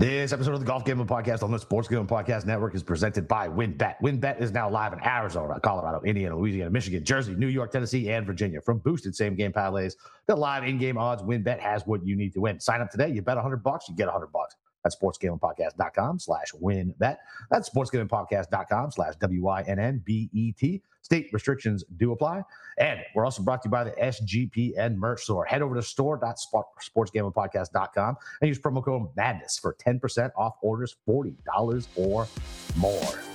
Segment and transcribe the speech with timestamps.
[0.00, 3.28] This episode of the Golf Gambling Podcast on the Sports Gambling Podcast Network is presented
[3.28, 3.94] by WynnBET.
[4.02, 8.26] WynnBET is now live in Arizona, Colorado, Indiana, Louisiana, Michigan, Jersey, New York, Tennessee, and
[8.26, 8.60] Virginia.
[8.60, 9.94] From boosted same game parlays
[10.26, 12.58] to live in-game odds, WynnBET has what you need to win.
[12.58, 13.08] Sign up today.
[13.08, 14.56] You bet 100 bucks, you get 100 bucks.
[14.84, 17.16] That's sportsgamblingpodcast.com slash wynnbet.
[17.50, 20.82] That's sportsgamblingpodcast.com slash W-Y-N-N-B-E-T.
[21.02, 22.42] State restrictions do apply.
[22.78, 25.44] And we're also brought to you by the SGPN merch store.
[25.44, 32.28] Head over to store.sportsgamblingpodcast.com and use promo code MADNESS for 10% off orders $40 or
[32.76, 33.33] more.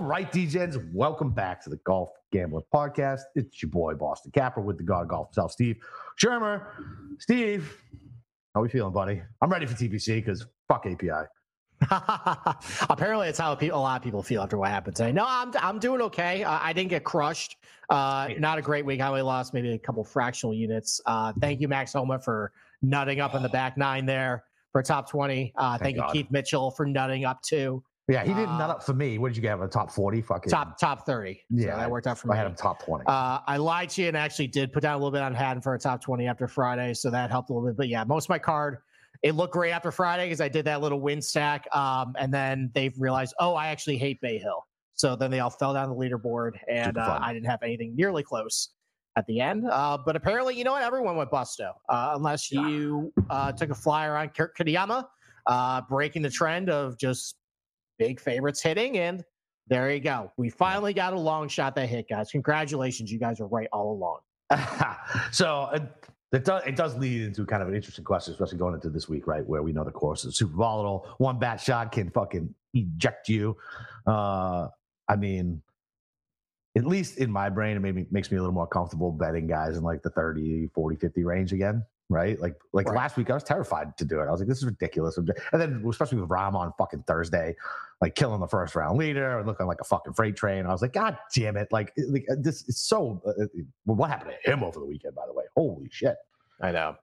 [0.00, 3.20] All right, DJs, welcome back to the Golf Gambling Podcast.
[3.34, 5.76] It's your boy, Boston Capper, with the God of Golf himself, Steve
[6.18, 6.68] Shermer.
[7.18, 7.76] Steve,
[8.54, 9.20] how we feeling, buddy?
[9.42, 11.26] I'm ready for TPC because fuck API.
[12.88, 15.12] Apparently, it's how a lot of people feel after what happened today.
[15.12, 16.44] No, I'm I'm doing okay.
[16.44, 17.58] Uh, I didn't get crushed.
[17.90, 19.02] Uh, not a great week.
[19.02, 21.02] I only lost maybe a couple fractional units.
[21.04, 25.10] Uh, thank you, Max Homa, for nutting up in the back nine there for top
[25.10, 25.52] twenty.
[25.58, 27.84] Uh, thank, thank you, Keith Mitchell, for nutting up too.
[28.10, 29.18] Yeah, he didn't nut up for me.
[29.18, 29.54] What did you get?
[29.54, 29.62] Him?
[29.62, 30.20] A top forty?
[30.20, 31.42] Fucking top top thirty.
[31.48, 32.34] Yeah, so that worked out for I me.
[32.34, 33.04] I had him top twenty.
[33.06, 35.62] Uh, I lied to you and actually did put down a little bit on Hatton
[35.62, 37.76] for a top twenty after Friday, so that helped a little bit.
[37.76, 38.78] But yeah, most of my card
[39.22, 41.66] it looked great after Friday because I did that little win stack.
[41.74, 44.66] Um, and then they've realized, oh, I actually hate Bay Hill.
[44.94, 48.22] So then they all fell down the leaderboard, and uh, I didn't have anything nearly
[48.22, 48.70] close
[49.16, 49.66] at the end.
[49.66, 50.82] Uh, but apparently, you know what?
[50.82, 55.06] Everyone went busto, uh, unless you uh, took a flyer on Kurt Kitayama,
[55.46, 57.36] uh, breaking the trend of just
[58.00, 58.98] big favorites hitting.
[58.98, 59.22] And
[59.68, 60.32] there you go.
[60.36, 62.30] We finally got a long shot that hit, guys.
[62.32, 63.12] Congratulations.
[63.12, 64.20] You guys are right all along.
[65.30, 65.78] so uh,
[66.32, 69.08] it does, it does lead into kind of an interesting question, especially going into this
[69.08, 69.46] week, right?
[69.46, 71.06] Where we know the course is super volatile.
[71.18, 73.56] One bat shot can fucking eject you.
[74.06, 74.68] Uh,
[75.06, 75.62] I mean,
[76.76, 79.76] at least in my brain, it maybe makes me a little more comfortable betting guys
[79.76, 81.84] in like the 30, 40, 50 range again.
[82.10, 82.40] Right.
[82.40, 82.96] Like, like right.
[82.96, 84.24] last week, I was terrified to do it.
[84.24, 85.16] I was like, this is ridiculous.
[85.16, 87.54] And then, especially with Rahm on fucking Thursday,
[88.00, 90.66] like killing the first round leader and looking like a fucking freight train.
[90.66, 91.68] I was like, God damn it.
[91.70, 93.44] Like, like this is so, uh,
[93.84, 95.44] what happened to him over the weekend, by the way?
[95.56, 96.16] Holy shit.
[96.60, 96.96] I know.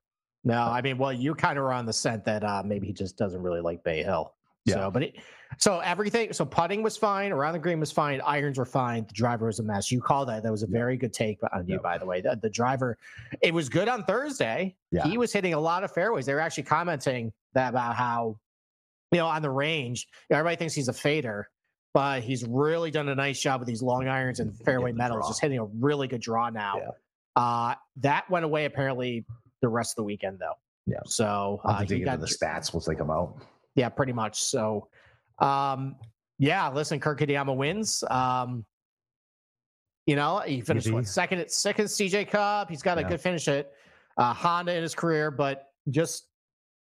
[0.44, 2.94] No, I mean, well, you kind of were on the scent that uh, maybe he
[2.94, 4.34] just doesn't really like Bay Hill.
[4.66, 4.75] Yeah.
[4.75, 5.16] So, but it,
[5.58, 9.13] so everything, so putting was fine, around the green was fine, irons were fine, the
[9.13, 9.91] driver was a mess.
[9.91, 10.44] You called that.
[10.44, 12.22] That was a very good take on you, by the way.
[12.22, 12.97] The, the, driver,
[13.41, 14.75] it was good on Thursday.
[14.91, 15.08] Yeah.
[15.08, 16.25] He was hitting a lot of fairways.
[16.25, 18.38] They were actually commenting that about how,
[19.12, 21.50] you know, on the range, everybody thinks he's a fader,
[21.94, 25.41] but he's really done a nice job with these long irons and fairway metals, just
[25.41, 26.78] hitting a really good draw now.
[26.78, 26.90] Yeah.
[27.35, 29.25] Uh, that went away apparently
[29.62, 30.56] the rest of the weekend, though.
[30.85, 31.00] Yeah.
[31.06, 33.41] So uh, he got the stats once they come out.
[33.75, 34.41] Yeah, pretty much.
[34.41, 34.88] So,
[35.40, 35.96] um,
[36.40, 36.70] yeah.
[36.70, 38.03] Listen, Kurt Kitayama wins.
[38.09, 38.66] Um,
[40.06, 42.70] you know, he finished what, second at second CJ Cup.
[42.70, 43.09] He's got a yeah.
[43.09, 43.72] good finish at
[44.18, 46.28] uh, Honda in his career, but just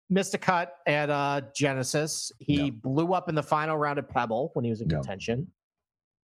[0.09, 2.31] missed a cut at uh, Genesis.
[2.39, 2.69] He yeah.
[2.69, 4.97] blew up in the final round at Pebble when he was in yeah.
[4.97, 5.47] contention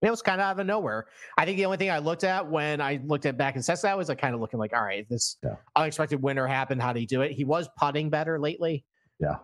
[0.04, 1.06] it was kind of out of nowhere.
[1.38, 3.96] I think the only thing I looked at when I looked at back in Cessna
[3.96, 5.38] was like kind of looking like, all right, this
[5.76, 6.82] unexpected winner happened.
[6.82, 7.32] How did he do it?
[7.32, 8.86] He was putting better lately.
[9.20, 9.38] Yeah.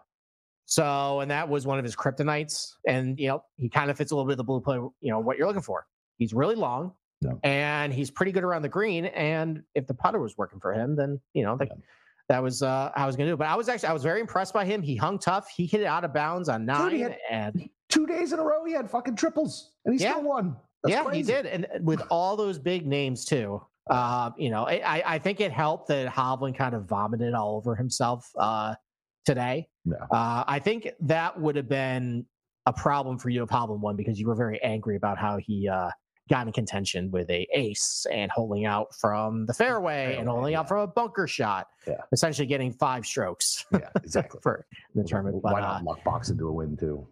[0.69, 2.75] So, and that was one of his kryptonites.
[2.87, 5.11] And, you know, he kind of fits a little bit of the blue play, you
[5.11, 5.87] know, what you're looking for.
[6.19, 7.31] He's really long yeah.
[7.43, 9.05] and he's pretty good around the green.
[9.05, 11.73] And if the putter was working for him, then, you know, the, yeah.
[12.27, 13.37] that was uh, I was going to do.
[13.37, 14.83] But I was actually, I was very impressed by him.
[14.83, 15.49] He hung tough.
[15.49, 16.91] He hit it out of bounds on nine.
[16.91, 20.11] Dude, had, and two days in a row he had fucking triples and he yeah.
[20.11, 20.55] still won.
[20.83, 21.17] That's yeah, crazy.
[21.17, 23.59] he did, and with all those big names too.
[23.89, 27.75] Uh, you know, I, I think it helped that Hovland kind of vomited all over
[27.75, 28.75] himself uh,
[29.25, 29.67] today.
[29.85, 29.95] Yeah.
[30.11, 32.25] Uh, I think that would have been
[32.65, 35.67] a problem for you a problem one, because you were very angry about how he
[35.67, 35.89] uh,
[36.29, 40.51] got in contention with a ace and holding out from the fairway, fairway and holding
[40.53, 40.59] yeah.
[40.59, 41.67] out from a bunker shot.
[41.87, 41.95] Yeah.
[42.11, 43.65] Essentially getting five strokes.
[43.71, 44.39] Yeah, exactly.
[44.43, 45.43] for the tournament.
[45.43, 47.07] Why but, not uh, luck box into a win too?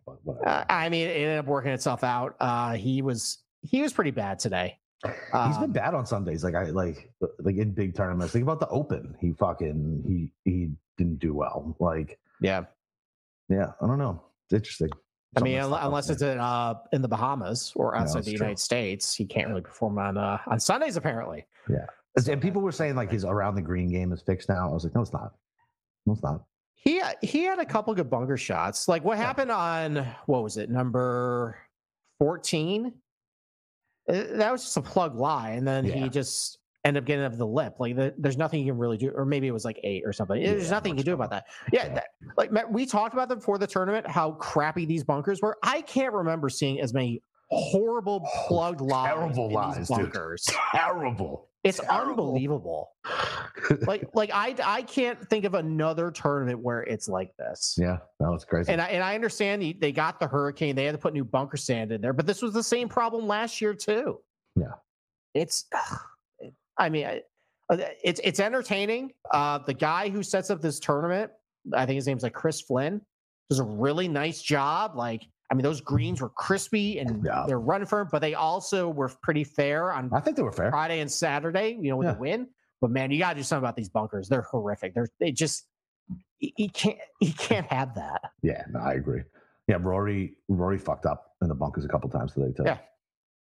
[0.46, 2.36] Uh, I mean, it ended up working itself out.
[2.40, 4.78] Uh, he was he was pretty bad today.
[5.04, 6.44] Um, He's been um, bad on Sundays.
[6.44, 8.34] Like I like like in big tournaments.
[8.34, 9.16] Think about the Open.
[9.20, 11.76] He fucking he he didn't do well.
[11.80, 12.64] Like yeah,
[13.50, 13.72] yeah.
[13.82, 14.24] I don't know.
[14.46, 14.90] It's interesting.
[15.36, 18.62] I mean, unless it's in, uh, in the Bahamas or outside the United true.
[18.62, 21.46] States, he can't really perform on uh, on Sundays apparently.
[21.70, 21.86] Yeah,
[22.28, 24.70] and people were saying like his around the green game is fixed now.
[24.70, 25.34] I was like, no, it's not.
[26.06, 26.44] No, it's not.
[26.74, 28.88] He he had a couple good bunker shots.
[28.88, 29.26] Like what yeah.
[29.26, 31.58] happened on what was it number
[32.18, 32.94] fourteen?
[34.10, 35.96] Uh, that was just a plug lie, and then yeah.
[35.96, 37.76] he just ended up getting up the lip.
[37.80, 40.14] Like the, there's nothing you can really do, or maybe it was like eight or
[40.14, 40.42] something.
[40.42, 41.46] There's yeah, nothing you can do about that.
[41.74, 42.08] Yeah, that,
[42.38, 45.58] like we talked about them before the tournament, how crappy these bunkers were.
[45.64, 49.14] I can't remember seeing as many horrible plugged lies.
[49.14, 50.46] Terrible lies, bunkers.
[50.46, 50.58] Dude.
[50.74, 51.47] Terrible.
[51.64, 52.26] It's Terrible.
[52.26, 52.92] unbelievable.
[53.88, 57.76] like like I I can't think of another tournament where it's like this.
[57.78, 58.72] yeah, that was crazy.
[58.72, 61.26] And I, and I understand the- they got the hurricane, they had to put new
[61.26, 64.20] bunker sand in there, but this was the same problem last year too.
[64.56, 64.74] Yeah.
[65.34, 65.66] it's.
[66.78, 67.22] I mean, I-
[67.70, 69.12] uh, it's it's entertaining.
[69.32, 71.32] Uh, the guy who sets up this tournament,
[71.74, 73.02] I think his name's like Chris Flynn,
[73.50, 74.96] does a really nice job.
[74.96, 77.46] Like, I mean, those greens were crispy and Yeah.
[77.48, 80.70] they're running firm, but they also were pretty fair on I think they were fair.
[80.72, 82.14] Friday and Saturday, you know, with Yeah.
[82.14, 82.48] the win.
[82.82, 84.28] But man, you got to do something about these bunkers.
[84.30, 84.94] They're horrific.
[84.94, 85.68] They're they just
[86.40, 88.22] you can't you can't have that.
[88.44, 89.24] Yeah, no, I agree.
[89.68, 92.64] Yeah, Rory Rory fucked up in the bunkers a couple times today too.
[92.66, 92.78] Yeah.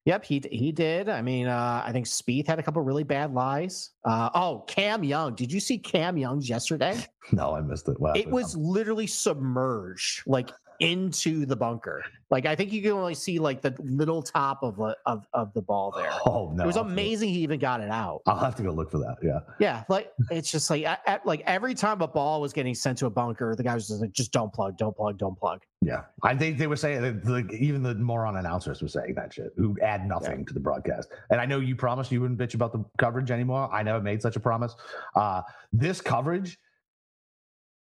[0.04, 1.08] Yep, he he did.
[1.08, 3.90] I mean, uh, I think Spieth had a couple really bad lies.
[4.04, 5.34] Uh, oh, Cam Young.
[5.34, 6.96] Did you see Cam Young's yesterday?
[7.32, 7.96] No, I missed it.
[8.14, 12.02] It was literally submerged, like into the bunker.
[12.30, 15.52] Like I think you can only see like the little top of a, of of
[15.54, 16.10] the ball there.
[16.26, 17.28] Oh no, it was I'll have to- amazing.
[17.28, 18.22] He even got it out.
[18.26, 19.16] I'll have to go look for that.
[19.22, 22.98] Yeah, Yeah, like it's just like at, like every time a ball was getting sent
[22.98, 25.62] to a bunker, the guy was just like, just don't plug, don't plug, don't plug.
[25.82, 26.02] yeah.
[26.22, 29.52] I think they were saying that the, even the moron announcers were saying that shit,
[29.56, 31.08] who add nothing to the broadcast.
[31.30, 33.68] And I know you promised you wouldn't bitch about the coverage anymore.
[33.72, 34.74] I never made such a promise.
[35.14, 35.42] Uh,
[35.72, 36.58] this coverage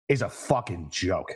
[0.08, 1.32] is a fucking joke.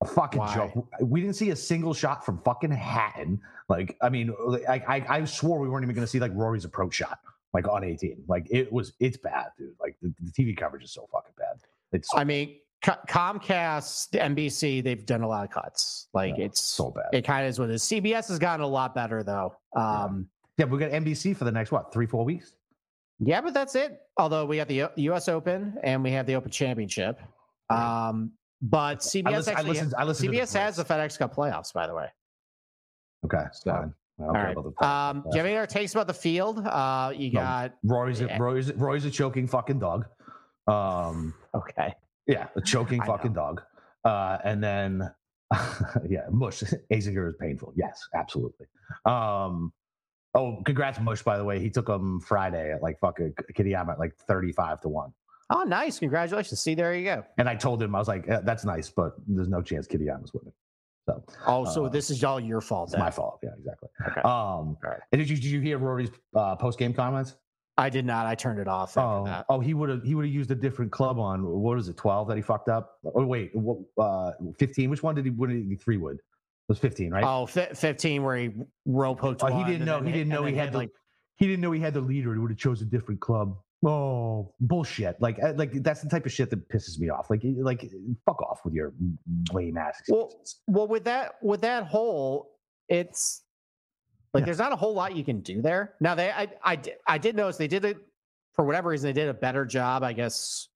[0.00, 0.54] A fucking Why?
[0.54, 0.88] joke.
[1.00, 3.40] We didn't see a single shot from fucking Hatton.
[3.68, 4.32] Like, I mean,
[4.68, 7.18] I I, I swore we weren't even going to see like Rory's approach shot,
[7.52, 8.22] like on 18.
[8.28, 9.74] Like it was, it's bad, dude.
[9.80, 11.56] Like the, the TV coverage is so fucking bad.
[11.92, 16.06] It's I mean, Comcast, the NBC, they've done a lot of cuts.
[16.14, 17.06] Like Yeah, it's so bad.
[17.12, 17.82] it kind of is what it is.
[17.82, 19.56] CBS has gotten a lot better though.
[19.74, 20.28] Um,
[20.58, 22.52] yeah, we got NBC for the next what three, four weeks.
[23.18, 23.40] yeah.
[23.40, 24.00] but that's it.
[24.16, 25.28] Although we have the U.S.
[25.28, 27.20] Open and we have the Open Championship.
[27.70, 28.32] Um,
[28.62, 30.84] but CBS I listen, I actually, I listened to CBS the has the.
[30.84, 32.08] FedEx Cup playoffs, by the way.
[33.24, 33.92] Okay, So.
[34.20, 34.56] I All right.
[34.82, 36.58] Um, do you have any other takes about the field?
[36.66, 37.40] Uh, you No.
[37.40, 38.38] got Roy's, a, Yeah.
[38.40, 40.06] Roy's, Roy's a choking fucking dog.
[40.66, 41.94] Um, okay.
[42.26, 43.62] yeah, a choking fucking dog.
[44.04, 45.08] Uh, and then,
[46.08, 46.62] yeah, Mush
[46.92, 47.72] Azinger is painful.
[47.76, 48.66] Yes, absolutely.
[49.04, 49.72] Um,
[50.34, 51.22] oh, congrats, Mush.
[51.22, 54.88] By the way, he took him Friday at like fucking Kitayama at like thirty-five to
[54.88, 55.12] one.
[55.50, 55.98] Oh, nice!
[55.98, 56.60] Congratulations.
[56.60, 57.24] See, there you go.
[57.38, 60.32] And I told him I was like, "Eh, "That's nice, but there's no chance Kitayama's
[60.34, 60.52] winning."
[61.06, 62.88] So Oh, so Uh, this is all your fault.
[62.88, 63.00] it's Then.
[63.00, 63.38] my fault.
[63.42, 63.88] Yeah, exactly.
[64.08, 64.20] Okay.
[64.20, 65.00] Um, right.
[65.10, 67.36] and did you did you hear Rory's uh, post game comments?
[67.78, 68.26] I did not.
[68.26, 69.46] I turned it off Oh, that.
[69.48, 71.96] oh, he would have he would have used a different club on what is it,
[71.96, 72.98] twelve that he fucked up?
[73.14, 74.90] Oh wait, what, uh, fifteen?
[74.90, 75.30] Which one did he?
[75.30, 76.16] What did he three wood?
[76.16, 76.22] It
[76.68, 77.24] was fifteen, right?
[77.24, 78.50] Oh, fi- 15 where he
[78.84, 80.02] rope hooked Oh, he didn't know.
[80.02, 80.78] He didn't know he then had the.
[80.78, 80.90] like
[81.36, 82.34] he didn't know he had the leader.
[82.34, 83.56] He would have chose a different club.
[83.86, 85.20] Oh bullshit!
[85.20, 87.30] Like, uh, like that's the type of shit that pisses me off.
[87.30, 87.88] Like, like
[88.26, 88.92] fuck off with your
[89.52, 90.00] lame ass.
[90.08, 90.32] Well,
[90.66, 92.50] well with that with that hole,
[92.88, 93.44] it's
[94.34, 94.46] like Yeah.
[94.46, 95.94] there's not a whole lot you can do there.
[96.00, 97.98] Now they I I I did notice they did it
[98.54, 100.68] for whatever reason they did a better job, I guess,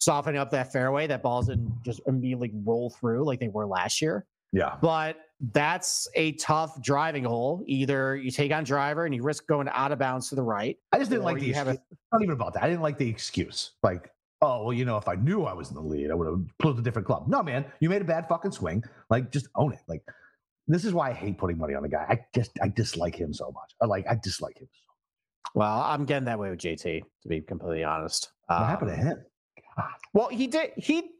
[0.00, 1.06] softening up that fairway.
[1.06, 4.24] That balls didn't just immediately roll through like they were last year.
[4.52, 5.16] Yeah, But
[5.52, 7.62] that's a tough driving hole.
[7.66, 10.76] Either you take on driver and you risk going out of bounds to the right.
[10.92, 11.46] I just didn't like the.
[11.46, 11.78] you have a-
[12.12, 12.62] not even about that.
[12.64, 13.72] I didn't like the excuse.
[13.82, 14.10] Like,
[14.42, 16.40] oh well, you know, if I knew I was in the lead, I would have
[16.58, 17.26] pulled a different club.
[17.28, 18.82] No, man, you made a bad fucking swing.
[19.10, 19.80] Like, just own it.
[19.86, 20.02] Like,
[20.66, 22.04] this is why I hate putting money on the guy.
[22.08, 23.74] I just I dislike him so much.
[23.80, 24.68] I like I dislike him.
[24.72, 28.30] So Well, I'm getting that way with JT, to be completely honest.
[28.48, 28.58] much.
[28.60, 29.24] What happened to Um, him?
[30.14, 30.72] Well, he did.
[30.76, 31.10] He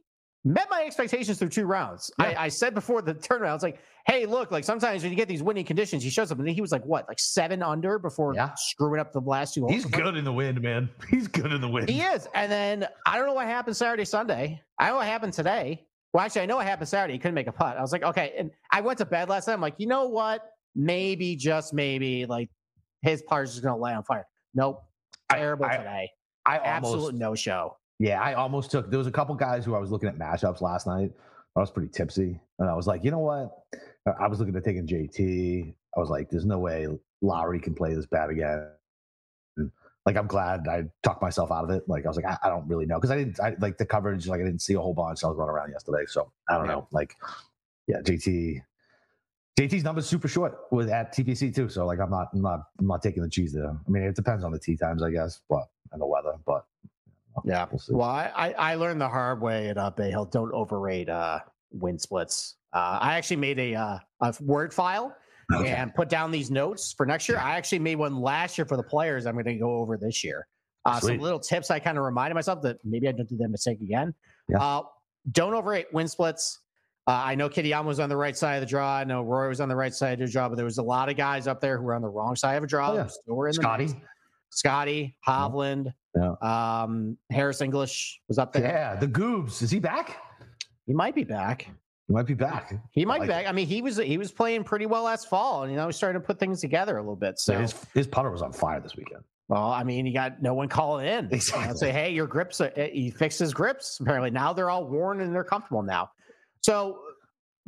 [0.45, 2.09] met my expectations through two rounds.
[2.19, 2.25] Yeah.
[2.37, 5.17] I, I said before the tournament, I was like, "Hey, look, like sometimes when you
[5.17, 7.99] get these winning conditions, he shows up." And he was like, "What, like seven under
[7.99, 8.51] before Yeah.
[8.55, 10.89] screwing up the last two holes?" He's good in the wind, man.
[11.09, 11.89] He's good in the wind.
[11.89, 12.27] He is.
[12.33, 14.61] And then I don't know what happened Saturday, Sunday.
[14.79, 15.85] I know what happened today.
[16.13, 17.13] Well, actually, I know what happened Saturday.
[17.13, 17.77] He couldn't make a putt.
[17.77, 18.33] I was like, okay.
[18.37, 19.53] And I went to bed last night.
[19.53, 20.41] I'm like, you know what?
[20.75, 22.49] Maybe, just maybe, like
[23.03, 24.25] his putter's just going to lay on fire.
[24.55, 24.81] Nope.
[25.31, 26.09] Terrible I- today.
[26.47, 27.77] I Absolute almost no show.
[27.99, 28.89] Yeah, I almost took.
[28.89, 31.11] There was a couple guys who I was looking at matchups last night.
[31.55, 33.51] I was pretty tipsy, and I was like, you know what?
[34.19, 35.73] I was looking at taking JT.
[35.95, 36.87] I was like, there's no way
[37.21, 38.67] Lowry can play this bad again.
[39.57, 39.71] And,
[40.05, 41.83] like, I'm glad I talked myself out of it.
[41.89, 43.85] Like, I was like, I, I don't really know because I didn't I, like the
[43.85, 44.27] coverage.
[44.27, 45.23] Like, I didn't see a whole bunch.
[45.23, 46.71] I was running around yesterday, so I don't Yeah.
[46.73, 46.87] know.
[46.91, 47.15] Like,
[47.87, 48.61] yeah, JT.
[49.59, 52.87] JT's number's super short with at TPC too, so like I'm not, I'm not, I'm
[52.87, 53.67] not taking the cheese there.
[53.69, 56.65] I mean, it depends on the tee times, I guess, but and the weather, but
[57.45, 57.65] Yeah.
[57.71, 57.93] we'll see.
[57.93, 60.25] Well, I, I learned the hard way at uh, Bay Hill.
[60.25, 61.39] Don't overrate uh,
[61.71, 62.55] wind splits.
[62.73, 65.15] Uh, I actually made a uh, a word file
[65.53, 65.71] Okay.
[65.71, 67.39] and put down these notes for next year.
[67.39, 69.25] I actually made one last year for the players.
[69.25, 70.45] I'm going to go over this year.
[70.85, 73.49] Uh, some little tips I kind of reminded myself that maybe I don't do that
[73.49, 74.13] mistake again.
[74.47, 74.61] Yeah.
[74.61, 74.83] Uh,
[75.31, 76.59] don't overrate wind splits.
[77.07, 78.97] Uh, I know Kitayama was on the right side of the draw.
[78.97, 80.83] I know Roy was on the right side of the draw, but there was a
[80.83, 82.91] lot of guys up there who were on the wrong side of a draw.
[82.91, 83.07] Oh, yeah.
[83.07, 83.89] still were in the Scotty.
[84.51, 86.33] Scotty, Hovland, Yeah.
[86.41, 88.63] um, Harris English was up there.
[88.63, 89.61] Yeah, the Goobs.
[89.61, 90.17] Is he back?
[90.85, 91.67] He might be back.
[92.07, 92.73] He might be back.
[92.91, 93.45] He might like be back.
[93.47, 95.95] I mean, he was he was playing pretty well last fall, and you know he's
[95.95, 97.37] starting to put things together a little bit.
[97.39, 99.23] So, So his his putter was on fire this weekend.
[99.47, 101.29] well, I mean, he got no one calling in.
[101.31, 101.77] Exactly.
[101.77, 102.59] say, hey, your grips.
[102.61, 103.99] Are, eh, he fixed his grips.
[103.99, 106.09] Apparently, now they're all worn and they're comfortable now.
[106.61, 106.99] So,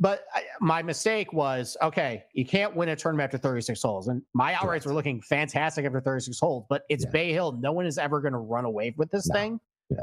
[0.02, 2.24] but I, my mistake was okay.
[2.34, 4.86] You can't win a tournament after 36 holes, and my outrights Correct.
[4.86, 6.66] were looking fantastic after 36 holes.
[6.68, 7.10] But it's Yeah.
[7.12, 7.52] Bay Hill.
[7.52, 9.34] No one is ever going to run away with this No.
[9.34, 9.60] thing.
[9.90, 9.98] Yeah.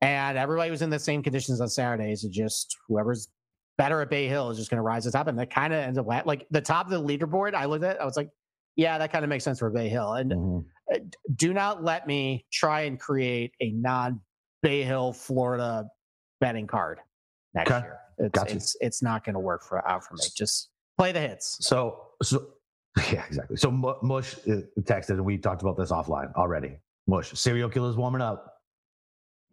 [0.00, 2.24] And everybody was in the same conditions on Saturdays.
[2.24, 3.28] It just whoever's
[3.76, 5.74] better at Bay Hill is just going to rise to the top, and that kind
[5.74, 7.54] of ends up like the top of the leaderboard.
[7.54, 8.30] I looked at, it, I was like,
[8.76, 10.14] yeah, that kind of makes sense for Bay Hill.
[10.14, 10.64] And Mhm.
[10.94, 10.98] uh,
[11.36, 14.18] do not let me try and create a non
[14.62, 15.84] Bay Hill, Florida
[16.40, 17.00] betting card
[17.52, 17.84] next Okay.
[17.84, 17.98] year.
[18.22, 18.54] It's, Gotcha.
[18.56, 20.22] it's it's not going to work for out for me.
[20.34, 21.58] Just play the hits.
[21.60, 22.46] So so
[23.12, 23.56] yeah, exactly.
[23.56, 26.78] So Mu- Mush uh, texted, and we talked about this offline already.
[27.06, 28.48] Mush, serial killer's warming up.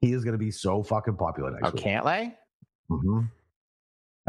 [0.02, 1.84] He is going to be so fucking popular next Oh, week.
[1.84, 2.34] can't they?
[2.92, 3.30] Mhm.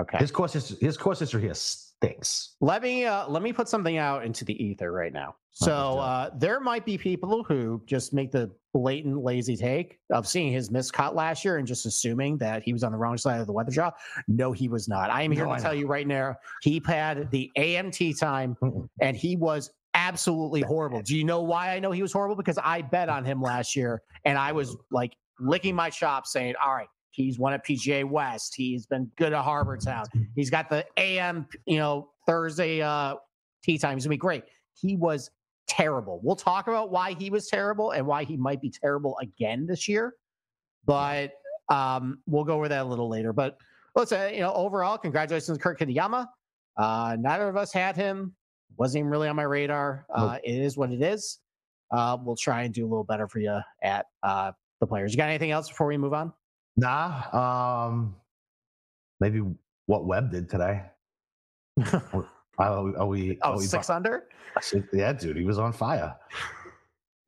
[0.00, 0.18] Okay.
[0.18, 1.54] His course history, his course history here
[2.02, 2.57] stinks.
[2.61, 5.37] Let me uh, let me put something out into the ether right now.
[5.52, 6.02] So let's do it.
[6.02, 10.71] uh, there might be people who just make the blatant lazy take of seeing his
[10.71, 13.52] miscut last year and just assuming that he was on the wrong side of the
[13.52, 13.90] weather jaw.
[14.28, 15.11] No, he was not.
[15.11, 18.57] I am here No, to tell you right now, he had the AMT time
[19.00, 21.02] and he was absolutely horrible.
[21.02, 22.37] Do you know why I know he was horrible?
[22.37, 26.54] Because I bet on him last year and I was like licking my chops saying,
[26.64, 26.88] all right,
[27.22, 28.54] he's won at PGA West.
[28.54, 30.04] He's been good at Harbor Town.
[30.34, 33.16] He's got the AM, you know, Thursday uh
[33.62, 33.96] tea time.
[33.96, 34.44] He's gonna be great.
[34.74, 35.30] He was
[35.68, 36.20] terrible.
[36.22, 39.88] We'll talk about why he was terrible and why he might be terrible again this
[39.88, 40.14] year.
[40.84, 41.32] But
[41.68, 43.32] um we'll go over that a little later.
[43.32, 43.58] But
[43.94, 46.26] listen, you know, overall, congratulations to Kurt Kitayama.
[46.76, 48.34] Uh neither of us had him.
[48.76, 50.06] Wasn't even really on my radar.
[50.14, 51.38] Uh it is what it is.
[51.90, 55.12] Uh we'll try and do a little better for you at uh the players.
[55.12, 56.32] You got anything else before we move on?
[56.80, 57.87] Nah.
[57.87, 58.16] Um.
[59.20, 59.42] Maybe
[59.87, 60.82] what Webb did today.
[61.92, 62.26] are,
[62.58, 62.94] are we?
[62.96, 64.25] Are we, Oh, we six under?
[64.56, 66.16] I yeah, dude, he was on fire.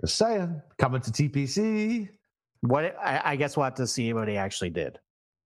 [0.01, 2.09] Just saying, coming to TPC.
[2.63, 4.99] What I, I guess we'll have to see what he actually did.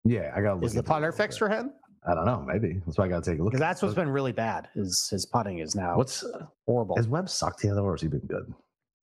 [0.05, 0.65] Yeah, I got.
[0.65, 1.73] Is the putter fixed for him?
[2.09, 2.43] I don't know.
[2.47, 3.53] Maybe that's why I got to take a look.
[3.53, 4.69] Because at that's what's been really bad.
[4.75, 6.25] Is his putting is now what's
[6.67, 6.97] horrible.
[6.97, 8.53] has Webb sucked the other, or has he been good?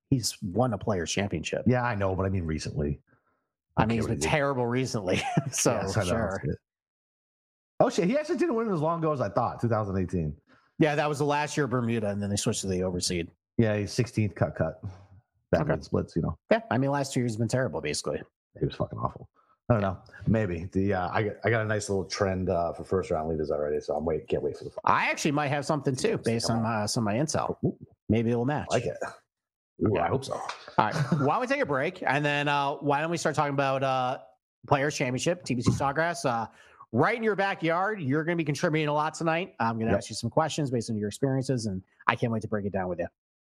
[0.09, 1.63] He's won a players championship.
[1.67, 2.99] Yeah, I know, but I mean recently.
[3.77, 4.29] I mean, he's been what he did?
[4.29, 5.21] terrible recently.
[5.51, 6.41] so Yes, sure.
[7.79, 9.61] Oh shit, he actually didn't win as long ago as I thought.
[9.61, 10.35] 2018.
[10.79, 13.27] Yeah, that was the last year of Bermuda, and then they switched to the overseed.
[13.57, 14.81] Yeah, he's 16th cut cut.
[15.51, 15.81] That Okay.
[15.81, 16.37] splits, you know.
[16.51, 18.21] Yeah, I mean, last two years has been terrible, basically.
[18.59, 19.29] He was fucking awful.
[19.69, 19.97] I don't know.
[20.27, 23.27] Maybe the uh, I got I got a nice little trend uh, for first round
[23.29, 24.71] leaders already, so I'm wait can't wait for the.
[24.85, 27.57] I actually might have something too, based on uh, some of my intel.
[28.07, 28.67] Maybe it'll match.
[28.71, 28.97] I like it.
[29.83, 30.03] Ooh, Yeah.
[30.05, 30.33] I hope so.
[30.33, 30.45] All
[30.77, 30.95] right.
[31.19, 33.83] Why don't we take a break and then uh, why don't we start talking about
[33.83, 34.19] uh,
[34.67, 36.25] Players Championship, TPC Sawgrass?
[36.25, 36.47] Uh,
[36.91, 38.01] right in your backyard.
[38.01, 39.53] You're going to be contributing a lot tonight.
[39.59, 39.97] I'm going to Yep.
[39.97, 42.71] ask you some questions based on your experiences, and I can't wait to break it
[42.73, 43.07] down with you.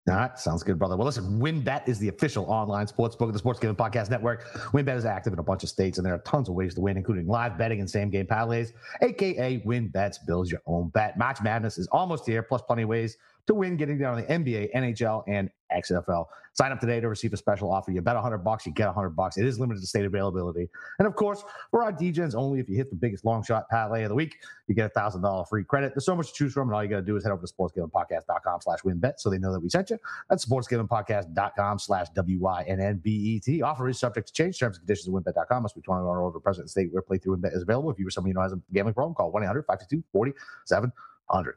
[0.09, 0.97] All right, sounds good, brother.
[0.97, 4.43] Well, listen, WynnBET is the official online sports book of the Sports Gambling Podcast Network.
[4.73, 6.81] WynnBET is active in a bunch of states, and there are tons of ways to
[6.81, 11.17] win, including live betting and same game parlays, aka WynnBET's builds your own bet.
[11.17, 14.27] Match Madness is almost here, plus plenty of ways to win, getting down on the
[14.27, 16.25] NBA, NHL, and XFL.
[16.53, 17.91] Sign up today to receive a special offer.
[17.91, 19.37] You bet 100 bucks, you get 100 bucks.
[19.37, 20.69] It is limited to state availability.
[20.99, 24.03] And of course, for our DGens only, if you hit the biggest long shot parlay
[24.03, 25.93] of the week, you get a thousand dollar free credit.
[25.95, 27.45] There's so much to choose from, and all you got to do is head over
[27.45, 29.97] to sportsgamblingpodcast.com slash wynnbet so they know that we sent you.
[30.29, 33.61] That's sportsgamblingpodcast.com slash W-Y-N-N-B-E-T.
[33.63, 34.59] Offer is subject to change.
[34.59, 35.63] Terms and conditions at wynnbet.com.
[35.63, 37.89] Must be 21 or over present state where playthrough wynnbet is available.
[37.89, 41.53] If you or someone you know has a gambling problem, call 1-800-522-4700.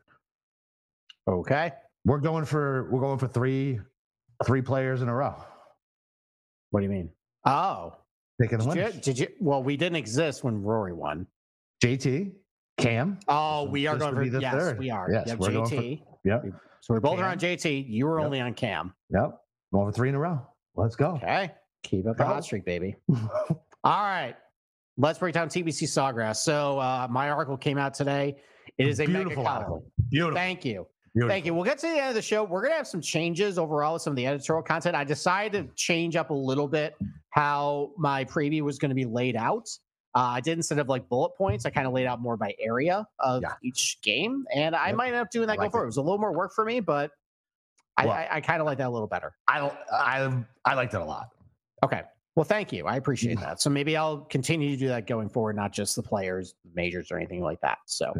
[1.28, 1.72] Okay.
[2.04, 3.80] We're going for we're going for three
[4.44, 5.34] three players in a row.
[6.70, 7.10] What do you mean?
[7.44, 7.94] Oh,
[8.40, 9.28] Picking the did you, did you?
[9.40, 11.26] Well, we didn't exist when Rory won.
[11.82, 12.32] JT,
[12.78, 13.18] Cam.
[13.28, 14.78] Oh, we are going for the yes, thard.
[14.78, 15.08] we are.
[15.10, 16.02] Yes, Yep, we're going for- JT.
[16.24, 16.44] Yep.
[16.80, 17.24] So we both Cam.
[17.30, 17.88] on JT.
[17.88, 18.24] You were Yep.
[18.26, 18.92] only on Cam.
[19.10, 19.38] Yep.
[19.72, 20.40] Going for three in a row.
[20.74, 21.12] Let's go.
[21.16, 21.52] Okay.
[21.82, 22.96] Keep up the hot streak, baby.
[23.10, 24.34] All right.
[24.98, 26.36] Let's break down TPC Sawgrass.
[26.36, 28.36] So uh, my article came out today.
[28.78, 29.56] It is a mega Beautiful column.
[29.62, 29.84] article.
[30.10, 30.36] Beautiful.
[30.36, 30.86] Thank you.
[31.16, 31.30] Beautiful.
[31.32, 31.54] Thank you.
[31.54, 32.44] We'll get to the end of the show.
[32.44, 34.94] We're going to have some changes overall with some of the editorial content.
[34.94, 36.94] I decided to change up a little bit
[37.30, 39.66] how my preview was going to be laid out.
[40.14, 42.54] Uh, I did instead of like bullet points, I kind of laid out more by
[42.58, 43.54] area of Yeah.
[43.64, 44.44] each game.
[44.54, 44.96] And I Yep.
[44.96, 45.84] might end up doing that I like forward.
[45.84, 45.86] it.
[45.86, 47.10] It was a little more work for me, but
[47.96, 49.34] I, Well- I, I kind of like that a little better.
[49.48, 51.28] I don't I I liked it a lot.
[51.82, 52.02] Okay.
[52.34, 52.86] Well, thank you.
[52.86, 53.62] I appreciate that.
[53.62, 57.16] So maybe I'll continue to do that going forward, not just the players, majors, or
[57.16, 57.78] anything like that.
[57.86, 58.10] So,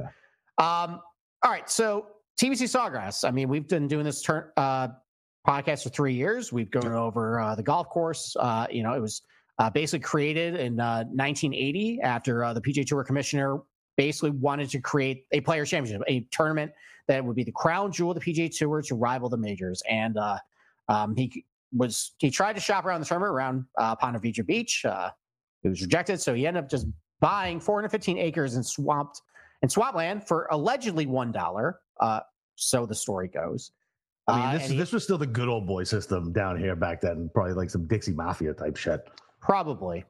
[0.57, 1.03] um,
[1.43, 1.69] all right.
[1.69, 2.07] So
[2.39, 3.27] TPC Sawgrass.
[3.27, 4.89] I mean, we've been doing this turn uh,
[5.47, 6.53] podcast for three years.
[6.53, 8.37] We've gone over uh, the golf course.
[8.39, 9.23] Uh, you know, it was
[9.59, 13.59] uh, basically created in 1980 uh, after uh, the PGA Tour commissioner
[13.97, 16.71] basically wanted to create a players championship, a tournament
[17.09, 19.83] that would be the crown jewel of the PGA Tour to rival the majors.
[19.89, 20.39] And uh,
[20.89, 24.85] um, he was he tried to shop around the tournament around uh, Ponte Vedra Beach.
[24.85, 25.11] Uh,
[25.63, 26.87] it was rejected, so he ended up just
[27.21, 29.23] buying 415 acres in swamped
[29.63, 31.81] in swampland for allegedly one dollar.
[32.01, 32.21] Uh,
[32.55, 33.73] so the story goes.
[34.29, 37.01] I mean, this, he, this was still the good old boy system down here back
[37.01, 37.31] then.
[37.33, 39.09] Probably like some Dixie Mafia type shit.
[39.41, 40.05] Probably.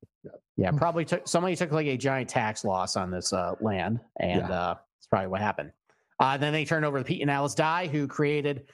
[0.56, 4.40] Yeah, probably took somebody took like a giant tax loss on this uh, land, and
[4.40, 4.50] yeah.
[4.50, 5.70] uh, that's probably what happened.
[6.18, 8.70] Uh, then they turned over to Pete and Alice Dye, who created,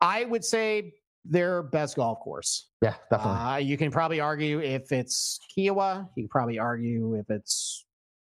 [0.00, 0.94] I would say,
[1.26, 2.68] their best golf course.
[2.80, 3.40] Yeah, definitely.
[3.40, 6.08] Uh, you can probably argue if it's Kiawah.
[6.16, 7.84] You can probably argue if it's.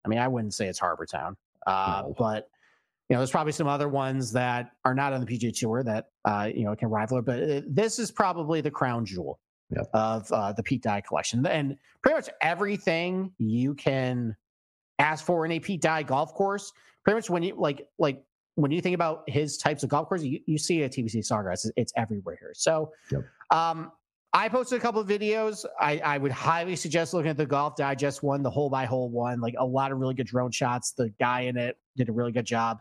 [0.06, 1.36] I mean, I wouldn't say it's Harbour Town,
[1.68, 2.16] uh, no.
[2.18, 2.48] but
[3.10, 6.08] you know, there's probably some other ones that are not on the PGA Tour that
[6.26, 7.26] uh, you know can rival it.
[7.26, 9.90] But uh, this is probably the crown jewel yep.
[9.94, 14.36] of uh, the Pete Dye collection, and pretty much everything you can
[15.00, 16.72] ask for in a Pete Dye golf course.
[17.04, 18.24] Pretty much when you like like
[18.56, 21.66] when you think about his types of golf courses, you, you see a TPC Sawgrass.
[21.66, 22.54] It's, it's everywhere here.
[22.56, 23.24] So, yep.
[23.50, 23.92] um,
[24.32, 25.66] I posted a couple of videos.
[25.80, 29.10] I, I, would highly suggest looking at the Golf Digest one, the hole by hole
[29.10, 29.42] one.
[29.42, 30.92] Like a lot of really good drone shots.
[30.92, 32.80] The guy in it did a really good job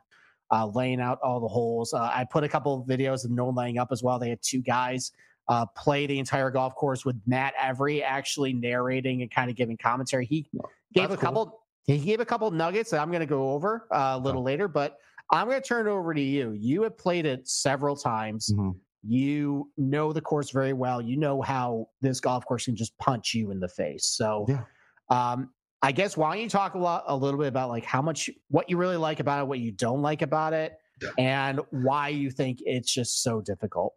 [0.52, 1.94] uh, laying out all the holes.
[1.94, 4.18] Uh, I put a couple of videos of no laying up as well.
[4.18, 5.12] They had two guys
[5.48, 9.76] uh, play the entire golf course with Matt Every actually narrating and kind of giving
[9.76, 10.26] commentary.
[10.26, 10.46] He
[10.94, 11.46] gave That's a couple.
[11.46, 11.58] Cool.
[11.84, 14.44] He gave a couple nuggets that I'm going to go over uh, a little oh.
[14.44, 14.98] later, but
[15.32, 16.52] I'm going to turn it over to you.
[16.52, 18.52] You have played it several times.
[18.52, 18.70] Mm-hmm.
[19.04, 21.02] You know the course very well.
[21.02, 24.04] You know how this golf course can just punch you in the face.
[24.04, 24.62] So, yeah.
[25.10, 25.50] um,
[25.82, 28.30] I guess why don't you talk a lot, a little bit about like how much,
[28.48, 30.74] what you really like about it, what you don't like about it,
[31.18, 33.94] and why you think it's just so difficult.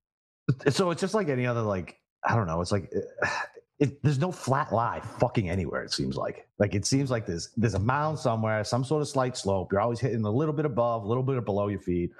[0.70, 2.62] So it's just like any other like I don't know.
[2.62, 3.27] It's like eh,
[3.80, 5.84] it, there's no flat lie fucking anywhere.
[5.84, 9.08] It seems like like it seems like there's there's a mound somewhere, some sort of
[9.08, 9.72] slight slope.
[9.72, 12.12] You're always hitting a little bit above, a little bit below your feet.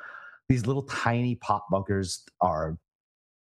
[0.48, 2.78] These little tiny pop bunkers are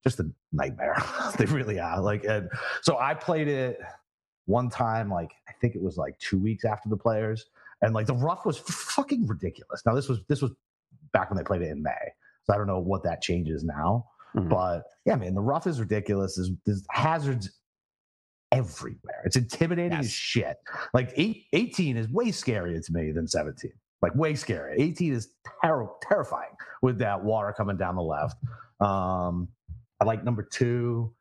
[0.05, 1.03] just a nightmare.
[1.39, 2.01] they really are.
[2.01, 2.51] Like, and
[2.83, 3.79] so I played it
[4.47, 5.11] one time.
[5.11, 7.47] Like I think it was like two weeks after the players,
[7.81, 9.83] and like the rough was fucking ridiculous.
[9.87, 10.53] Now this was this was
[11.13, 12.13] back when they played it in May,
[12.45, 14.07] so I don't know what that changes now.
[14.37, 14.49] Mm-hmm.
[14.49, 16.37] But yeah, man, the rough is ridiculous.
[16.37, 17.51] There's, there's hazards
[18.51, 19.23] everywhere.
[19.25, 20.05] It's intimidating yes.
[20.05, 20.57] as shit.
[20.95, 23.73] Like eight, 18 is way scarier to me than 17.
[24.01, 24.75] Like way scarier.
[24.79, 25.29] 18 is
[25.63, 26.51] ter- terrifying
[26.83, 28.37] with that water coming down the left.
[28.81, 29.49] Um,
[30.01, 31.13] I like number two.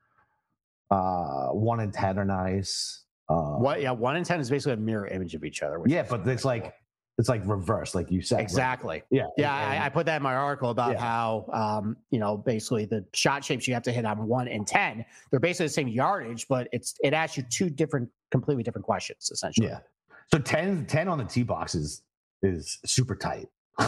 [0.90, 3.06] Uh, one and 10 are nice.
[3.32, 3.82] Uh, what?
[3.82, 5.82] Yeah, one and 10 is basically a mirror image of each other.
[5.86, 6.74] Yeah, but it's like,
[7.18, 8.40] it's like reverse, like you said.
[8.40, 8.96] Exactly.
[8.96, 9.04] Right?
[9.12, 9.28] Yeah.
[9.38, 9.72] Yeah.
[9.72, 11.02] And, I, I, put that in my article about yeah.
[11.02, 14.66] how, um, you know, basically the shot shapes you have to hit on one and
[14.66, 18.86] 10, they're basically the same yardage, but it's, it asks you two different, completely different
[18.86, 19.68] questions, essentially.
[19.68, 19.80] Yeah.
[20.34, 22.02] So 10, 10 on the tee box is,
[22.42, 23.48] is super tight.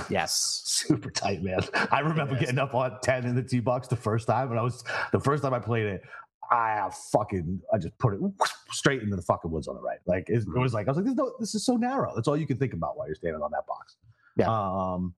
[0.10, 0.62] Yes.
[0.66, 1.60] super tight, man.
[1.92, 4.52] I remember getting up on 10 in the tee box the first time.
[4.52, 6.02] And I was, the first time I played it,
[6.54, 8.20] I fucking I just put it
[8.72, 10.00] straight into the fucking woods on the right.
[10.06, 12.14] Like it, it was like I was like, this, no, this is so narrow.
[12.16, 13.96] That's all you can think about while you're standing on that box.
[14.38, 14.50] Yeah.
[14.50, 15.16] Um,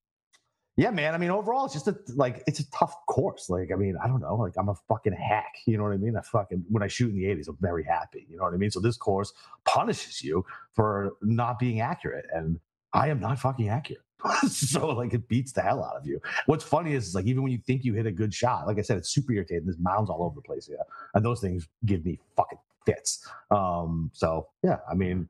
[0.78, 1.14] yeah, man.
[1.14, 3.50] I mean, overall, it's just a like it's a tough course.
[3.50, 4.36] Like, I mean, I don't know.
[4.36, 5.54] Like, I'm a fucking hack.
[5.66, 6.18] You know what I mean?
[6.18, 8.26] I fucking when I shoot in the 80s, I'm very happy.
[8.30, 8.72] You know what I mean?
[8.72, 9.34] So this course
[9.66, 12.60] punishes you for not being accurate, and
[12.94, 14.05] I am not fucking accurate.
[14.50, 16.20] so like it beats the hell out of you.
[16.46, 18.80] What's funny is, is like even when you think you hit a good shot, like
[18.80, 19.66] I said, it's super irritating.
[19.66, 23.28] There's mounds all over the place, yeah, and those things give me fucking fits.
[23.52, 25.30] Um, so yeah, I mean,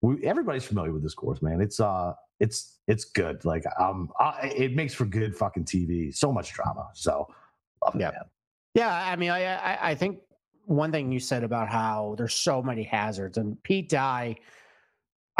[0.00, 1.60] we, everybody's familiar with this course, man.
[1.60, 3.44] It's uh, it's it's good.
[3.44, 6.14] Like um, I, it makes for good fucking TV.
[6.14, 6.88] So much drama.
[6.94, 7.28] So
[7.84, 8.10] love it, yeah.
[8.10, 8.24] man.
[8.74, 10.18] Yeah, I mean, I, I I think
[10.64, 14.36] one thing you said about how there's so many hazards, and Pete Dye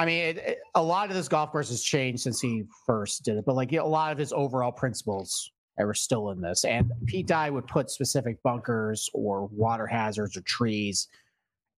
[0.03, 3.25] I mean, it, it, a lot of this golf course has changed since he first
[3.25, 6.41] did it, but like you know, a lot of his overall principles are still in
[6.41, 6.65] this.
[6.65, 11.07] And Pete Dye would put specific bunkers or water hazards or trees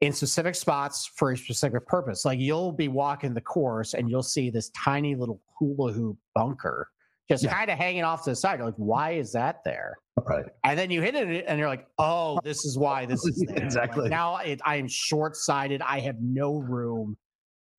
[0.00, 2.24] in specific spots for a specific purpose.
[2.24, 6.88] Like you'll be walking the course and you'll see this tiny little hula hoop bunker
[7.28, 7.54] just yeah.
[7.54, 8.58] kind of hanging off to the side.
[8.58, 9.96] You're like, why is that there?
[10.26, 10.46] Right.
[10.64, 13.62] And then you hit it and you're like, oh, this is why this is there.
[13.62, 14.02] exactly.
[14.04, 15.82] Like now it, I am short sighted.
[15.82, 17.18] I have no room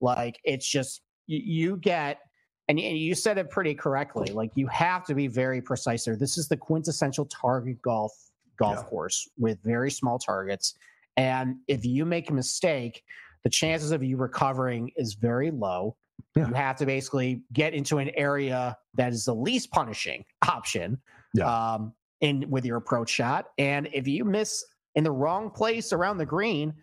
[0.01, 2.19] like it's just you, you get
[2.67, 4.31] and you said it pretty correctly.
[4.34, 6.15] Like you have to be very precise there.
[6.15, 8.12] This is the quintessential target golf
[8.58, 8.84] golf yeah.
[8.84, 10.75] course with very small targets.
[11.17, 13.03] And if you make a mistake,
[13.43, 15.95] the chances of you recovering is very low.
[16.36, 16.47] Yeah.
[16.47, 20.97] You have to basically get into an area that is the least punishing option.
[21.34, 21.73] Yeah.
[21.73, 23.47] Um, in with your approach shot.
[23.58, 26.73] And if you miss in the wrong place around the green,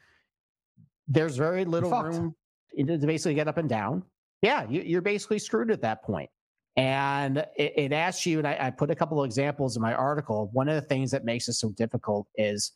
[1.09, 2.35] there's very little room
[2.77, 4.03] to basically get up and down.
[4.43, 6.29] Yeah, you, are basically screwed at that point.
[6.77, 9.95] And it, it asks you, and I, I put a couple of examples in my
[9.95, 10.51] article.
[10.53, 12.73] One of the things that makes it so difficult is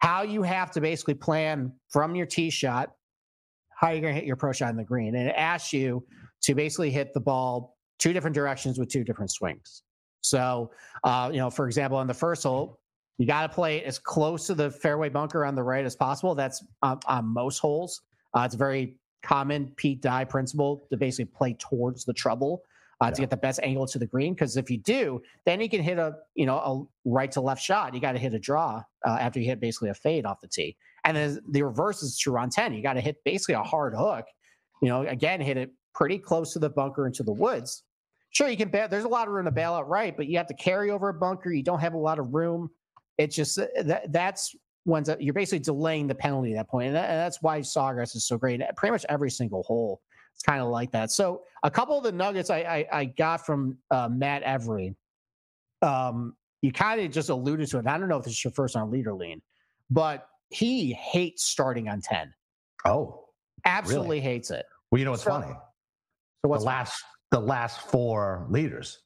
[0.00, 2.90] how you have to basically plan from your tee shot
[3.78, 5.14] how you're going to hit your pro shot in the green.
[5.14, 6.04] And it asks you
[6.42, 9.84] to basically hit the ball two different directions with two different swings.
[10.20, 10.72] So,
[11.04, 12.80] uh, you know, for example, on the first hole,
[13.18, 16.34] you got to play as close to the fairway bunker on the right as possible.
[16.34, 18.02] That's on, on most holes.
[18.36, 22.62] Uh, it's very common Pete Dye principle to basically play towards the trouble
[23.00, 23.10] uh, yeah.
[23.10, 24.34] to get the best angle to the green.
[24.34, 27.62] Because if you do, then you can hit a you know a right to left
[27.62, 27.94] shot.
[27.94, 30.48] You got to hit a draw uh, after you hit basically a fade off the
[30.48, 30.76] tee.
[31.04, 32.74] And then the reverse is true on ten.
[32.74, 34.26] You got to hit basically a hard hook.
[34.82, 37.82] You know, again, hit it pretty close to the bunker into the woods.
[38.30, 38.88] Sure, you can bail.
[38.88, 41.08] There's a lot of room to bail out right, but you have to carry over
[41.08, 41.50] a bunker.
[41.50, 42.70] You don't have a lot of room.
[43.16, 44.54] It's just uh, that that's
[44.88, 47.60] ones that you're basically delaying the penalty at that point, and, that, and that's why
[47.60, 48.60] Sawgrass is so great.
[48.76, 50.00] Pretty much every single hole
[50.38, 51.10] it's kind of like that.
[51.10, 54.94] So a couple of the nuggets I, I, I got from uh, Matt Every,
[55.82, 57.88] um, you kind of just alluded to it.
[57.88, 59.42] I don't know if this is your first on leader lean,
[59.90, 62.32] but he hates starting on 10.
[62.84, 63.24] Oh,
[63.64, 64.20] absolutely really?
[64.20, 64.64] hates it.
[64.92, 65.52] Well, you know what's so, funny?
[66.42, 69.00] So what's the last the last four leaders,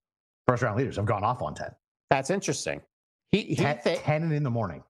[0.47, 1.69] first round leaders, have gone off on 10.
[2.11, 2.83] That's interesting.
[3.33, 4.83] He, he 10, th- 10 in the morning.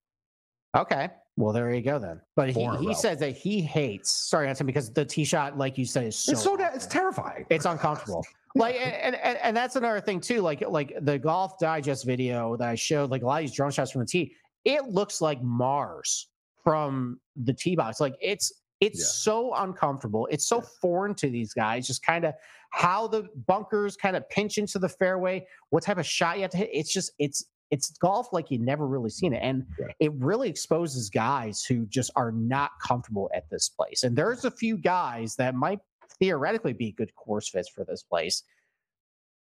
[0.77, 1.11] Okay.
[1.37, 2.21] Well, there you go then.
[2.37, 5.87] But he, he says that he hates sorry, Anton, because the tee shot, like you
[5.87, 7.47] said, is so it's so it's terrifying.
[7.49, 8.25] It's uncomfortable.
[8.55, 10.43] like and, and and that's another thing too.
[10.43, 13.71] Like like the golf digest video that I showed, like a lot of these drone
[13.71, 16.29] shots from the tee, it looks like Mars
[16.63, 17.99] from the tee box.
[18.01, 19.07] Like it's it's yeah.
[19.07, 20.29] so uncomfortable.
[20.31, 21.87] It's so foreign to these guys.
[21.87, 22.35] Just kind of
[22.71, 26.51] how the bunkers kind of pinch into the fairway, what type of shot you have
[26.51, 26.71] to hit.
[26.73, 29.41] It's just it's it's golf like you've never really seen it.
[29.43, 29.87] And yeah.
[29.99, 34.03] it really exposes guys who just are not comfortable at this place.
[34.03, 35.81] And there's a few guys that might
[36.19, 38.43] theoretically be good course fits for this place.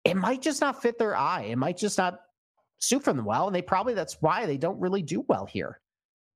[0.06, 1.42] It might just not fit their eye.
[1.42, 2.22] It might just not
[2.80, 3.48] suit for them well.
[3.48, 5.82] And they probably that's why they don't really do well here.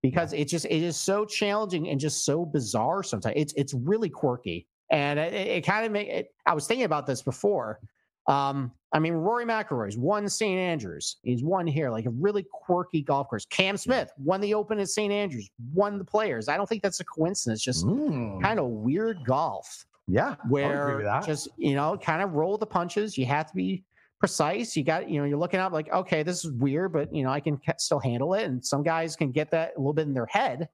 [0.04, 0.42] Because yeah.
[0.42, 3.36] it just it is so challenging and just so bizarre sometimes.
[3.38, 4.68] It's it's really quirky.
[4.92, 7.80] And it, it kind of make it, I was thinking about this before.
[8.28, 10.58] Um, I mean, Rory McIlroy's won St.
[10.58, 11.18] Andrews.
[11.24, 13.46] He's won here, like a really quirky golf course.
[13.46, 15.12] Cam Smith won the Open at St.
[15.12, 16.48] Andrews, won the Players.
[16.48, 17.62] I don't think that's a coincidence.
[17.62, 18.42] Just mm.
[18.42, 19.86] kind of weird golf.
[20.08, 23.18] Yeah, where just you know, kind of roll the punches.
[23.18, 23.84] You have to be
[24.20, 24.78] precise.
[24.78, 27.32] You got you know, you're looking out like, okay, this is weird, but you know,
[27.32, 28.44] I can still handle it.
[28.44, 30.70] And some guys can get that a little bit in their head,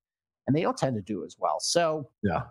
[0.48, 1.60] and they don't tend to do as well.
[1.60, 2.44] So yeah,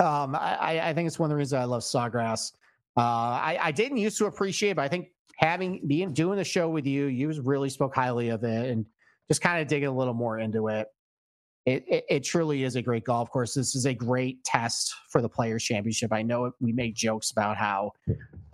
[0.00, 2.52] um, I, I think it's one of the reasons I love Sawgrass.
[2.98, 6.68] Uh, I, I didn't used to appreciate, but I think having being doing the show
[6.68, 8.84] with you, you really spoke highly of it, and
[9.28, 10.88] just kind of digging a little more into it.
[11.64, 13.52] It, it, it, truly is a great golf course.
[13.52, 16.14] This is a great test for the Players Championship.
[16.14, 17.92] I know we make jokes about how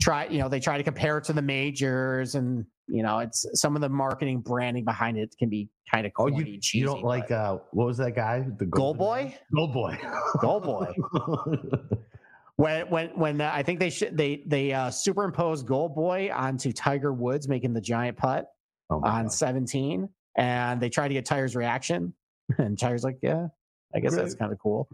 [0.03, 3.47] try you know they try to compare it to the majors, and you know it's
[3.55, 6.87] some of the marketing branding behind it can be kind of oh you, cheesy, you
[6.87, 9.99] don't like uh what was that guy the gold boy gold boy
[10.41, 10.93] gold boy
[12.57, 16.73] when when when uh, I think they should they they uh, superimposed Gold Boy onto
[16.73, 18.47] Tiger Woods making the giant putt
[18.91, 19.33] oh on God.
[19.33, 22.15] 17, and they tried to get Tiger's reaction,
[22.59, 23.49] and Tiger's like, "Yeah,
[23.95, 24.89] I guess that's kind of cool."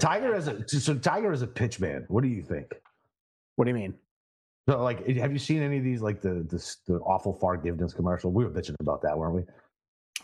[0.00, 2.04] Tiger is a so Tiger is a pitch man.
[2.08, 2.72] What do you think?
[3.56, 3.94] What do you mean?
[4.68, 8.30] So, like, have you seen any of these, like the the, the awful forgiveness commercial?
[8.30, 9.44] We were bitching about that, weren't we?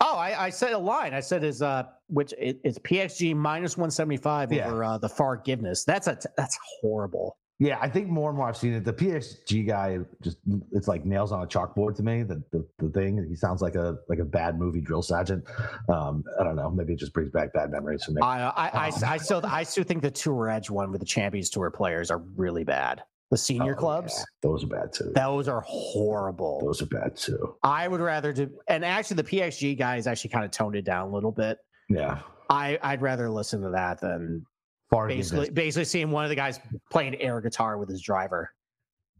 [0.00, 1.14] Oh, I, I, said a line.
[1.14, 4.66] I said is uh, which it, it's PXG minus one seventy five yeah.
[4.66, 5.84] over uh, the forgiveness.
[5.84, 7.36] That's a that's horrible.
[7.60, 8.84] Yeah, I think more and more I've seen it.
[8.84, 10.38] The PXG guy just
[10.72, 12.24] it's like nails on a chalkboard to me.
[12.24, 15.44] The the, the thing he sounds like a like a bad movie drill sergeant.
[15.88, 16.70] Um, I don't know.
[16.70, 18.20] Maybe it just brings back bad memories for me.
[18.22, 18.72] I I, um,
[19.04, 22.10] I, I still I still think the Tour Edge one with the Champions Tour players
[22.10, 23.04] are really bad.
[23.34, 24.24] The senior oh, clubs, yeah.
[24.48, 25.10] those are bad too.
[25.12, 26.60] Those are horrible.
[26.64, 27.56] Those are bad too.
[27.64, 31.08] I would rather do, and actually, the PXG guys actually kind of toned it down
[31.08, 31.58] a little bit.
[31.88, 34.46] Yeah, I I'd rather listen to that than
[34.88, 36.60] Far basically basically seeing one of the guys
[36.92, 38.50] playing air guitar with his driver.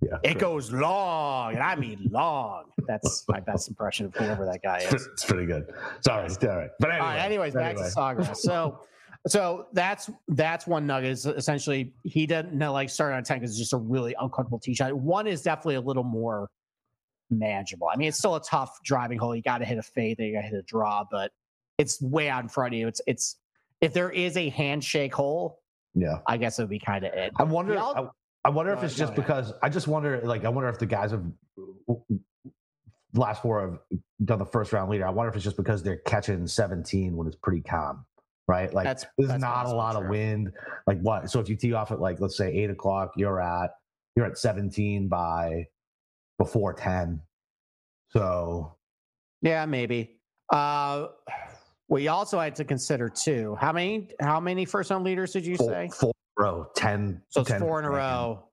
[0.00, 2.66] Yeah, it goes long, and I mean long.
[2.87, 4.92] That's my best impression of whoever that guy is.
[4.92, 5.66] It's pretty good.
[6.03, 6.68] Sorry, sorry.
[6.79, 8.37] But anyway, right, anyways, back to Sawgrass.
[8.37, 8.79] So.
[9.27, 11.11] So that's that's one nugget.
[11.11, 14.75] Is essentially he doesn't like starting on ten because it's just a really uncomfortable tee
[14.75, 14.93] shot.
[14.93, 16.51] One is definitely a little more
[17.31, 17.89] manageable.
[17.93, 19.35] I mean, it's still a tough driving hole.
[19.35, 21.33] You got to hit a fade, you got to hit a draw, but
[21.79, 22.87] it's way out in front of you.
[22.87, 23.37] It's it's
[23.81, 25.61] if there is a handshake hole,
[25.95, 27.33] yeah, I guess it would be kind of it.
[27.37, 27.79] I wonder.
[27.79, 28.09] I,
[28.45, 30.21] I, wonder if it's just because I just wonder.
[30.23, 31.25] Like, I wonder if the guys have
[33.15, 33.79] last four have
[34.25, 35.07] done the first round leader.
[35.07, 38.05] I wonder if it's just because they're catching 17 when it's pretty calm,
[38.48, 38.72] right?
[38.72, 40.52] Like That's- there's that's not a lot of wind.
[40.87, 41.30] Like what?
[41.30, 43.70] So if you tee off at like let's say eight o'clock, you're at
[44.16, 45.66] you're at 17 by
[46.38, 47.20] before 10.
[48.11, 48.76] So
[49.42, 50.18] Yeah, maybe.
[50.52, 51.09] Uh,
[51.88, 53.57] we also had to consider too.
[53.61, 54.09] How many?
[54.20, 55.90] How many first round leaders did you four, say?
[55.98, 57.22] four in a row, 10.
[57.28, 58.44] So it's 10 four in a row.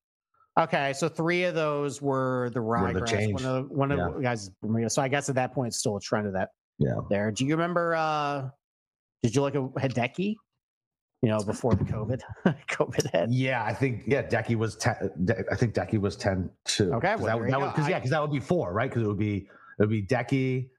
[0.60, 3.34] Okay, so three of those were the Were the ryegrass.
[3.34, 4.10] One of the, one of Yeah.
[4.15, 4.51] the guys.
[4.93, 6.95] So I guess at that point, it's still a trend of that Yeah.
[7.10, 7.32] there.
[7.32, 7.95] Do you remember?
[7.95, 8.49] uh
[9.24, 10.36] Did you look at Hideki?
[11.24, 12.20] You know, before the COVID,
[12.70, 13.30] COVID hit.
[13.30, 14.96] Yeah, I think yeah, Decky was ten.
[15.52, 16.92] I think Decky was ten too.
[16.96, 18.90] Okay, 'Cause well, that, that would, cause, yeah, because that would be four, right?
[18.90, 19.48] Because it would be it
[19.80, 20.70] would be Decky.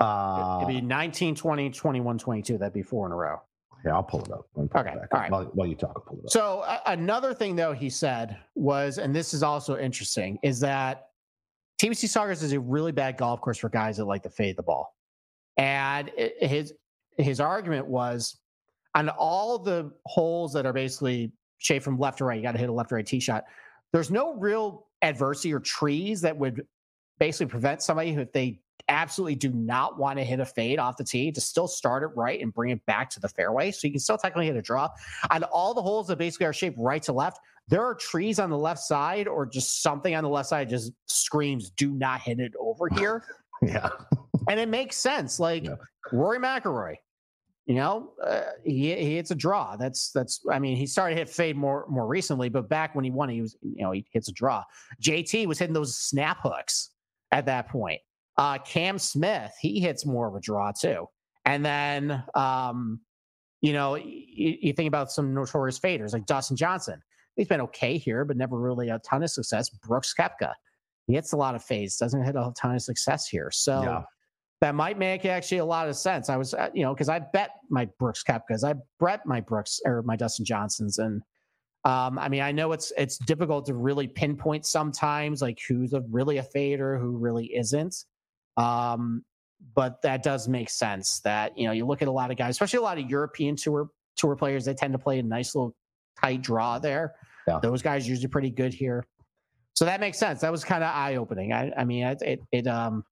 [0.00, 2.58] Uh, It'd be 19, 20, 21, 22.
[2.58, 3.40] That'd be four in a row.
[3.84, 4.46] yeah, I'll pull it up.
[4.54, 5.30] Pull Okay, back all right.
[5.30, 6.30] While, while you talk, I'll pull it up.
[6.30, 11.06] So uh, another thing, though, he said was, and this is also interesting, is that
[11.80, 14.62] TPC Sawgrass is a really bad golf course for guys that like to fade the
[14.62, 14.94] ball.
[15.56, 16.74] And his
[17.18, 18.38] his argument was
[18.94, 22.58] on all the holes that are basically shaped from left to right, you got to
[22.58, 23.44] hit a left to right tee shot.
[23.92, 26.66] There's no real adversity or trees that would
[27.18, 30.96] basically prevent somebody who, if they absolutely do not want to hit a fade off
[30.96, 33.70] the tee to still start it right and bring it back to the fairway.
[33.70, 34.88] So you can still technically hit a draw.
[35.30, 38.50] On all the holes that basically are shaped right to left, there are trees on
[38.50, 42.38] the left side or just something on the left side just screams, do not hit
[42.38, 43.24] it over here.
[43.62, 43.88] yeah,
[44.48, 45.40] and it makes sense.
[45.40, 45.74] Like Yeah.
[46.12, 46.96] Rory McIlroy,
[47.66, 49.76] you know, uh, he he hits a draw.
[49.76, 50.40] That's that's.
[50.50, 53.28] I mean, he started to hit fade more more recently, but back when he won,
[53.28, 54.62] he was you know he hits a draw.
[55.02, 56.90] JT was hitting those snap hooks
[57.32, 58.00] at that point.
[58.36, 61.08] Uh, Cam Smith, he hits more of a draw too.
[61.44, 63.00] And then, um,
[63.62, 67.00] you know, you, you think about some notorious faders like Dustin Johnson.
[67.36, 69.70] He's been okay here, but never really a ton of success.
[69.70, 70.52] Brooks Koepka,
[71.06, 73.50] he hits a lot of fades, doesn't hit a ton of success here.
[73.50, 74.02] So yeah,
[74.60, 76.30] that might make actually a lot of sense.
[76.30, 79.80] I was, uh, you know, because I bet my Brooks Koepkas, I bet my Brooks
[79.84, 81.22] or my Dustin Johnsons, and
[81.84, 86.02] um, I mean, I know it's it's difficult to really pinpoint sometimes, like who's a
[86.10, 88.04] really a fader, who really isn't.
[88.56, 89.24] Um,
[89.74, 91.20] but that does make sense.
[91.20, 93.56] That you know, you look at a lot of guys, especially a lot of European
[93.56, 95.74] tour tour players, they tend to play a nice little
[96.20, 97.14] tight draw there.
[97.46, 97.60] Yeah.
[97.62, 99.04] Those guys usually pretty good here.
[99.74, 100.40] So that makes sense.
[100.40, 101.52] That was kind of eye opening.
[101.52, 103.04] I, I mean, it, it, it, um,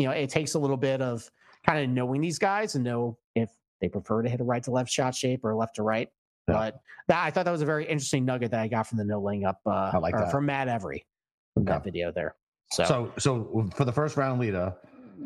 [0.00, 1.30] you know, it takes a little bit of
[1.66, 3.50] kind of knowing these guys and know if
[3.82, 6.08] they prefer to hit a right to left shot shape or left to right.
[6.48, 6.54] Yeah.
[6.54, 9.04] But that, I thought that was a very interesting nugget that I got from the
[9.04, 10.30] no laying up, uh, I like that.
[10.30, 11.04] from Matt Every
[11.52, 11.72] from Okay.
[11.74, 12.34] that video there.
[12.72, 14.74] So, So so for the first round leader,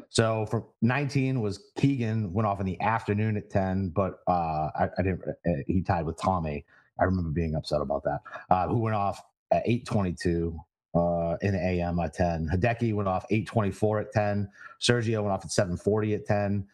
[0.08, 4.88] so for 19 was Keegan went off in the afternoon at 10, but uh I,
[4.98, 6.64] I didn't uh, he tied with Tommy.
[7.00, 8.20] I remember being upset about that.
[8.50, 10.58] Uh who went off at 822
[10.94, 12.48] uh in AM at 10.
[12.52, 14.48] Hideki went off 824 at 10.
[14.80, 16.66] Sergio went off at 740 at 10.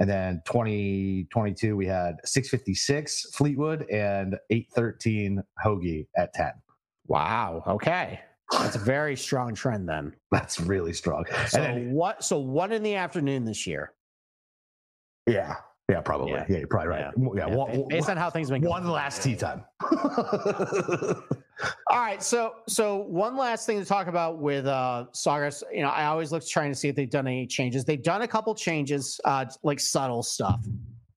[0.00, 6.52] And then 2022 we had 656 Fleetwood and 813 Hoge at 10.
[7.06, 7.62] wow.
[7.66, 8.20] Okay.
[8.52, 10.14] That's a very strong trend then.
[10.30, 11.24] That's really strong.
[11.48, 13.92] So then, what, so one in the afternoon this year.
[15.26, 15.54] Yeah.
[15.88, 16.32] Yeah, probably.
[16.32, 16.44] Yeah.
[16.48, 17.12] Yeah, you're probably right.
[17.16, 19.64] Yeah, Yeah, one, ba- based on how things been one last tea time.
[21.90, 25.62] All right, so so one last thing to talk about with uh Sawgrass.
[25.72, 27.84] You know, I always look trying to see if they've done any changes.
[27.84, 30.66] They've done a couple changes, uh, like subtle stuff.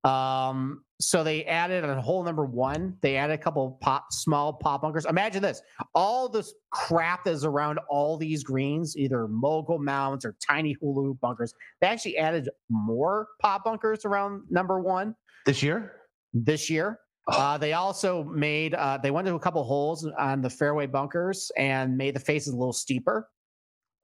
[0.04, 4.82] Um, so they added on hole number one, they added a couple pop small pop
[4.82, 5.06] bunkers.
[5.06, 5.62] Imagine this:
[5.96, 11.20] all this crap that is around all these greens, either mogul mounts or tiny hulu
[11.20, 11.54] bunkers.
[11.82, 15.94] They actually added more pop bunkers around number one this year?
[16.34, 17.00] this year.
[17.28, 21.52] Uh, they also made uh, they went to a couple holes on the fairway bunkers
[21.58, 23.30] and made the faces a little steeper.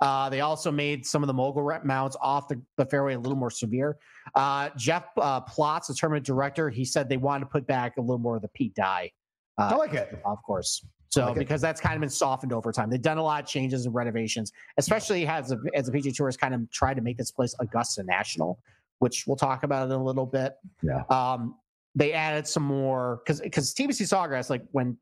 [0.02, 3.20] Uh, they also made some of the mogul rep mounts off the, the fairway a
[3.20, 3.98] little more severe.
[4.36, 8.02] Uh, Jeff uh, Plotz, the tournament director, he said they wanted to put back a
[8.02, 9.10] little more of the Pete Dye
[9.58, 10.20] uh, I like it.
[10.26, 10.86] of course.
[11.10, 11.40] So like it.
[11.40, 13.94] because that's kind of been softened over time, they've done a lot of changes and
[13.94, 17.32] renovations, especially as the, as the PGA Tour has kind of tried to make this
[17.32, 18.60] place Augusta National,
[19.00, 20.56] which we'll talk about in a little bit.
[20.82, 21.04] Yeah.
[21.10, 21.56] Um,
[21.96, 24.98] they added some more because because TPC Sawgrass, like when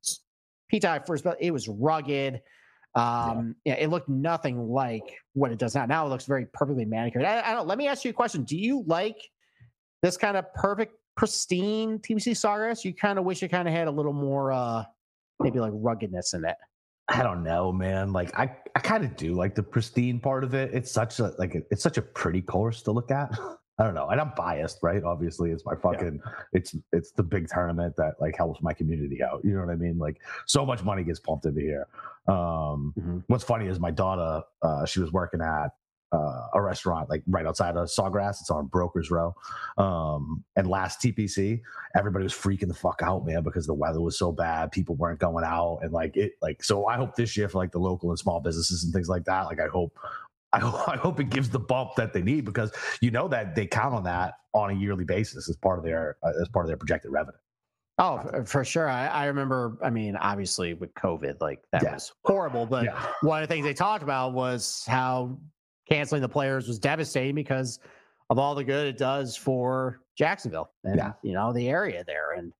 [0.80, 2.41] Dye first built, it was rugged.
[2.93, 3.75] Um, yeah.
[3.75, 5.86] it looked nothing like what it does now.
[5.86, 7.23] Now it looks very perfectly manicured.
[7.23, 7.67] I, I don't.
[7.67, 8.43] Let me ask you a question.
[8.43, 9.17] Do you like
[10.01, 12.84] this kind of perfect, pristine TPC Sawgrass?
[12.84, 14.84] You kind of wish it kind of had a little more, uh
[15.39, 16.56] maybe like ruggedness in it.
[17.08, 18.13] I don't know, man.
[18.13, 20.73] Like I, I kind of do like the pristine part of it.
[20.73, 23.38] It's such a like it's such a pretty course to look at.
[23.82, 25.04] I don't know, and I'm biased, right?
[25.04, 26.22] Obviously, it's my fucking
[26.54, 29.41] it's it's the big tournament that like helps my community out.
[29.44, 29.98] You know what I mean?
[29.98, 31.88] Like so much money gets pumped into here.
[32.28, 33.24] Um, Mhm.
[33.26, 35.70] what's funny is my daughter, uh, she was working at
[36.12, 38.41] uh, a restaurant like right outside of Sawgrass.
[38.41, 39.34] It's on Brokers Row.
[39.78, 41.62] Um, and last TPC,
[41.96, 44.72] everybody was freaking the fuck out, man, because the weather was so bad.
[44.72, 46.86] People weren't going out, and like it, like so.
[46.86, 49.46] I hope this year for like the local and small businesses and things like that.
[49.46, 49.98] Like I hope.
[50.54, 53.56] I hope, I hope it gives the bump that they need because you know that
[53.56, 56.66] they count on that on a yearly basis as part of their uh, as part
[56.66, 57.38] of their projected revenue.
[57.98, 58.90] Oh, for sure.
[58.90, 59.78] I, I, remember.
[59.84, 61.94] I mean, obviously with COVID, like that yeah.
[61.94, 62.66] was horrible.
[62.66, 63.06] But yeah.
[63.22, 65.38] one of the things they talked about was how
[65.88, 67.80] canceling the players was devastating because
[68.32, 71.14] of all the good it does for Jacksonville and yeah.
[71.22, 72.32] you know the area there.
[72.32, 72.54] And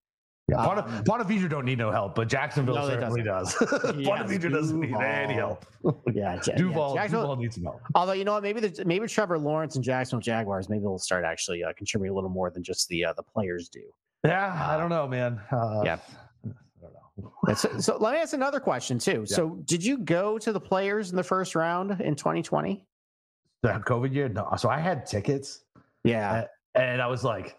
[0.52, 3.54] yeah, um, Ponte don't need no help, but Jacksonville no, certainly does.
[4.04, 5.66] Ponte doesn't need any help.
[6.14, 7.82] yeah, Duval, yeah, Duval needs some help.
[7.96, 11.24] Although you know what, maybe the, maybe Trevor Lawrence and Jacksonville Jaguars maybe they'll start
[11.24, 13.82] actually uh, contributing a little more than just the uh, the players do.
[14.26, 15.40] Yeah, uh, I don't know, man.
[15.52, 15.98] Uh, yeah.
[17.56, 19.26] so, so, let me ask another question too.
[19.28, 19.36] Yeah.
[19.36, 22.86] So, did you go to the players in the first round in 2020?
[23.64, 24.28] The COVID year?
[24.28, 24.50] No.
[24.58, 25.62] So I had tickets.
[26.04, 26.46] Yeah.
[26.76, 27.58] And, and I was like,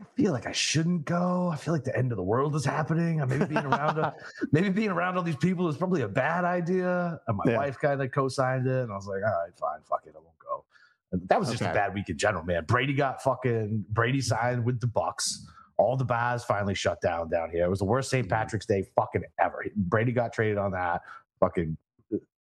[0.00, 1.50] I feel like I shouldn't go.
[1.52, 3.22] I feel like the end of the world is happening.
[3.22, 4.14] I maybe being around a,
[4.52, 7.20] maybe being around all these people is probably a bad idea.
[7.28, 7.56] And my yeah.
[7.58, 10.18] wife kind of co-signed it, and I was like, all right, fine, fuck it, I
[10.18, 10.64] won't go.
[11.12, 11.70] And that was just okay.
[11.70, 12.64] a bad week in general, man.
[12.64, 15.38] Brady got fucking Brady signed with the Bucs.
[15.76, 17.64] All the bars finally shut down down here.
[17.64, 18.26] It was the worst St.
[18.26, 18.34] Mm-hmm.
[18.34, 19.64] Patrick's Day fucking ever.
[19.76, 21.02] Brady got traded on that.
[21.40, 21.76] Fucking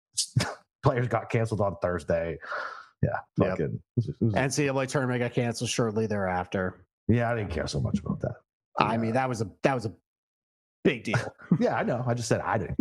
[0.83, 2.37] players got canceled on Thursday.
[3.03, 3.79] Yeah, fucking.
[3.97, 4.07] Yep.
[4.07, 6.85] It was, NCAA tournament got canceled shortly thereafter.
[7.07, 8.35] Yeah, I didn't care so much about that.
[8.77, 9.93] I mean, that was a that was a
[10.83, 11.19] big deal.
[11.59, 12.03] yeah, I know.
[12.07, 12.77] I just said I didn't.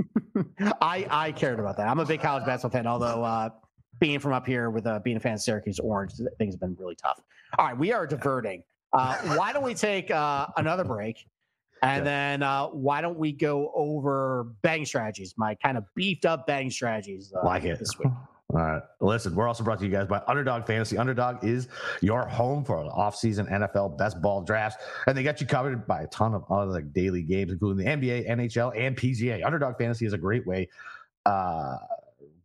[0.80, 1.88] I I cared about that.
[1.88, 3.50] I'm a big college basketball fan, although uh,
[3.98, 6.76] being from up here with uh, being a fan of Syracuse Orange, things have been
[6.78, 7.20] really tough.
[7.58, 8.62] All right, we are diverting.
[8.92, 11.26] Uh, why don't we take uh, another break?
[11.82, 12.04] And yeah.
[12.04, 16.70] then uh, why don't we go over betting strategies, my kind of beefed up betting
[16.70, 17.78] strategies uh, like it.
[17.78, 18.08] this week?
[18.52, 18.82] All right.
[19.00, 20.98] Listen, we're also brought to you guys by Underdog Fantasy.
[20.98, 21.68] Underdog is
[22.02, 26.06] your home for off-season NFL best ball drafts, and they got you covered by a
[26.08, 29.44] ton of other daily games, including the NBA, NHL, and PGA.
[29.44, 30.68] Underdog Fantasy is a great way
[31.24, 31.78] uh,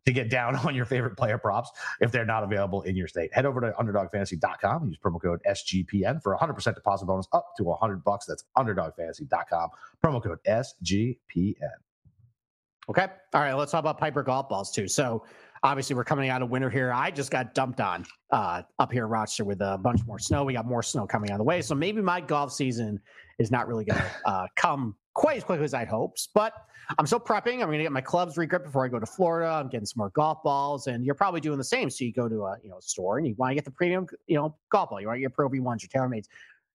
[0.05, 3.33] to get down on your favorite player props if they're not available in your state.
[3.33, 4.83] Head over to underdogfantasy.com.
[4.83, 8.25] and Use promo code SGPN for 100% deposit bonus up to 100 bucks.
[8.25, 9.69] That's underdogfantasy.com.
[10.01, 11.55] Promo code SGPN.
[12.89, 13.07] Okay.
[13.33, 13.53] All right.
[13.53, 14.87] Let's talk about Piper golf balls too.
[14.87, 15.25] So
[15.67, 16.93] obviously we're coming out of winter here.
[16.93, 20.45] I just got dumped on uh, up here in Rochester with a bunch more snow.
[20.45, 21.61] We got more snow coming on the way.
[21.61, 23.01] So maybe my golf season
[23.37, 26.29] is not really going to uh, come quite as quickly as I'd hoped.
[26.33, 26.53] But
[26.97, 27.55] I'm still prepping.
[27.55, 29.51] I'm going to get my clubs regripped before I go to Florida.
[29.51, 31.89] I'm getting some more golf balls, and you're probably doing the same.
[31.89, 34.07] So you go to a you know store and you want to get the premium
[34.27, 35.01] you know golf ball.
[35.01, 36.27] You want your Pro V1s, your TaylorMades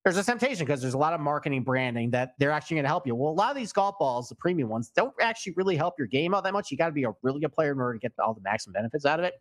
[0.05, 2.89] there's a temptation because there's a lot of marketing branding that they're actually going to
[2.89, 3.15] help you.
[3.15, 6.09] Well, a lot of these golf balls, the premium ones, don't actually really help your
[6.09, 6.71] game out that much.
[6.71, 8.73] You got to be a really good player in order to get all the maximum
[8.73, 9.35] benefits out of it.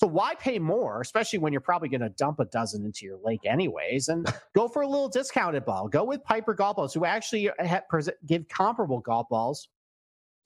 [0.00, 3.18] So why pay more, especially when you're probably going to dump a dozen into your
[3.22, 5.88] lake anyways, and go for a little discounted ball.
[5.88, 7.84] Go with Piper Golf Balls, who actually have,
[8.26, 9.68] give comparable golf balls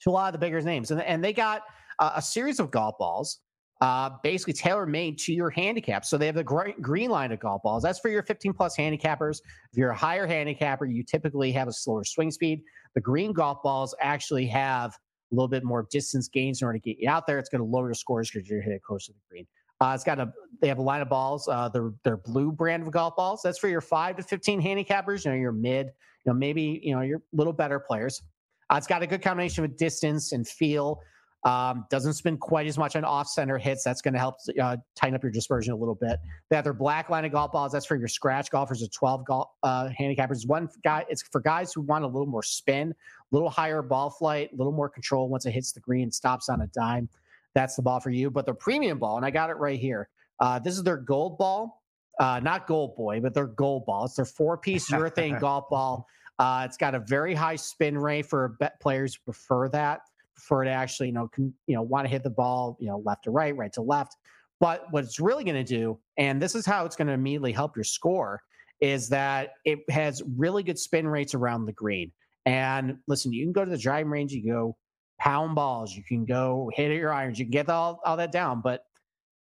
[0.00, 1.62] to a lot of the bigger names, and and they got
[2.00, 3.38] uh, a series of golf balls
[3.80, 6.04] uh, basically tailor made to your handicap.
[6.04, 7.82] So they have the green line of golf balls.
[7.82, 9.40] That's for your 15 plus handicappers.
[9.72, 12.62] If you're a higher handicapper, you typically have a slower swing speed.
[12.94, 14.92] The green golf balls actually have
[15.32, 17.38] a little bit more distance gains in order to get you out there.
[17.38, 19.46] It's going to lower your scores because you're hitting close to the green.
[19.80, 21.46] Uh, it's got a they have a line of balls.
[21.48, 23.42] Uh, they're they're blue brand of golf balls.
[23.44, 25.24] That's for your five to 15 handicappers.
[25.24, 28.22] You know, your mid, you know, maybe you know your little better players.
[28.70, 31.00] Uh, it's got a good combination of distance and feel.
[31.44, 33.84] Um, doesn't spin quite as much on off center hits.
[33.84, 36.18] That's going to help uh, tighten up your dispersion a little bit.
[36.50, 37.70] They have their black line of golf balls.
[37.70, 38.80] That's for your scratch golfers.
[38.80, 40.46] The 12 golf uh, handicappers.
[40.46, 42.94] One guy, it's for guys who want a little more spin, a
[43.34, 46.62] little higher ball flight, a little more control once it hits the green, stops on
[46.62, 47.08] a dime.
[47.54, 48.28] That's the ball for you.
[48.28, 50.08] But the premium ball, and I got it right here.
[50.40, 51.82] Uh, this is their gold ball,
[52.18, 54.04] uh, not gold boy, but their gold ball.
[54.04, 56.08] It's their four piece urethane golf ball.
[56.38, 60.00] Uh, it's got a very high spin rate for bet players who prefer that
[60.36, 63.02] prefer to actually, you know, con, you know, want to hit the ball, you know,
[63.04, 64.16] left to right, right to left.
[64.60, 67.52] But what it's really going to do, and this is how it's going to immediately
[67.52, 68.40] help your score,
[68.80, 72.12] is that it has really good spin rates around the green.
[72.44, 74.76] And listen, you can go to the driving range, you go
[75.18, 78.60] pound balls, you can go hit your irons, you can get all, all that down.
[78.60, 78.82] But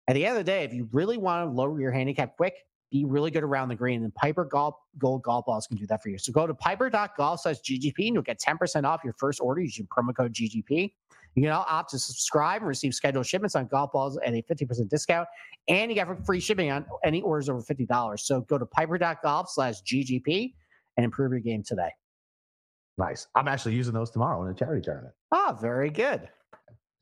[0.08, 2.54] at the end of the day, if you really want to lower your handicap quick,
[2.90, 4.02] be really good around the green.
[4.02, 6.18] And Piper Golf Gold Golf Balls can do that for you.
[6.18, 9.86] So go to piper.golf slash GGP and you'll get 10% off your first order using
[9.86, 10.92] promo code GGP.
[11.36, 14.88] You can opt to subscribe and receive scheduled shipments on golf balls at a 50%
[14.88, 15.28] discount.
[15.68, 18.18] And you get free shipping on any orders over $50.
[18.18, 20.52] So go to piper.golf slash GGP
[20.96, 21.90] and improve your game today.
[22.98, 23.28] Nice.
[23.36, 25.14] I'm actually using those tomorrow in a charity tournament.
[25.30, 26.28] Ah, very good.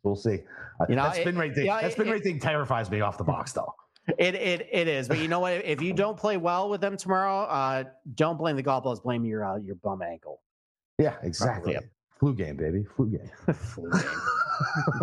[0.03, 0.41] We'll see.
[0.81, 1.67] Uh, You know, that spin it- rate thing.
[1.67, 3.75] yeah, that spin it- rate thing terrifies me off the box, though.
[4.17, 5.53] It it it is, but you know what?
[5.65, 7.85] If you don't play well with them tomorrow, uh,
[8.15, 9.01] don't blame the golf balls.
[9.01, 10.41] Blame your uh, your bum ankle.
[10.99, 11.77] Yeah, exactly.
[12.19, 12.85] Flu game, baby.
[12.97, 13.55] Flu game.
[13.55, 14.03] Flu game.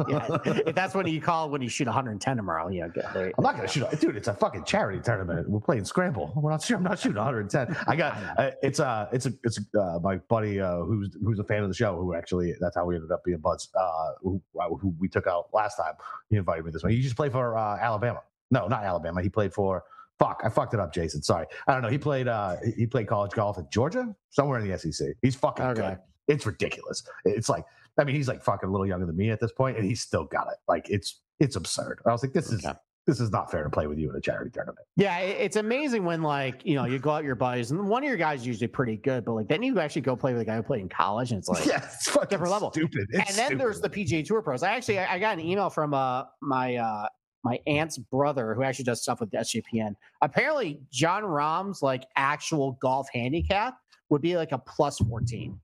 [0.10, 0.38] yeah,
[0.68, 3.32] if that's what you call when you shoot 110 tomorrow, you know, there.
[3.38, 4.18] I'm not gonna shoot, dude.
[4.18, 5.50] It's a fucking charity tournament.
[5.50, 6.34] We're playing scramble.
[6.36, 6.76] We're not sure.
[6.76, 7.78] I'm not shooting 110.
[7.88, 8.18] I got.
[8.38, 11.70] Uh, it's uh, it's a, it's uh, my buddy uh, who's who's a fan of
[11.70, 11.96] the show.
[11.96, 13.70] Who actually, that's how we ended up being buds.
[13.74, 15.94] Uh, who, who we took out last time.
[16.30, 16.94] He invited me this way.
[16.94, 18.22] He just played for uh, Alabama.
[18.56, 19.22] No, not Alabama.
[19.22, 19.84] He played for.
[20.18, 21.22] Fuck, I fucked it up, Jason.
[21.22, 21.46] Sorry.
[21.68, 21.90] I don't know.
[21.90, 22.28] He played.
[22.30, 25.10] uh he- played college golf at Georgia, somewhere in the SEC.
[25.22, 25.82] He's fucking Okay.
[25.82, 25.98] good.
[26.28, 27.04] It's ridiculous.
[27.26, 27.66] It's like.
[27.98, 30.02] I mean, he's like fucking a little younger than me at this point, and he's
[30.02, 30.58] still got it.
[30.68, 32.00] Like it's it's absurd.
[32.06, 32.78] I was like, this is Okay.
[33.08, 34.86] this is not fair to play with you in a charity tournament.
[34.98, 38.08] Yeah, it's amazing when like you know you go out your buddies, and one of
[38.10, 40.46] your guys is usually pretty good, but like then you actually go play with a
[40.46, 41.66] guy who played in college, and it's like.
[41.66, 42.70] yeah, it's fucking different level.
[42.72, 43.08] Stupid.
[43.14, 43.60] and then stupid.
[43.60, 44.62] there's the PGA Tour pros.
[44.64, 47.08] I actually I I got an email from uh my uh
[47.46, 49.96] my aunt's brother who actually does stuff with SGPN.
[50.22, 53.78] Apparently, Jon Rahm's like actual golf handicap
[54.10, 55.58] would be like a plus 14.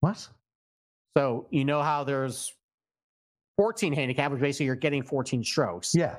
[0.00, 0.26] what?
[1.16, 2.52] So you know how there's
[3.58, 5.94] 14 handicap, which basically you're getting 14 strokes.
[5.94, 6.16] Yeah.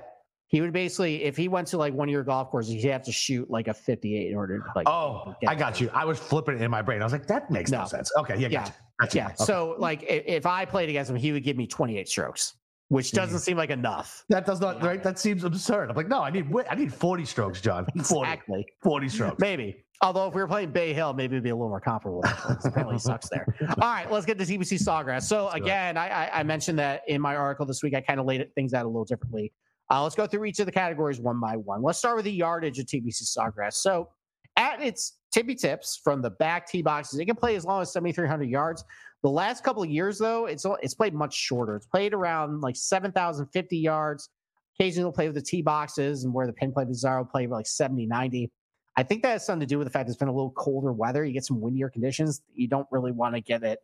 [0.47, 3.03] He would basically, if he went to like one of your golf courses, he'd have
[3.03, 4.87] to shoot like a 58 in order to like.
[4.87, 5.89] Oh, I got you.
[5.93, 7.01] I was flipping it in my brain.
[7.01, 7.87] I was like, that makes no, No.
[7.87, 8.11] sense.
[8.19, 8.37] Okay.
[8.37, 8.47] Yeah.
[8.49, 8.59] Yeah.
[8.61, 8.73] Gotcha.
[9.01, 9.17] Gotcha.
[9.17, 9.25] Yeah.
[9.25, 9.35] Okay.
[9.43, 12.53] So like if, if I played against him, he would give me 28 strokes,
[12.89, 14.23] which doesn't seem like enough.
[14.29, 15.01] that does not right.
[15.01, 15.89] That seems absurd.
[15.89, 17.85] I'm like, no, I need I need 40 strokes, Jon.
[18.03, 18.65] 40, Exactly.
[18.83, 19.39] 40 strokes.
[19.39, 19.83] Maybe.
[20.01, 22.21] Although if we were playing Bay Hill, maybe it'd be a little more comparable.
[22.65, 23.45] Apparently, sucks there.
[23.81, 25.23] All right, let's get to TPC Sawgrass.
[25.23, 27.95] So again, I, I, I mentioned that in my article this week.
[27.95, 29.53] I kind of laid things out a little differently.
[29.89, 31.81] Uh, let's go through each of the categories one by one.
[31.81, 33.75] Let's start with the yardage of TPC Sawgrass.
[33.75, 34.09] So
[34.57, 37.93] at its tippy tips from the back tee boxes, it can play as long as
[37.93, 38.83] 7,300 yards.
[39.23, 41.75] The last couple of years, though, it's it's played much shorter.
[41.75, 44.29] It's played around like 7,050 yards.
[44.77, 47.47] Occasionally, it'll play with the tee boxes and where the pin play bizarre will play
[47.47, 48.51] like 70, 90.
[48.97, 50.93] I think that has something to do with the fact it's been a little colder
[50.93, 51.25] weather.
[51.25, 52.41] You get some windier conditions.
[52.53, 53.79] You don't really want to get it,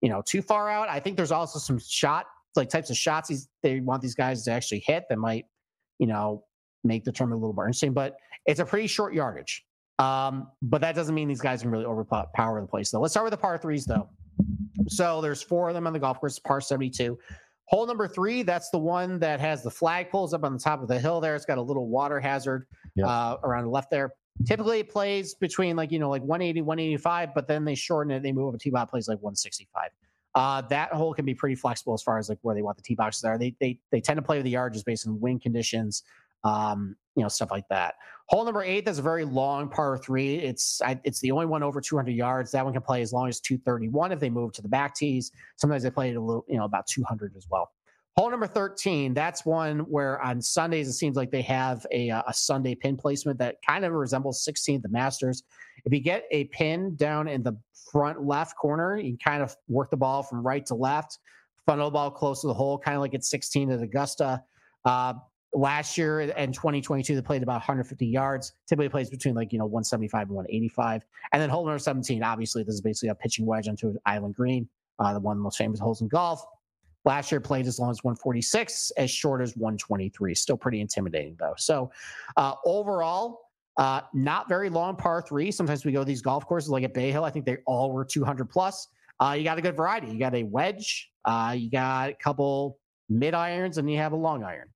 [0.00, 0.88] you know, too far out.
[0.88, 4.44] I think there's also some shot like types of shots these, they want these guys
[4.44, 5.46] to actually hit that might,
[5.98, 6.44] you know,
[6.84, 7.92] make the tournament a little more interesting.
[7.92, 8.16] But
[8.46, 9.64] it's a pretty short yardage.
[9.98, 13.00] Um, but that doesn't mean these guys can really overpower the place though.
[13.00, 14.08] Let's start with the par threes though.
[14.88, 17.18] So there's four of them on the golf course, par 72.
[17.66, 20.82] Hole number three, that's the one that has the flag poles up on the top
[20.82, 21.34] of the hill there.
[21.34, 22.66] It's got a little water hazard
[22.96, 23.06] Yep.
[23.08, 24.12] uh, around the left there.
[24.46, 28.22] Typically it plays between like, you know, like 180, 185, but then they shorten it.
[28.22, 29.90] They move up a tee box plays like 165.
[30.34, 32.82] Uh, that hole can be pretty flexible as far as like where they want the
[32.82, 33.38] tee boxes are.
[33.38, 36.02] They, they, they tend to play with the yard just based on wind conditions,
[36.44, 37.94] um, you know, stuff like that.
[38.28, 40.36] Hole number eight, that's a very long par three.
[40.36, 42.52] It's I, it's the only one over 200 yards.
[42.52, 45.30] That one can play as long as 231 if they move to the back tees.
[45.56, 47.70] Sometimes they play it a little, you know, about 200 as well.
[48.16, 52.32] Hole number 13, that's one where on Sundays it seems like they have a, a
[52.32, 55.42] Sunday pin placement that kind of resembles 16th the Masters.
[55.84, 57.58] If you get a pin down in the
[57.90, 61.18] front left corner, you kind of work the ball from right to left,
[61.66, 64.44] funnel ball close to the hole, kind of like at 16 at Augusta.
[64.84, 65.14] Uh,
[65.54, 68.52] last year and 2022, they played about 150 yards.
[68.66, 71.04] Typically plays between like, you know, 175 and 185.
[71.32, 74.34] And then hole number 17, obviously, this is basically a pitching wedge onto an island
[74.34, 76.44] green, uh, the one of the most famous holes in golf.
[77.04, 80.34] Last year played as long as 146, as short as 123.
[80.34, 81.54] Still pretty intimidating though.
[81.56, 81.90] So
[82.36, 83.40] uh, overall,
[83.76, 85.50] uh, not very long par three.
[85.50, 87.24] Sometimes we go these golf courses like at Bay Hill.
[87.24, 88.88] I think they all were 200 plus.
[89.20, 90.08] Uh, you got a good variety.
[90.08, 91.10] You got a wedge.
[91.24, 92.78] Uh, you got a couple
[93.08, 94.68] mid irons, and you have a long iron.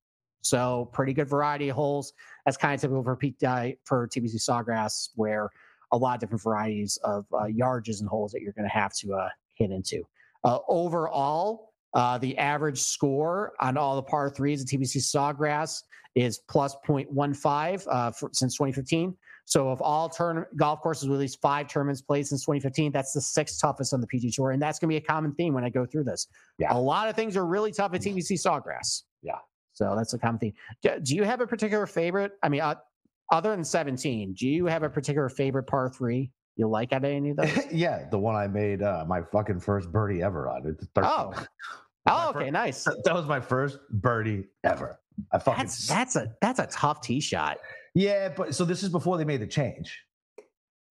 [0.49, 2.13] So pretty good variety of holes.
[2.45, 5.51] That's kind of typical for P- uh, for TPC Sawgrass, where
[5.93, 8.93] a lot of different varieties of uh, yardages and holes that you're going to have
[8.95, 10.03] to uh, hit into.
[10.45, 15.83] Uh, overall, uh, the average score on all the par threes at TPC Sawgrass
[16.15, 19.17] is plus 0.15 uh, for, since 2015.
[19.45, 23.15] So, of all turn golf courses with at least five tournaments played since 2015, that's
[23.15, 25.55] the sixth toughest on the PG Tour, and that's going to be a common theme
[25.55, 26.27] when I go through this.
[26.59, 26.73] Yeah.
[26.73, 29.05] A lot of things are really tough at TPC Sawgrass.
[29.79, 30.55] So that's a common theme.
[30.83, 32.33] Do, you have a particular favorite?
[32.43, 32.75] I mean, uh,
[33.31, 37.11] other than 17, do you have a particular favorite par three you like out of
[37.13, 37.67] any of those?
[37.73, 40.67] yeah, the one I made uh, my fucking first birdie ever on.
[40.67, 41.11] It's 13.
[41.11, 41.33] Oh.
[42.11, 42.85] Oh, okay, nice.
[43.05, 44.99] That was my first birdie ever.
[45.31, 47.59] I fucking That's that's a that's a tough tee shot.
[47.95, 49.95] yeah, but so this is before they made the change.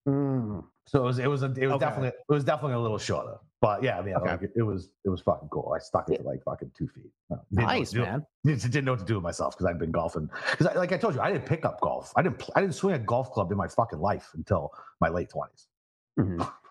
[0.08, 0.64] Mm.
[0.86, 1.80] So it was it was a, it was Okay.
[1.86, 3.38] definitely it was definitely a little shorter.
[3.60, 4.30] But yeah, I mean, Okay.
[4.30, 5.74] like, it, it was it was fucking cool.
[5.76, 7.12] I stuck it to like fucking two feet.
[7.32, 8.26] Uh, what Nice, to man.
[8.46, 10.30] Didn't, didn't know what to do with myself because I'd been golfing.
[10.52, 12.14] Because like I told you, I didn't pick up golf.
[12.16, 15.30] I didn't I didn't swing a golf club in my fucking life until my late
[15.30, 15.68] twenties.
[16.20, 16.48] Mhm.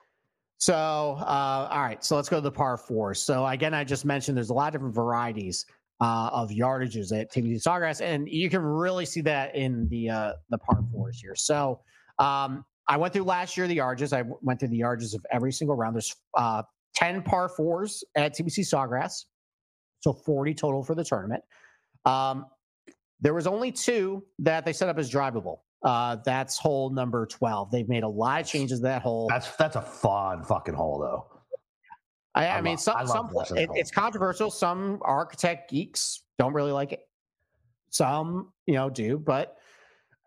[0.58, 2.02] So, uh, all right.
[2.02, 3.12] So let's go to the par four.
[3.12, 5.66] So again, I just mentioned there's a lot of different varieties
[6.00, 10.32] uh, of yardages at TPC Sawgrass, and you can really see that in the uh,
[10.48, 11.34] the par fours here.
[11.34, 11.80] So
[12.18, 14.14] um, I went through last year the yardages.
[14.16, 15.94] I went through the yardages of every single round.
[15.94, 16.16] There's
[17.00, 19.24] uh, ten par fours at TPC Sawgrass,
[20.00, 21.42] so 40 total for the tournament.
[22.04, 22.46] Um,
[23.20, 25.58] there was only two that they set up as drivable.
[25.82, 27.70] Uh, that's hole number 12.
[27.70, 29.28] They've made a lot of changes to that hole.
[29.28, 31.26] That's that's a fun fucking hole though.
[32.34, 34.50] I, I, I mean, love, some, I some it, it's controversial.
[34.50, 37.00] Some architect geeks don't really like it.
[37.90, 39.18] Some, you know, do.
[39.18, 39.56] But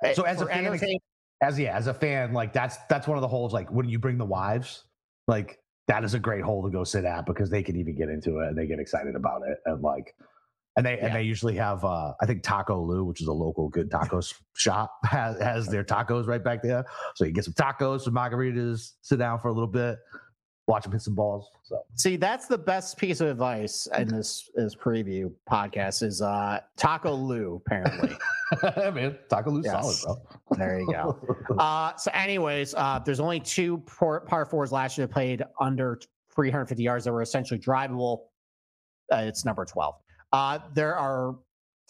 [0.04, 1.00] eh, so as a fan,
[1.42, 3.54] as yeah, as a fan, like that's that's one of the holes.
[3.54, 4.86] Like when you bring the wives,
[5.28, 5.60] like
[5.90, 8.40] that is a great hole to go sit at because they can even get into
[8.40, 10.16] it and they get excited about it and like
[10.78, 11.08] and they yeah.
[11.08, 14.34] and they usually have uh, I think Taco Lou, which is a local good tacos
[14.56, 16.86] shop, has has their tacos right back there.
[17.16, 19.98] So you get some tacos, some margaritas, sit down for a little bit,
[20.70, 21.50] watch them hit some balls.
[21.64, 26.60] So see, that's the best piece of advice in this this preview podcast is uh
[26.78, 28.16] Taco Lou, apparently.
[28.94, 30.02] Man, Taco Lou's yes.
[30.02, 30.58] solid, bro.
[30.58, 31.20] There you go.
[31.60, 36.00] uh so anyways, uh there's only two par, par fours last year that played under
[36.36, 38.26] 350 yards that were essentially drivable.
[39.12, 39.96] Uh, it's number 12.
[40.32, 41.36] Uh, there are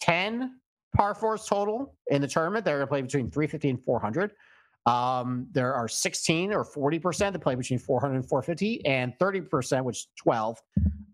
[0.00, 0.58] 10
[0.96, 2.64] par fours total in the tournament.
[2.64, 4.32] They're going to play between 350 and 400.
[4.86, 9.98] Um, there are 16 or 40% that play between 400 and 450, and 30%, which
[9.98, 10.58] is 12,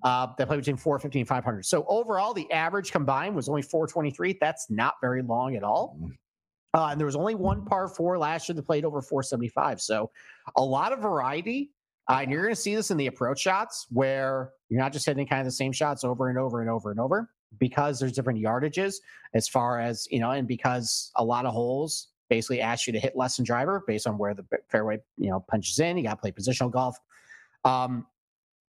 [0.05, 1.65] uh, that play between 450 and 500.
[1.65, 4.39] So overall, the average combined was only 423.
[4.41, 5.99] That's not very long at all.
[6.01, 6.13] Mm.
[6.75, 9.81] Uh, and there was only one par four last year that played over 475.
[9.81, 10.11] So
[10.57, 11.71] a lot of variety.
[12.09, 15.07] Uh, and you're going to see this in the approach shots where you're not just
[15.07, 18.13] hitting kind of the same shots over and over and over and over because there's
[18.13, 18.97] different yardages
[19.35, 22.99] as far as, you know, and because a lot of holes basically asks you to
[22.99, 25.97] hit less than driver based on where the fairway, you know, punches in.
[25.97, 26.99] You got to play positional golf.
[27.65, 28.07] Um,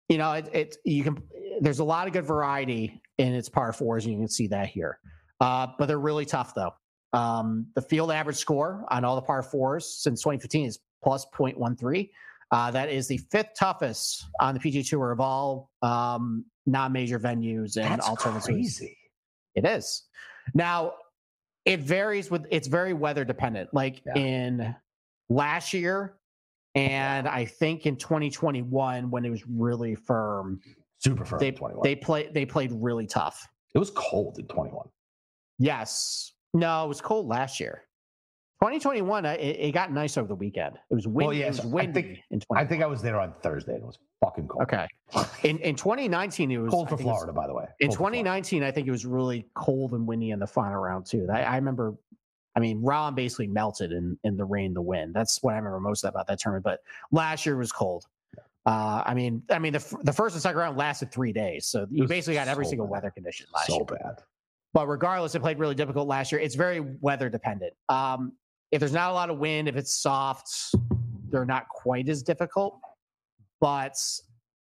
[0.08, 1.22] you know, it, it, you can,
[1.60, 4.04] there's a lot of good variety in its par fours.
[4.04, 4.98] And you can see that here.
[5.40, 6.72] Uh, but they're really tough though.
[7.12, 12.10] Um, the field average score on all the par fours since 2015 is plus 0.13.
[12.52, 17.76] Uh, that is the fifth toughest on the PGA Tour of all um, non-major venues
[17.76, 18.46] and That's alternatives.
[18.46, 18.96] Crazy.
[19.54, 20.04] It is.
[20.54, 20.94] Now,
[21.64, 22.46] it varies with.
[22.50, 23.72] It's very weather dependent.
[23.72, 24.14] Like yeah.
[24.16, 24.76] in
[25.28, 26.16] last year,
[26.74, 30.60] and I think in 2021 when it was really firm,
[30.98, 31.38] super firm.
[31.38, 33.46] They they played they played really tough.
[33.74, 34.88] It was cold in 21.
[35.58, 36.32] Yes.
[36.54, 37.84] No, it was cold last year.
[38.60, 40.76] 2021, uh, it, it, got nice over the weekend.
[40.90, 41.26] It was windy.
[41.26, 43.72] Well, yeah, it was windy I think, in I think I was there on Thursday
[43.72, 44.64] and it was fucking cold.
[44.64, 44.86] Okay.
[45.44, 47.64] In in 2019, it was cold for Florida, by the way.
[47.64, 51.06] Cold in 2019, I think it was really cold and windy in the final round
[51.06, 51.26] too.
[51.32, 51.94] I, I remember.
[52.54, 55.14] I mean, Rahm basically melted in in the rain, the wind.
[55.14, 56.64] That's what I remember most about that tournament.
[56.64, 56.80] But
[57.12, 58.04] last year was cold.
[58.66, 61.86] Uh, I mean, I mean, the the first and second round lasted three days, so
[61.90, 62.92] you basically got every so single bad.
[62.92, 63.86] weather condition last so year.
[63.88, 64.22] So bad.
[64.72, 66.40] But regardless, it played really difficult last year.
[66.40, 67.72] It's very weather dependent.
[67.88, 68.32] Um,
[68.72, 70.48] if there's not a lot of wind, if it's soft,
[71.30, 72.78] they're not quite as difficult.
[73.60, 73.96] But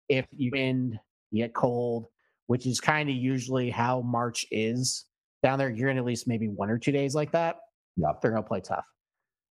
[0.08, 0.98] if you wind,
[1.30, 2.06] you get cold,
[2.46, 5.06] which is kind of usually how March is
[5.42, 5.70] down there.
[5.70, 7.56] You're in at least maybe one or two days like that.
[7.96, 8.84] Yeah, they're gonna play tough.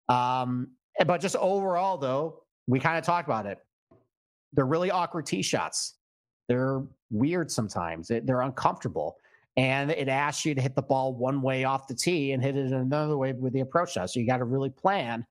[0.09, 0.73] Um,
[1.07, 3.59] but just overall, though, we kind of talked about it.
[4.53, 5.95] They're really awkward tee shots.
[6.49, 8.09] They're weird sometimes.
[8.09, 9.17] They're uncomfortable
[9.57, 12.57] and it asks you to hit the ball one way off the tee and hit
[12.57, 14.11] it another way with the approach shot.
[14.11, 15.27] So you got to really plan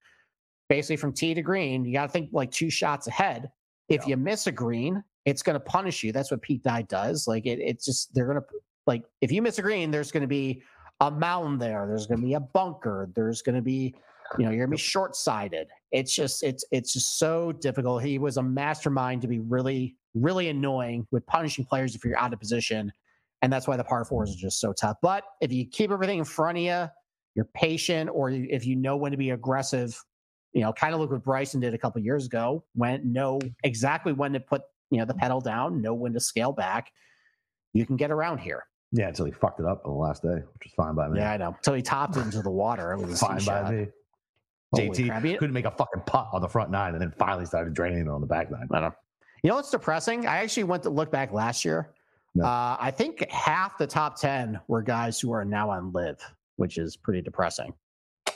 [0.69, 1.85] basically from tee to green.
[1.85, 3.49] You got to think like two shots ahead.
[3.89, 4.09] If yeah.
[4.09, 6.11] you miss a green, it's going to punish you.
[6.11, 7.27] That's what Pete Dye does.
[7.27, 8.45] Like it, it's just they're going to
[8.85, 10.61] like if you miss a green, there's going to be
[10.99, 11.85] a mound there.
[11.87, 13.09] There's going to be a bunker.
[13.15, 13.95] There's going to be
[14.37, 15.67] you know you're going to be short sighted.
[15.91, 18.03] It's just it's it's just so difficult.
[18.03, 22.33] He was a mastermind to be really really annoying with punishing players if you're out
[22.33, 22.91] of position
[23.41, 24.97] and that's why the par fours are just so tough.
[25.01, 26.89] But if you keep everything in front of you,
[27.35, 29.97] you're patient, or if you know when to be aggressive,
[30.53, 34.13] you know, kind of look what Bryson did a couple years ago, when know exactly
[34.13, 36.91] when to put you know the pedal down, know when to scale back.
[37.73, 38.65] You can get around here.
[38.91, 41.19] Yeah, until he fucked it up on the last day, which is fine by me.
[41.19, 41.55] Yeah, I know.
[41.55, 42.91] Until he topped it into the water.
[42.91, 43.73] It was fine by shot.
[43.73, 43.87] me.
[44.73, 45.23] Holy JT crap.
[45.23, 48.07] couldn't make a fucking putt on the front nine, and then finally started draining it
[48.09, 48.67] on the back nine.
[48.71, 48.91] I know.
[49.43, 50.27] You know what's depressing?
[50.27, 51.93] I actually went to look back last year.
[52.35, 52.45] No.
[52.45, 56.17] Uh, I think half the top 10 were guys who are now on LIV,
[56.55, 57.73] which is pretty depressing.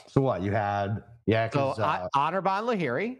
[0.08, 0.42] So what?
[0.42, 1.48] You had, yeah.
[1.50, 3.18] So uh, Anirban Lahiri,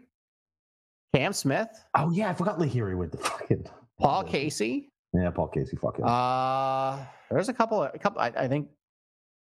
[1.15, 1.69] Cam Smith.
[1.95, 2.29] Oh, yeah.
[2.29, 3.65] I forgot Lahiri with the fucking.
[3.99, 4.89] Paul Casey.
[5.13, 5.77] Yeah, Paul Casey.
[5.77, 6.05] Fuck him.
[6.05, 6.99] Uh,
[7.31, 8.67] there's a couple, a couple, I, I think.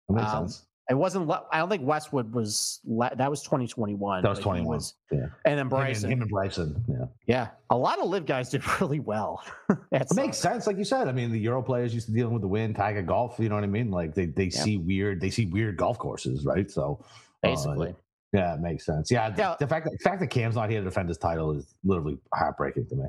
[0.08, 0.66] That makes um, sense.
[0.92, 1.30] It wasn't.
[1.50, 2.80] I don't think Westwood was.
[2.84, 4.22] That was 2021.
[4.22, 4.66] That was 21.
[4.66, 5.20] Was, yeah.
[5.46, 6.10] And then Bryson.
[6.10, 6.84] Him and, him and, Bryson.
[6.86, 7.06] Yeah.
[7.26, 7.48] Yeah.
[7.70, 9.42] A lot of LIV guys did really well.
[9.90, 11.08] it makes sense, like you said.
[11.08, 13.36] I mean, the Euro players used to dealing with the wind, Tiger Golf.
[13.38, 13.90] You know what I mean?
[13.90, 14.62] Like they they yeah.
[14.62, 15.18] see weird.
[15.18, 16.70] They see weird golf courses, right?
[16.70, 17.02] So
[17.42, 17.88] basically.
[17.88, 19.10] Uh, yeah, it makes sense.
[19.10, 19.30] Yeah.
[19.30, 21.74] The, the fact that the fact that Cam's not here to defend his title is
[21.84, 23.04] literally heartbreaking to me.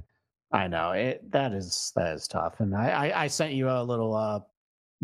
[0.54, 1.30] I know it.
[1.34, 2.62] That is that is tough.
[2.62, 4.40] And I I, I sent you a little uh,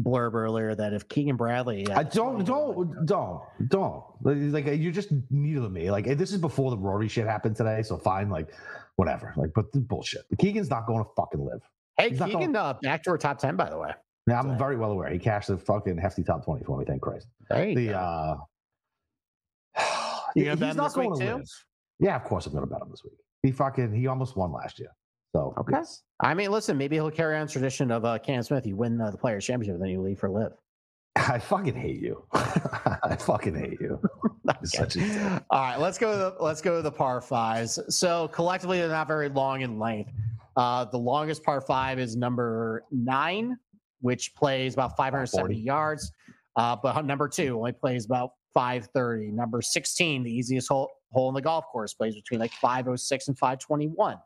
[0.02, 5.74] blurb earlier that if Keegan Bradley, I don't don't don't don't like you're just needling
[5.74, 5.91] me.
[5.91, 8.30] Like this is before the Rory shit happened today, so fine.
[8.30, 8.54] Like
[8.95, 9.34] whatever.
[9.36, 10.24] Like but the bullshit.
[10.38, 11.62] Keegan's not going to fucking LIV.
[11.97, 12.56] Hey, He's Keegan, going...
[12.56, 13.91] uh, back to our top ten, by the way.
[14.28, 15.10] Yeah, I'm very well aware.
[15.10, 16.86] He cashed the fucking hefty top twenty for me.
[16.86, 17.28] Thank Christ.
[17.50, 18.38] There you the, go.
[19.76, 21.36] Uh, you gonna bet him this week too?
[21.38, 21.50] Live.
[22.00, 23.18] Yeah, of course I'm gonna bet him this week.
[23.43, 24.89] He fucking he almost won last year.
[25.36, 25.74] So okay.
[25.74, 26.04] Yes.
[26.22, 28.66] I mean, listen, maybe he'll carry on tradition of uh, Cam Smith.
[28.66, 30.54] You win uh, the Players Championship, then you leave for LIV.
[31.16, 32.24] I fucking hate you.
[32.34, 34.00] I fucking hate you.
[34.48, 35.44] a...
[35.50, 36.12] All right, let's go.
[36.12, 37.80] To the, let's go to the par fives.
[37.90, 40.12] So collectively, they're not very long in length.
[40.56, 43.58] Uh, the longest par five is number nine,
[44.02, 46.12] which plays about 570 yards.
[46.56, 49.32] Uh, but number two only plays about 530.
[49.32, 53.38] Number 16, the easiest hole, hole in the golf course, plays between like 506 and
[53.38, 54.18] 521.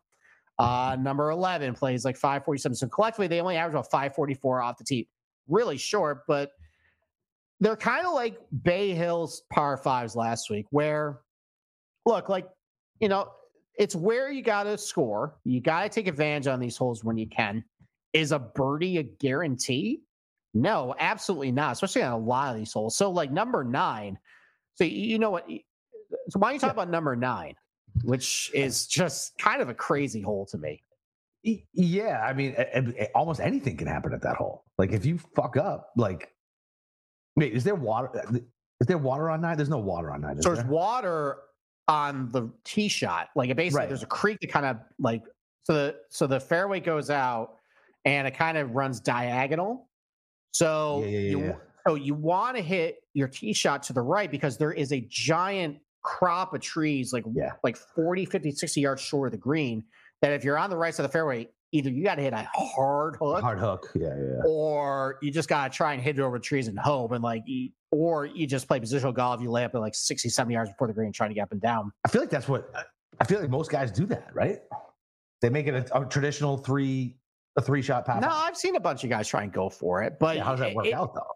[0.59, 2.75] Uh, number 11 plays like 547.
[2.75, 5.09] So collectively, they only average about 544 off the tee.
[5.47, 6.51] Really short, but
[7.59, 11.21] they're kind of like Bay Hill's par fives last week, where
[12.05, 12.47] look, like,
[12.99, 13.31] you know,
[13.77, 15.35] it's where you got to score.
[15.43, 17.63] You got to take advantage on these holes when you can.
[18.13, 20.01] Is a birdie a guarantee?
[20.53, 22.95] No, absolutely not, especially on a lot of these holes.
[22.95, 24.19] So, like number nine,
[24.75, 25.47] so you know what?
[26.29, 26.83] So, why don't you talk yeah.
[26.83, 27.55] about number nine?
[28.03, 30.81] Which is just kind of a crazy hole to me.
[31.73, 32.55] Yeah, I mean,
[33.13, 34.63] almost anything can happen at that hole.
[34.77, 36.33] Like if you fuck up, like,
[37.35, 38.09] wait, is there water?
[38.15, 38.39] Uh,
[38.79, 39.57] is there water on nine?
[39.57, 40.41] There's no water on nine.
[40.41, 41.37] So there's water
[41.87, 43.29] on the tee shot.
[43.35, 43.89] Like it basically, right.
[43.89, 45.23] there's a creek that kind of like
[45.63, 47.57] so the so the fairway goes out
[48.05, 49.89] and it kind of runs diagonal.
[50.51, 51.55] So yeah, yeah, yeah, you
[51.87, 55.01] so you want to hit your tee shot to the right because there is a
[55.09, 57.53] giant crop of trees like yeah.
[57.63, 59.83] like 40, 50, 60 yards short of the green
[60.21, 62.33] that if you're on the right side of the fairway, either you got to hit
[62.33, 66.19] a hard hook, hard hook, yeah, yeah, or you just got to try and hit
[66.19, 67.43] it over trees and hope, and like,
[67.91, 70.87] or you just play positional golf, you lay up at like 60, 70 yards before
[70.87, 71.91] the green, trying to get up and down.
[72.05, 72.83] I feel like that's what uh,
[73.19, 74.59] I feel like most guys do that, right?
[75.41, 77.17] They make it a, a traditional three,
[77.57, 78.21] a three shot pass.
[78.21, 80.51] No, I've seen a bunch of guys try and go for it, but yeah, how
[80.51, 81.27] does that work it, out though?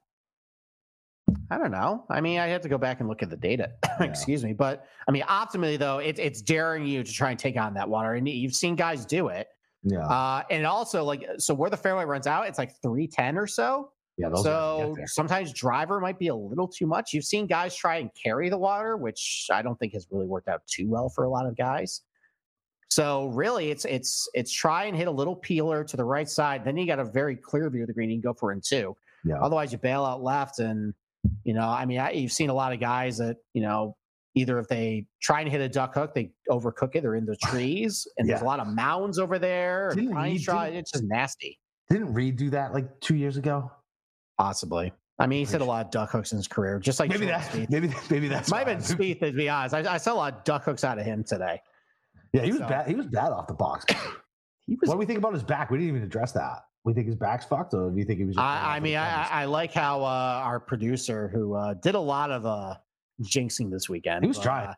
[1.49, 2.03] I don't know.
[2.09, 3.71] I mean, I have to go back and look at the data.
[3.99, 4.05] Yeah.
[4.05, 7.57] Excuse me, but I mean, optimally though, it's it's daring you to try and take
[7.57, 9.47] on that water, and you've seen guys do it.
[9.81, 10.05] Yeah.
[10.05, 13.47] Uh, and also, like, so where the fairway runs out, it's like three ten or
[13.47, 13.89] so.
[14.19, 14.33] Yeah.
[14.35, 17.11] so sometimes driver might be a little too much.
[17.11, 20.47] You've seen guys try and carry the water, which I don't think has really worked
[20.47, 22.01] out too well for a lot of guys.
[22.89, 26.65] So really, it's it's it's try and hit a little peeler to the right side.
[26.65, 28.11] Then you got a very clear view of the green.
[28.11, 28.95] You can go for in two.
[29.23, 29.41] Yeah.
[29.41, 30.93] Otherwise, you bail out left and
[31.43, 33.95] you know, I mean, I, you've seen a lot of guys that, you know,
[34.35, 37.01] either if they try and hit a duck hook, they overcook it.
[37.01, 38.33] They're in the trees, and yeah.
[38.33, 39.91] there's a lot of mounds over there.
[39.93, 41.59] Didn't Reed, try, it's just nasty.
[41.89, 43.71] Didn't Reed do that like two years ago?
[44.37, 44.91] Possibly.
[45.19, 47.25] I mean, he's hit a lot of duck hooks in his career, just like maybe
[47.25, 47.69] that.
[47.71, 49.19] Maybe maybe that's might have been Spieth.
[49.21, 51.59] To be honest, I, I, saw a lot of duck hooks out of him today.
[52.33, 52.67] Yeah, he was so.
[52.67, 52.87] bad.
[52.87, 53.85] He was bad off the box.
[54.67, 54.89] he was.
[54.89, 55.71] What do we think about his back?
[55.71, 58.23] We didn't even address that we think his back's fucked, or do you think he
[58.23, 58.37] was?
[58.37, 62.31] I, I mean, I, I, like how uh, our producer, who uh, did a lot
[62.31, 62.75] of uh,
[63.21, 64.69] jinxing this weekend, he was trying.
[64.69, 64.73] Uh,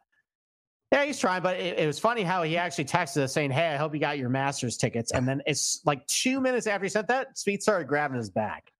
[0.91, 3.67] yeah, he's trying, but it, it, was funny how he actually texted us saying, "Hey,
[3.67, 6.89] I hope you got your Masters tickets." And then it's like two minutes after he
[6.89, 8.71] said that, Spieth started grabbing his back.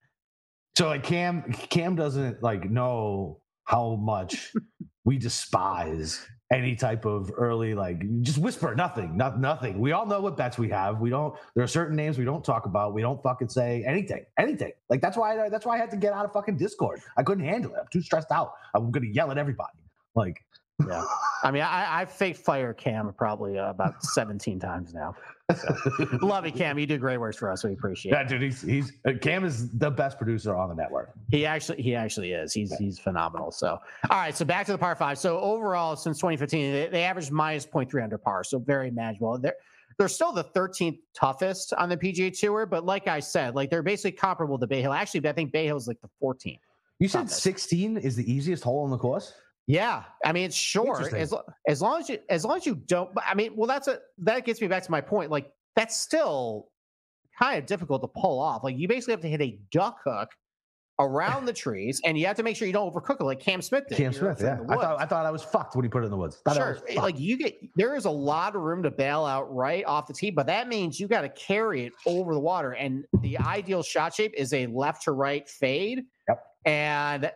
[0.76, 4.56] So like Cam, Cam doesn't like know how much
[5.06, 9.80] we despise any type of early like just whisper nothing not nothing.
[9.80, 11.00] We all know what bets we have.
[11.00, 12.94] We don't there are certain names we don't talk about.
[12.94, 14.72] We don't fucking say anything anything.
[14.90, 17.02] Like that's why I, that's why i had to get out of fucking discord.
[17.18, 17.78] I couldn't handle it.
[17.82, 18.54] I'm too stressed out.
[18.74, 19.78] I'm gonna yell at everybody.
[20.16, 20.44] Like
[20.88, 21.04] yeah.
[21.44, 25.16] I mean, I, I fake fire Cam probably uh, about 17 times now.
[25.56, 25.76] So.
[26.22, 26.78] Love you, Cam.
[26.78, 27.64] You do great work for us.
[27.64, 28.28] We appreciate yeah, it.
[28.28, 28.42] dude.
[28.42, 31.12] He's, he's uh, Cam is the best producer on the network.
[31.32, 32.54] He actually he actually is.
[32.54, 32.78] He's yeah.
[32.78, 33.52] he's phenomenal.
[33.52, 34.36] So all right.
[34.36, 35.18] So back to the par five.
[35.18, 38.44] So overall, since 2015, they, they averaged minus 0.3 under par.
[38.44, 39.40] So very manageable.
[39.40, 39.56] They're
[39.98, 43.84] they're still the 13th toughest on the PGA Tour, but like I said, like they're
[43.84, 44.94] basically comparable to Bay Hill.
[44.94, 46.60] Actually, I think Bay Hill is like the 14th.
[47.00, 47.44] You said toughest.
[47.44, 49.34] 16 is the easiest hole on the course.
[49.70, 51.32] Yeah, I mean it's short as
[51.68, 53.12] as long as you as long as you don't.
[53.24, 55.30] I mean, well, that's a that gets me back to my point.
[55.30, 56.70] Like that's still
[57.38, 58.64] kind of difficult to pull off.
[58.64, 60.30] Like you basically have to hit a duck hook
[60.98, 63.62] around the trees, and you have to make sure you don't overcook it like Cam
[63.62, 64.00] Smith did.
[64.00, 64.58] Cam Smith, yeah.
[64.70, 66.42] I thought I thought I was fucked when he put it in the woods.
[66.46, 69.86] Thought sure, like you get there is a lot of room to bail out right
[69.86, 72.72] off the tee, but that means you got to carry it over the water.
[72.72, 76.06] And the ideal shot shape is a left to right fade.
[76.28, 76.44] Yep.
[76.66, 77.32] And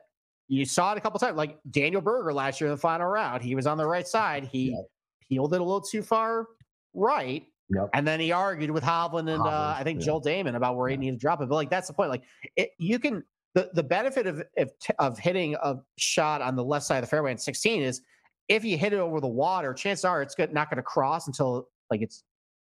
[0.53, 3.41] you saw it a couple times, like Daniel Berger last year in the final round.
[3.41, 4.45] He was on the right side.
[4.45, 4.85] He yep.
[5.27, 6.47] peeled it a little too far
[6.93, 7.45] right.
[7.69, 7.89] Yep.
[7.93, 10.05] And then he argued with Hovland and Hovland, uh, I think yeah.
[10.05, 10.95] Joel Dahmen about where yeah.
[10.95, 11.49] he needed to drop it.
[11.49, 12.09] But like that's the point.
[12.09, 12.23] Like
[12.55, 13.23] it, you can
[13.55, 17.07] the, the benefit of, of, of hitting a shot on the left side of the
[17.07, 18.01] fairway in 16 is
[18.49, 21.69] if you hit it over the water, chances are it's not going to cross until
[21.89, 22.23] like it's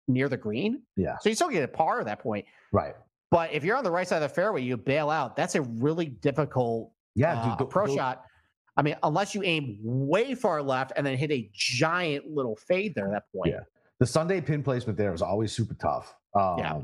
[0.08, 0.82] near the green.
[0.96, 1.16] Yeah.
[1.20, 2.44] So you still get a par at that point.
[2.72, 2.94] Right.
[3.30, 5.36] But if you're on the right side of the fairway, you bail out.
[5.36, 7.96] That's a really difficult yeah, uh, dude, go, pro go.
[7.96, 8.24] shot.
[8.76, 12.94] I mean, unless you aim way far left and then hit a giant little fade
[12.94, 13.52] there at that point.
[13.52, 13.60] Yeah.
[13.98, 16.14] The Sunday pin placement there was always super tough.
[16.34, 16.80] Um, yeah.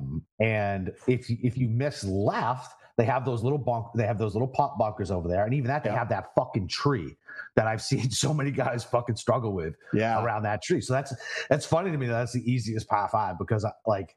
[0.46, 4.48] And if if you miss left, they have those little bunk, they have those little
[4.48, 5.98] pop bunkers over there, and even that they yeah.
[5.98, 7.16] have that fucking tree
[7.56, 10.22] that I've seen so many guys fucking struggle with yeah.
[10.22, 10.80] around that tree.
[10.80, 11.14] So that's
[11.48, 12.06] that's funny to me.
[12.06, 14.14] That that's the easiest par five because I, like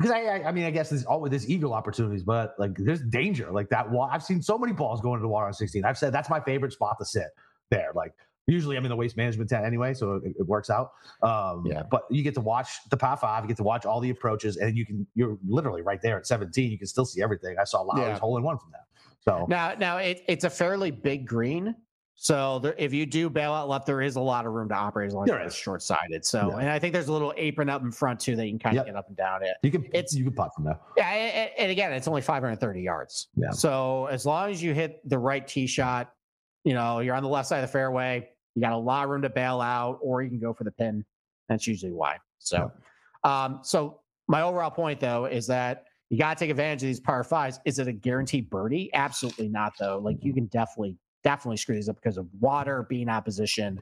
[0.00, 3.02] because I, I, I mean I guess there's always there's eagle opportunities, but like there's
[3.02, 3.86] danger like that.
[4.10, 5.84] I've seen so many balls going into the water on 16.
[5.84, 7.28] I've said that's my favorite spot to sit
[7.70, 7.90] there.
[7.94, 8.14] Like
[8.50, 10.92] Usually, I'm in the waste management tent anyway, so it, it works out.
[11.22, 11.84] Um, yeah.
[11.88, 14.56] But you get to watch the par five, you get to watch all the approaches,
[14.56, 16.70] and you can you're literally right there at 17.
[16.70, 17.56] You can still see everything.
[17.60, 18.18] I saw Lowry's yeah.
[18.18, 18.86] hole in one from that.
[19.20, 21.76] So now, now it, it's a fairly big green.
[22.22, 24.74] So there, if you do bail out left, there is a lot of room to
[24.74, 26.22] operate as long as it's short sided.
[26.22, 26.58] So, yeah.
[26.58, 28.78] and I think there's a little apron up in front too that you can kind
[28.78, 29.54] of get up and down it.
[29.62, 30.78] You can it's you can putt from there.
[30.98, 33.28] Yeah, and, and again, it's only 530 yards.
[33.36, 33.50] Yeah.
[33.52, 36.12] So as long as you hit the right tee shot,
[36.64, 38.28] you know you're on the left side of the fairway.
[38.54, 40.72] You got a lot of room to bail out, or you can go for the
[40.72, 41.02] pin.
[41.48, 42.18] That's usually why.
[42.38, 42.70] So,
[43.24, 47.00] um, so my overall point though is that you got to take advantage of these
[47.00, 47.60] par fives.
[47.64, 48.90] Is it a guaranteed birdie?
[48.92, 49.98] Absolutely not, though.
[49.98, 53.80] Like you can definitely, definitely screw these up because of water being opposition.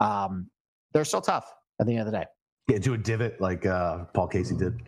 [0.00, 0.50] Um,
[0.92, 2.24] they're still tough at the end of the day.
[2.68, 4.80] Yeah, do a divot like uh, Paul Casey did.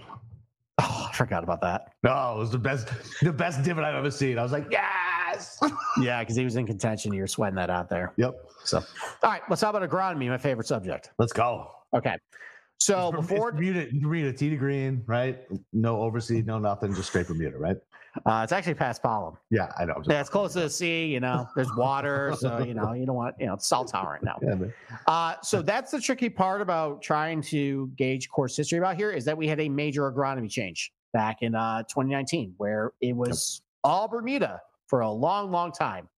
[0.80, 1.92] Oh, I forgot about that.
[2.02, 2.88] No, it was the best,
[3.22, 4.38] the best divot I've ever seen.
[4.38, 5.58] I was like, yes.
[6.00, 7.12] yeah, because he was in contention.
[7.12, 8.12] You're sweating that out there.
[8.16, 8.34] Yep.
[8.64, 11.10] So, all right, let's talk about agronomy, my favorite subject.
[11.18, 11.70] Let's go.
[11.94, 12.16] Okay.
[12.80, 15.40] So it's before Bermuda, Bermuda tee to green, right?
[15.72, 17.76] No overseed, no nothing, just straight Bermuda, right?
[18.26, 19.36] Uh, it's actually paspalum.
[19.50, 20.00] Yeah, I know.
[20.06, 21.06] Yeah, it's close to the sea.
[21.06, 24.24] You know, there's water, so you know you don't want you know it's salt tolerant
[24.24, 24.38] now.
[24.42, 24.68] Yeah,
[25.06, 29.24] uh, so that's the tricky part about trying to gauge course history about here is
[29.24, 33.90] that we had a major agronomy change back in uh, 2019 where it was yep.
[33.90, 36.08] all Bermuda for a long, long time.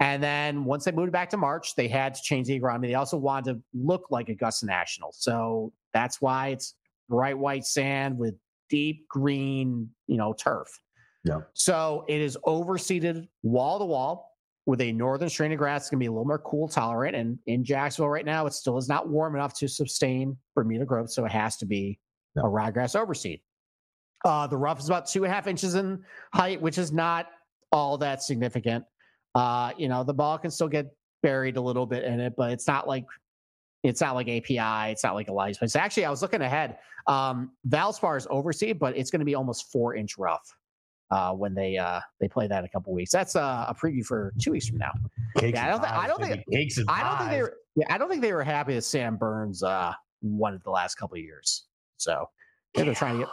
[0.00, 2.88] And then once they moved back to March, they had to change the agronomy.
[2.88, 5.12] They also wanted to look like Augusta National.
[5.12, 6.74] So that's why it's
[7.08, 8.34] bright white sand with
[8.68, 10.68] deep green, you know, turf.
[11.24, 11.40] Yeah.
[11.54, 14.36] So it is overseeded wall to wall
[14.66, 15.82] with a northern strain of grass.
[15.82, 17.16] It's going to be a little more cool tolerant.
[17.16, 21.10] And in Jacksonville right now, it still is not warm enough to sustain Bermuda growth.
[21.10, 21.98] So it has to be
[22.36, 22.42] yeah.
[22.42, 23.40] a ryegrass overseed.
[24.24, 27.28] Uh, the rough is about two and a half inches in height, which is not
[27.72, 28.84] all that significant.
[29.34, 32.52] Uh, you know, the ball can still get buried a little bit in it, but
[32.52, 33.04] it's not like
[33.82, 34.92] it's not like API.
[34.92, 35.58] It's not like Elijah.
[35.62, 36.78] It's actually, I was looking ahead.
[37.06, 40.54] Um, Valspar is overseed, but it's going to be almost four inch rough
[41.10, 43.10] uh, when they uh, they play that in a couple weeks.
[43.10, 44.92] That's uh, a preview for two weeks from now.
[45.40, 46.44] Yeah, I don't, th- I don't think.
[46.50, 47.54] Cakes I don't think they were.
[47.76, 50.96] Yeah, I don't think they were happy that Sam Burns uh, won it the last
[50.96, 51.64] couple of years.
[51.96, 52.28] So
[52.74, 52.84] yeah.
[52.84, 53.28] they're trying to get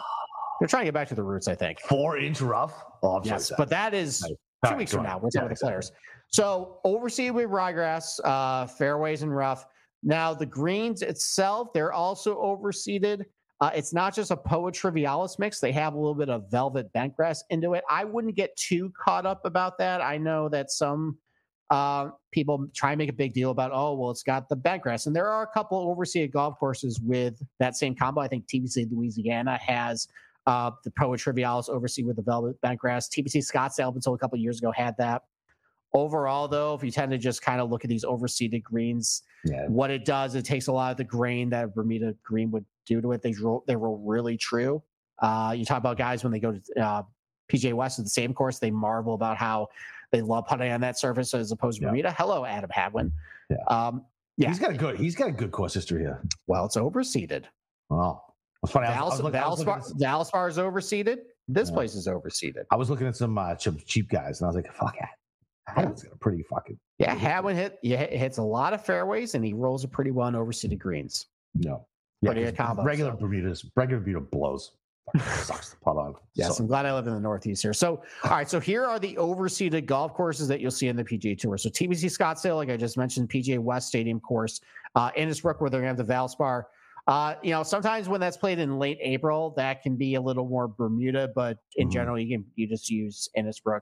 [0.60, 1.48] they're trying to get back to the roots.
[1.48, 2.74] I think four inch rough.
[3.04, 5.18] Oh, yes, but that is two right, weeks from now.
[5.18, 5.92] We're talking yeah, the players.
[6.30, 9.66] So overseed with ryegrass, uh, fairways and rough.
[10.06, 13.26] Now the greens itself, they're also overseeded.
[13.60, 15.60] Uh, it's not just a Poa trivialis mix.
[15.60, 17.84] They have a little bit of velvet bentgrass into it.
[17.90, 20.02] I wouldn't get too caught up about that.
[20.02, 21.18] I know that some
[21.72, 25.08] uh, people try and make a big deal about, oh, well, it's got the bentgrass.
[25.08, 28.22] And there are a couple overseeded golf courses with that same combo.
[28.22, 30.08] I think TPC Louisiana has
[30.46, 33.10] uh, the Poa trivialis overseed with the velvet bentgrass.
[33.10, 35.24] TPC Scottsdale until a couple years ago had that.
[35.96, 39.66] Overall, though, if you tend to just kind of look at these overseeded greens, yeah.
[39.68, 43.02] what it does, it takes a lot of the grain that Bermuda green would do
[43.02, 43.22] to it.
[43.22, 44.84] They roll, they roll really true.
[45.20, 47.04] Uh, you talk about guys when they go to uh,
[47.52, 49.68] PGA West at the same course, they marvel about how
[50.12, 51.90] they love putting on that surface as opposed to yeah.
[51.90, 52.12] Bermuda.
[52.18, 53.12] Hello, Adam Hadwin.
[53.50, 53.58] Yeah.
[53.68, 54.06] Um,
[54.38, 56.22] yeah, he's got a good he's got a good course history here.
[56.48, 57.46] Well, it's overseeded.
[57.90, 58.22] Wow,
[58.64, 58.88] it's funny.
[58.88, 61.20] Dallas, Valspar is overseeded.
[61.48, 61.76] This yeah.
[61.76, 62.64] place is overseeded.
[62.70, 64.98] I was looking at some uh, cheap guys, and I was like, "Fuck
[65.86, 66.80] it." Hadwin's got a pretty fucking.
[67.00, 67.80] Yeah, Hadwin hit.
[67.84, 71.26] Yeah, hits a lot of fairways, and he rolls a pretty well on overseeded greens.
[71.54, 71.86] No,
[72.22, 73.18] yeah, combo, regular so.
[73.18, 74.72] Bermuda's regular Bermuda blows.
[75.44, 76.16] sucks to putt on.
[76.34, 77.74] Yes, So- I'm glad I live in the Northeast here.
[77.74, 81.04] So, all right, so here are the overseeded golf courses that you'll see in the
[81.04, 81.58] PGA Tour.
[81.60, 84.62] So, TPC Scottsdale, like I just mentioned, PGA West Stadium course,
[84.96, 86.64] uh, Innisbrook, where they're going to have the Valspar.
[87.08, 90.50] Uh, you know, sometimes when that's played in late April, that can be a little
[90.50, 91.92] more Bermuda, but in Mhm.
[91.92, 93.82] general, you can you just use Innisbrook.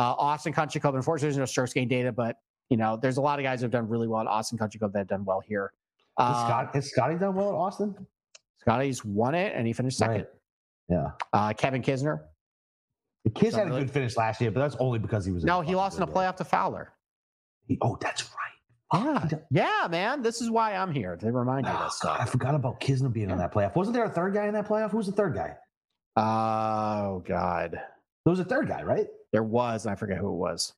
[0.00, 2.36] Uh, Austin Country Club, unfortunately, there's no strokes gain data, but
[2.70, 4.78] you know, there's a lot of guys who have done really well at Austin Country
[4.78, 5.72] Club that have done well here.
[6.18, 7.94] Has Uh, Scott, has Scotty done well at Austin?
[8.60, 10.14] Scotty's won it, and he finished second.
[10.16, 10.26] Right.
[10.88, 11.10] Yeah.
[11.34, 12.20] Uh, Kevin Kisner,
[13.24, 15.44] The Kiss Done had a good finish last year, but that's only because he was.
[15.44, 16.92] no, he lost in a playoff to Fowler.
[17.68, 18.30] He- oh, that's right.
[18.92, 20.22] Yeah, yeah, man.
[20.22, 22.80] This is why I'm here to remind you of Oh, this God, I forgot about
[22.80, 23.76] Kisner being on that playoff.
[23.76, 24.90] Wasn't there a third guy in that playoff?
[24.90, 25.56] Who was the third guy?
[26.16, 29.06] Oh God, There was a third guy, right?
[29.32, 29.84] There was.
[29.84, 30.72] and I forget who it was.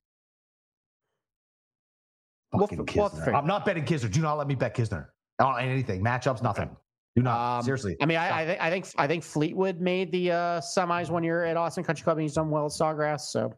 [2.53, 4.11] We'll Fucking f- we'll I'm not betting Kisner.
[4.11, 5.07] Do not let me bet Kisner
[5.39, 6.03] on anything.
[6.03, 6.69] Matchups, nothing.
[7.15, 7.59] Do not.
[7.59, 7.95] Um, Seriously.
[8.01, 11.23] I mean, I, I, think I think I think Fleetwood made the uh, semis one
[11.23, 13.21] year at Austin Country Club, and he's done well at Sawgrass.
[13.21, 13.53] So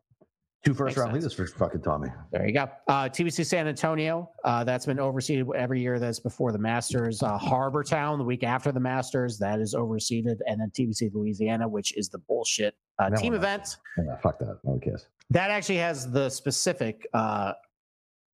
[0.65, 1.37] Two first makes round sense.
[1.37, 2.09] leaders for fucking Tommy.
[2.31, 2.67] there you go.
[2.87, 5.99] Uh, TPC San Antonio, uh, that's been overseeded every year.
[5.99, 7.21] That's before the Masters.
[7.21, 11.67] Uh, Harbour Town, the week after the Masters, that is overseeded, and then TPC Louisiana,
[11.67, 13.77] which is the bullshit uh, team one, event.
[13.97, 14.59] Yeah, fuck that.
[14.63, 15.07] No kiss.
[15.29, 17.53] That actually has the specific uh,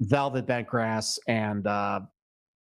[0.01, 2.01] velvet bent grass and uh,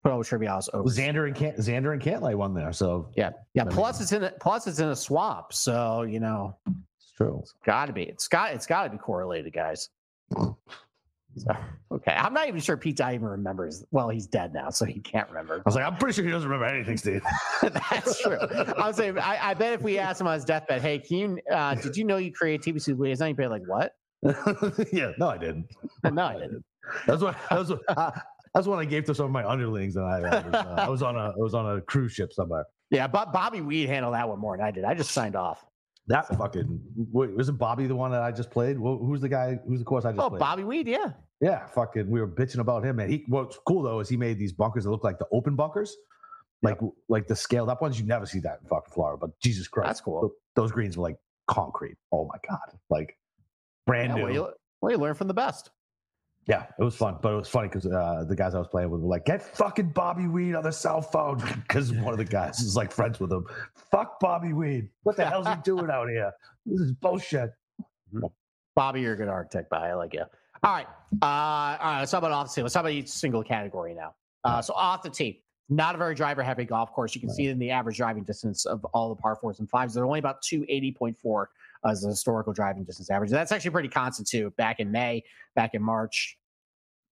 [0.03, 0.89] Poa trivialis over.
[0.89, 3.63] Xander and Cant, Xander and Cantlay won there, so Yeah, yeah.
[3.63, 5.53] I mean- Plus, it's in a, plus it's in a swap.
[5.53, 7.39] so you know it's true.
[7.41, 8.03] it's got to be.
[8.03, 9.89] It's got it's got to be correlated, guys.
[11.37, 11.55] So,
[11.91, 13.85] okay, I'm not even sure Pete Dye even remembers.
[13.91, 15.55] Well, he's dead now, so he can't remember.
[15.55, 17.21] I was like, I'm pretty sure he doesn't remember anything, Steve.
[17.61, 18.37] That's true.
[18.39, 21.17] I was saying, I, I bet if we asked him on his deathbed, hey, can
[21.17, 23.27] you, uh, did you know you created TBC Liaison?
[23.27, 23.93] He'd be like, what?
[24.91, 25.67] yeah, no, I didn't.
[26.11, 26.63] No, I didn't.
[27.05, 27.35] That's what.
[27.49, 27.69] That was.
[27.69, 28.21] What, I,
[28.55, 30.89] that's what I gave to some of my underlings, and I, I, was, uh, I
[30.89, 31.29] was on a.
[31.29, 32.65] I was on a cruise ship somewhere.
[32.89, 34.85] Yeah, but Bobby Weed handled that one more than I did.
[34.85, 35.63] I just signed off.
[36.07, 36.81] That fucking
[37.11, 38.77] wait, wasn't Bobby the one that I just played?
[38.77, 39.59] Who- Who's the guy?
[39.67, 40.39] Who's the course I just Oh, played?
[40.39, 41.11] Bobby Weed, yeah.
[41.41, 42.09] Yeah, fucking.
[42.09, 43.23] We were bitching about him, and he.
[43.27, 45.95] What's cool though is he made these bunkers that look like the open bunkers,
[46.63, 46.79] like
[47.09, 47.99] like the scaled up ones.
[47.99, 49.19] You never see that in fucking Florida.
[49.21, 50.21] But Jesus Christ, That's cool.
[50.21, 51.17] th- Those greens were like
[51.47, 51.97] concrete.
[52.11, 53.15] Oh my god, like
[53.85, 54.23] brand Yeah, new.
[54.23, 54.47] well, you,
[54.81, 55.69] well, you learn from the best.
[56.47, 58.89] Yeah, it was fun, but it was funny because uh, the guys I was playing
[58.89, 62.25] with were like, "Get fucking Bobby Weed on the cell phone," because one of the
[62.25, 63.45] guys is like friends with him.
[63.91, 64.89] Fuck Bobby Weed.
[65.03, 66.31] What the hell's he doing out here?
[66.65, 67.51] This is bullshit.
[68.75, 70.23] Bobby, you're a good architect, but I like you.
[70.63, 70.87] All right.
[71.21, 71.99] Uh, all right.
[71.99, 72.61] Let's talk about off the tee.
[72.61, 74.15] Let's talk about each single category now.
[74.43, 77.13] Uh, so off the tee, not a very driver heavy golf course.
[77.13, 79.93] You can see in the average driving distance of all the par fours and fives.
[79.93, 81.45] They're only about 280.4
[81.85, 83.31] as the historical driving distance average.
[83.31, 84.51] That's actually pretty constant too.
[84.57, 85.23] Back in May,
[85.55, 86.37] back in March,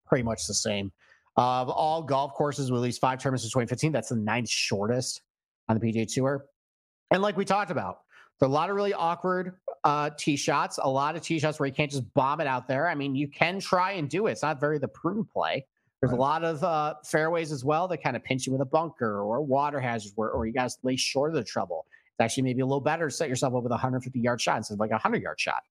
[0.06, 0.92] pretty much the same.
[1.38, 5.22] Of all golf courses with at least five tournaments in 2015, that's the ninth shortest
[5.68, 6.46] on the PGA Tour.
[7.12, 8.00] And like we talked about,
[8.40, 11.60] there are a lot of really awkward uh, tee shots, a lot of tee shots
[11.60, 12.88] where you can't just bomb it out there.
[12.88, 14.34] I mean, you can try and do it.
[14.34, 15.66] It's not very the prune play.
[16.02, 18.66] There's a lot of uh, fairways as well that kind of pinch you with a
[18.66, 21.86] bunker or water hazard where, or you guys lay short of the trouble.
[21.90, 24.58] It's actually maybe a little better to set yourself up with a 150 yard shot
[24.58, 25.64] instead of like a 100 yard shot.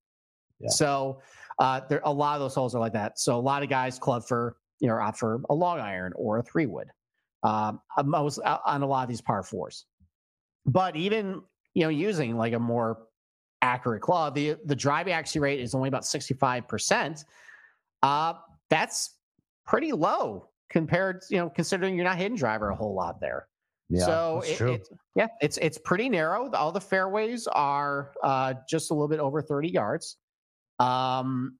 [0.61, 0.71] Yeah.
[0.71, 1.21] So
[1.59, 3.19] uh, there a lot of those holes are like that.
[3.19, 6.39] So a lot of guys club for you know opt for a long iron or
[6.39, 6.89] a three wood.
[7.43, 9.85] Um, most uh, on a lot of these par fours,
[10.67, 11.43] but even
[11.75, 12.99] you know using like a more
[13.62, 14.31] accurate claw.
[14.31, 17.25] the the driving accuracy rate is only about 65 percent.
[18.03, 18.35] Uh,
[18.70, 19.16] that's
[19.66, 23.49] pretty low compared, you know, considering you're not hitting driver a whole lot there.
[23.89, 26.51] Yeah, so it, it's yeah, it's it's pretty narrow.
[26.53, 30.16] All the fairways are uh, just a little bit over 30 yards.
[30.79, 31.59] Um,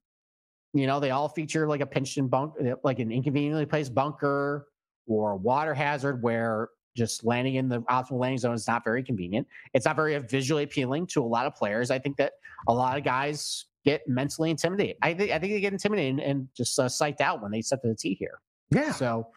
[0.73, 4.67] you know, they all feature like a pinched and bunk, like an inconveniently placed bunker
[5.07, 9.47] or water hazard where just landing in the optimal landing zone is not very convenient.
[9.73, 11.91] It's not very visually appealing to a lot of players.
[11.91, 12.33] I think that
[12.67, 14.97] a lot of guys get mentally intimidated.
[15.01, 17.81] I think I think they get intimidated and, just uh, psyched out when they step
[17.83, 18.39] to the tee here.
[18.71, 18.91] yeah.
[18.91, 19.27] So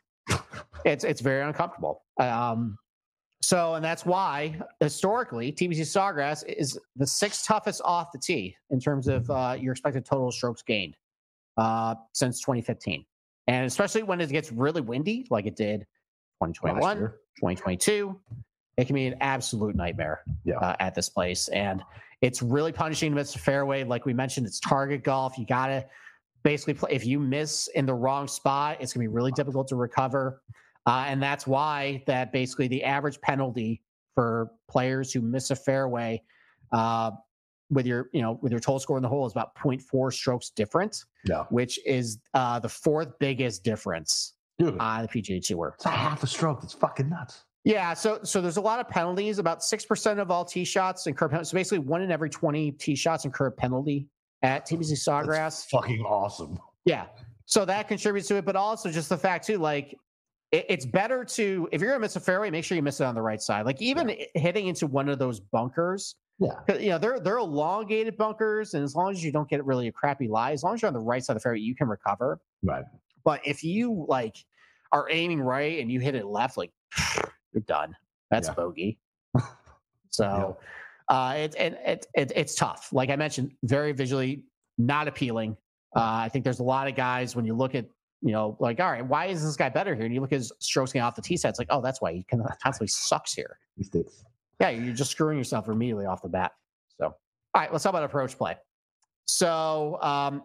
[0.85, 2.03] it's it's very uncomfortable.
[2.19, 2.79] Um,
[3.43, 8.81] so and that's why historically TPC Sawgrass is the sixth toughest off the tee in
[8.81, 10.97] terms of uh, your expected total strokes gained
[11.57, 13.05] uh, since 2015,
[13.47, 15.87] and especially when it gets really windy like it did
[16.43, 16.99] 2021,
[17.37, 18.19] 2022.
[18.77, 20.59] It can be an absolute nightmare Yeah.
[20.59, 21.83] uh, at this place, and
[22.21, 23.85] it's really punishing amidst the fairway.
[23.85, 25.37] Like we mentioned, it's target golf.
[25.39, 25.87] You gotta
[26.45, 26.91] basically play.
[26.93, 30.43] If you miss in the wrong spot, it's gonna be really difficult to recover.
[30.87, 33.83] Uh, and that's why that basically the average penalty
[34.15, 36.23] for players who miss a fairway
[36.73, 37.11] uh,
[37.71, 40.51] with your you know with your total score in the hole is about 0.4 strokes
[40.51, 41.45] different, Yeah.
[41.51, 45.73] which is uh, the fourth biggest difference Dude, on the PGA Tour.
[45.77, 46.61] it's a half a stroke.
[46.61, 47.45] That's fucking nuts.
[47.65, 49.39] Yeah, so so there's a lot of penalties.
[49.39, 51.51] About six percent of all tee shots incur penalties.
[51.51, 54.09] So basically, one in every twenty tee shots incur a penalty
[54.43, 55.27] at TPC Sawgrass.
[55.27, 56.59] That's fucking awesome.
[56.85, 57.07] Yeah,
[57.47, 59.97] so that contributes to it, but also just the fact too, like
[60.53, 63.05] it, it's better to if you're gonna miss a fairway, make sure you miss it
[63.05, 63.67] on the right side.
[63.67, 64.25] Like even yeah.
[64.35, 66.17] hitting into one of those bunkers.
[66.39, 69.65] Yeah, uh, you know they're they're elongated bunkers, and as long as you don't get
[69.65, 71.61] really a crappy lie, as long as you're on the right side of the fairway,
[71.61, 72.41] you can recover.
[72.63, 72.85] Right.
[73.29, 74.43] But if you like
[74.91, 76.73] are aiming right and you hit it left, like
[77.53, 77.95] you're done.
[78.31, 78.55] That's yeah.
[78.55, 78.99] bogey.
[80.09, 80.57] so
[81.11, 81.15] yeah.
[81.15, 82.89] uh, it, it, it, it, it's tough.
[82.91, 84.45] Like I mentioned, very visually
[84.79, 85.59] not appealing.
[85.95, 87.85] Uh, I think there's a lot of guys when you look at
[88.23, 90.07] you know like all right, why is this guy better here?
[90.07, 92.01] And you look at his strokes getting off the tee set, it's like oh that's
[92.01, 92.25] why he
[92.63, 93.59] constantly sucks here.
[94.59, 96.53] Yeah, you're just screwing yourself immediately off the bat.
[96.99, 97.15] So all
[97.55, 98.57] right, let's talk about approach play.
[99.27, 100.45] So um,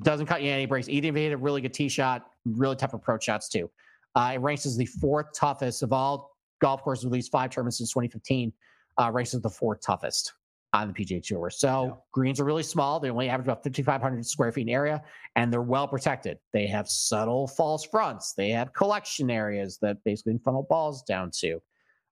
[0.00, 0.88] doesn't cut you any breaks.
[0.88, 3.70] Even if he hit a really good tee shot, really tough approach shots too.
[4.14, 7.78] Uh, it ranks as the fourth toughest of all golf courses with these five tournaments
[7.78, 8.52] since 2015.
[9.00, 10.34] Uh, ranks as the fourth toughest
[10.74, 11.50] on the PGA Tour.
[11.50, 11.94] So yeah.
[12.12, 13.00] greens are really small.
[13.00, 15.02] They only average about 5,500 square feet in area,
[15.36, 16.38] and they're well protected.
[16.52, 18.32] They have subtle false fronts.
[18.34, 21.60] They have collection areas that basically funnel balls down to.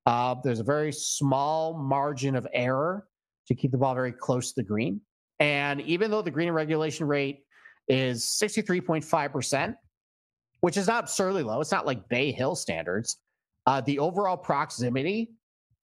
[0.06, 3.06] Uh, there's a very small margin of error
[3.46, 5.00] to keep the ball very close to the green.
[5.38, 7.44] And even though the green regulation rate
[7.88, 9.74] is 63.5%,
[10.60, 11.60] which is not absurdly low.
[11.60, 13.18] It's not like Bay Hill standards.
[13.66, 15.30] Uh, the overall proximity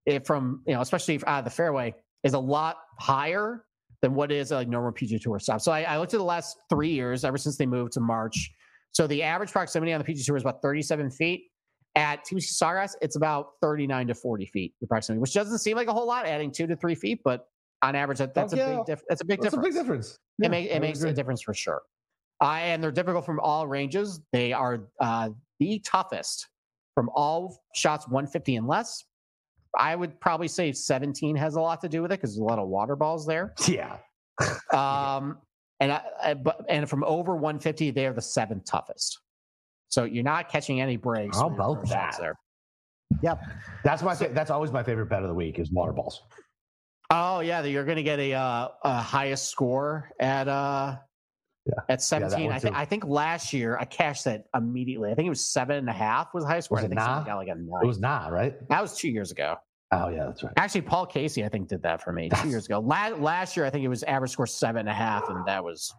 [0.09, 3.65] if from, you know, especially out of the fairway, is a lot higher
[4.01, 5.61] than what is a normal PGA Tour stop.
[5.61, 8.51] So I, I, looked at the last three years, ever since they moved to March.
[8.93, 11.45] So the average proximity on the PGA Tour is about 37 feet.
[11.95, 15.93] At TPC Sawgrass, it's about 39 to 40 feet approximately, which doesn't seem like a
[15.93, 17.49] whole lot, adding two to three feet, but
[17.83, 18.67] on average, that, that's, oh, yeah.
[18.67, 19.67] a big diff- that's a big that's difference.
[19.67, 20.19] a big difference.
[20.39, 21.11] Yeah, it, make, it makes agree.
[21.11, 21.83] a difference for sure.
[22.43, 24.21] Uh, and they're difficult from all ranges.
[24.33, 26.49] They are uh, the toughest
[26.95, 29.05] from all shots 150 and less.
[29.79, 32.45] I would probably say 17 has a lot to do with it because there's a
[32.45, 33.55] lot of water balls there.
[33.69, 33.97] Yeah.
[34.73, 35.39] um,
[35.81, 39.21] and I, I, but and from over 150, they are the seventh toughest.
[39.89, 41.39] So you're not catching any breaks.
[41.39, 42.17] How about that?
[42.21, 42.35] There.
[43.23, 43.43] Yep.
[43.85, 46.23] That's my so, that's always my favorite bet of the week is water balls.
[47.11, 50.97] Oh yeah, you're going to get a, uh, a highest score at uh
[51.67, 51.75] yeah.
[51.89, 52.45] at 17.
[52.45, 55.11] Yeah, I think I think last year I cashed that immediately.
[55.11, 56.77] I think it was seven and a half was the highest score.
[56.77, 57.23] Was I think nah?
[57.25, 57.83] got like a nine.
[57.83, 58.57] It was not right.
[58.69, 59.57] That was two years ago.
[59.91, 60.53] Oh yeah, that's right.
[60.57, 62.81] Actually, Paul Casey I think did that for me two years ago.
[62.81, 65.65] Last, last year I think it was average score seven and a half, and that
[65.65, 65.95] was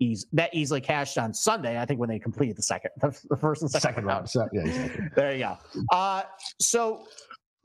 [0.00, 0.26] easy.
[0.32, 1.78] That easily cashed on Sunday.
[1.78, 4.30] I think when they completed the second, the, first and second, second round.
[4.34, 4.50] round.
[4.52, 5.04] yeah, exactly.
[5.14, 5.58] There you go.
[5.92, 6.22] Uh,
[6.58, 7.04] so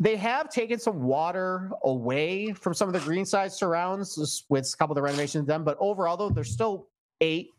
[0.02, 4.93] they have taken some water away from some of the greenside surrounds with a couple
[4.93, 6.88] of the renovations done, but overall though, there's still
[7.22, 7.52] eight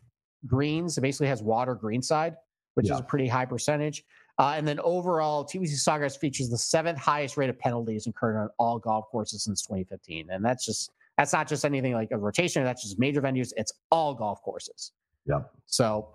[0.45, 0.97] greens.
[0.97, 2.35] It basically has water greenside,
[2.73, 2.95] which yeah.
[2.95, 4.03] is a pretty high percentage.
[4.39, 8.49] Uh, and then overall, TPC Sawgrass features the seventh highest rate of penalties incurred on
[8.59, 10.27] all golf courses since 2015.
[10.29, 12.61] And that's just that's not just anything like a rotation.
[12.65, 13.53] That's just major venues.
[13.55, 14.91] It's all golf courses.
[15.25, 15.43] Yeah.
[15.65, 16.09] So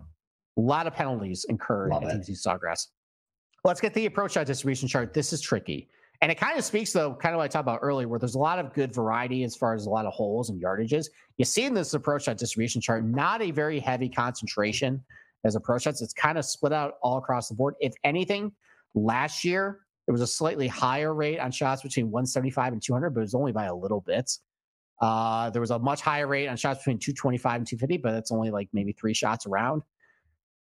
[0.59, 2.89] a lot of penalties incurred Love at TPC Sawgrass.
[3.65, 5.15] Let's get the approach shot distribution chart.
[5.15, 5.89] This is tricky.
[6.21, 8.35] And it kind of speaks, though, kind of what I talked about earlier, where there's
[8.35, 11.07] a lot of good variety as far as a lot of holes and yardages.
[11.37, 15.05] You see in this approach shot distribution chart, not a very heavy concentration
[15.45, 16.03] as approach shots.
[16.03, 17.75] It's kind of split out all across the board.
[17.81, 18.51] If anything,
[18.95, 23.21] last year there was a slightly higher rate on shots between 175 and 200, but
[23.21, 24.39] it was only by a little bit.
[25.01, 28.33] Uh, there was a much higher rate on shots between 225 and 250, but it's
[28.33, 29.83] only like maybe three shots around.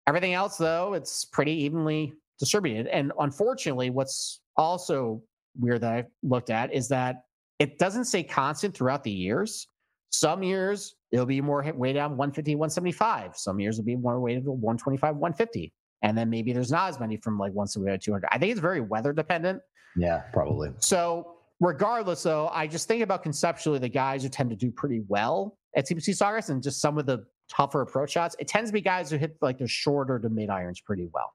[0.09, 2.89] Everything else, though, it's pretty evenly distributed.
[2.89, 5.23] And unfortunately, what's also
[5.59, 7.23] weird that I looked at is that
[7.59, 9.69] it doesn't stay constant throughout the years.
[10.11, 13.37] Some years it'll be more way down 150, 175.
[13.37, 15.73] Some years it'll be more weighted to 125, 150.
[16.03, 18.29] And then maybe there's not as many from like 175 to 200.
[18.31, 19.61] I think it's very weather dependent.
[19.97, 20.71] Yeah, probably.
[20.79, 25.03] So, regardless, though, I just think about conceptually the guys who tend to do pretty
[25.09, 28.37] well at TPC Sawgrass and just some of the tougher approach shots.
[28.39, 31.33] It tends to be guys who hit like the shorter to mid irons pretty well.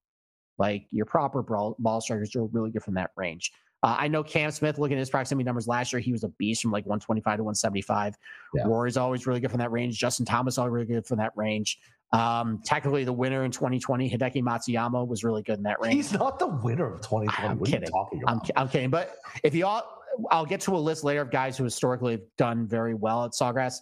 [0.57, 3.51] Like your proper ball, ball strikers are really good from that range.
[3.83, 6.27] Uh, I know Cam Smith, looking at his proximity numbers last year, he was a
[6.29, 8.15] beast from like 125 to 175.
[8.53, 8.63] Yeah.
[8.65, 9.97] Rory's always really good from that range.
[9.97, 11.79] Justin Thomas always really good from that range.
[12.13, 15.95] Um, technically, the winner in 2020, Hideki Matsuyama, was really good in that range.
[15.95, 17.47] He's not the winner of 2020.
[17.47, 17.89] I'm what kidding.
[18.27, 18.89] I'm, I'm, kidding.
[18.89, 22.21] But if you all, I'll get to a list later of guys who historically have
[22.37, 23.77] done very well at Sawgrass.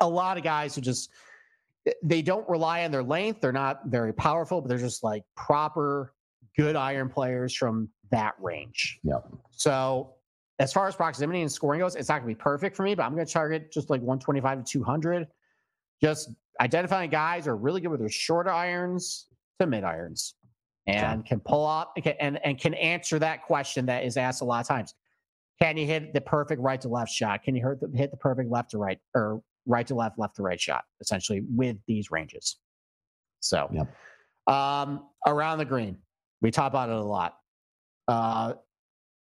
[0.00, 1.10] A lot of guys who just
[2.02, 3.40] they don't rely on their length.
[3.40, 6.14] They're not very powerful, but they're just like proper
[6.56, 9.00] good iron players from that range.
[9.02, 9.26] Yep.
[9.50, 10.14] So
[10.58, 12.94] as far as proximity and scoring goes, it's not going to be perfect for me,
[12.94, 15.26] but I'm going to target just like 125 to 200.
[16.00, 19.26] Just identifying guys are really good with their short irons
[19.60, 20.34] to mid irons.
[20.86, 24.60] and can pull up and, and can answer that question that is asked a lot
[24.60, 24.94] of times.
[25.60, 27.44] Can you hit the perfect right to left shot?
[27.44, 30.36] Can you hit the, hit the perfect left to right or right to left, left
[30.36, 32.56] to right shot, essentially with these ranges?
[33.40, 33.94] So, yep.
[34.48, 35.98] um, around the green,
[36.40, 37.36] we talk about it a lot.
[38.12, 38.54] Uh,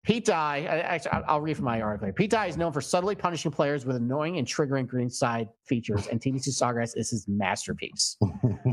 [0.04, 2.12] Pete Dye, actually, I'll read from my article.
[2.14, 6.20] Pete Dye is known for subtly punishing players with annoying and triggering greenside features, and
[6.20, 8.18] TPC Sawgrass is his masterpiece.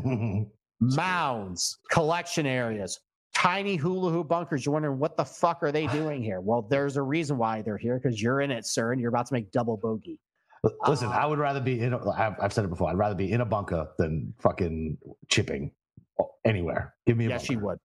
[0.80, 2.98] Mounds, collection areas,
[3.34, 4.64] tiny hula hoop bunkers.
[4.64, 6.40] You're wondering what the fuck are they doing here?
[6.40, 9.26] Well, there's a reason why they're here because you're in it, sir, and you're about
[9.26, 10.18] to make double bogey.
[10.86, 11.92] Listen, uh, I would rather be in.
[11.92, 12.88] A, I've said it before.
[12.88, 14.96] I'd rather be in a bunker than fucking
[15.28, 15.72] chipping
[16.46, 16.94] anywhere.
[17.06, 17.28] Give me a.
[17.28, 17.52] Yes, bunker.
[17.52, 17.78] she would.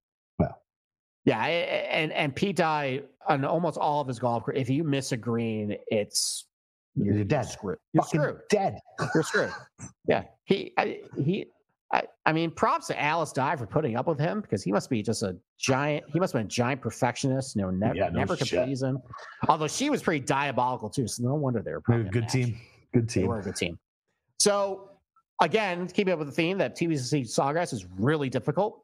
[1.25, 5.13] Yeah, and and Pete Dye on almost all of his golf career, if you miss
[5.13, 6.47] a green, it's
[6.95, 7.43] you're, you're dead.
[7.43, 7.77] Screwed.
[7.93, 8.41] You're screwed.
[8.49, 8.79] Dead.
[9.13, 9.51] You're screwed.
[10.05, 11.47] Yeah, he I, he.
[11.93, 14.89] I, I mean, props to Alice Dye for putting up with him because he must
[14.89, 16.03] be just a giant.
[16.11, 17.55] He must have been a giant perfectionist.
[17.55, 18.99] You know, never yeah, no never could please him.
[19.47, 22.59] Although she was pretty diabolical too, so no wonder they were probably good team.
[22.93, 23.23] Good team.
[23.23, 23.79] They were a good team.
[24.39, 24.89] So
[25.41, 28.83] again, keeping up with the theme that TPC Sawgrass is really difficult.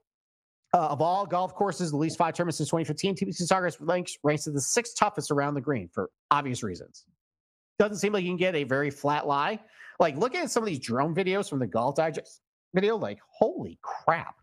[0.73, 4.45] Uh, of all golf courses, the least five tournaments since 2015, TPC Sawgrass ranks, ranks
[4.45, 7.05] as the sixth toughest around the green for obvious reasons.
[7.79, 9.59] Doesn't seem like you can get a very flat lie.
[9.99, 12.41] Like, look at some of these drone videos from the Golf Digest
[12.75, 12.97] video.
[12.97, 14.35] Like, holy crap!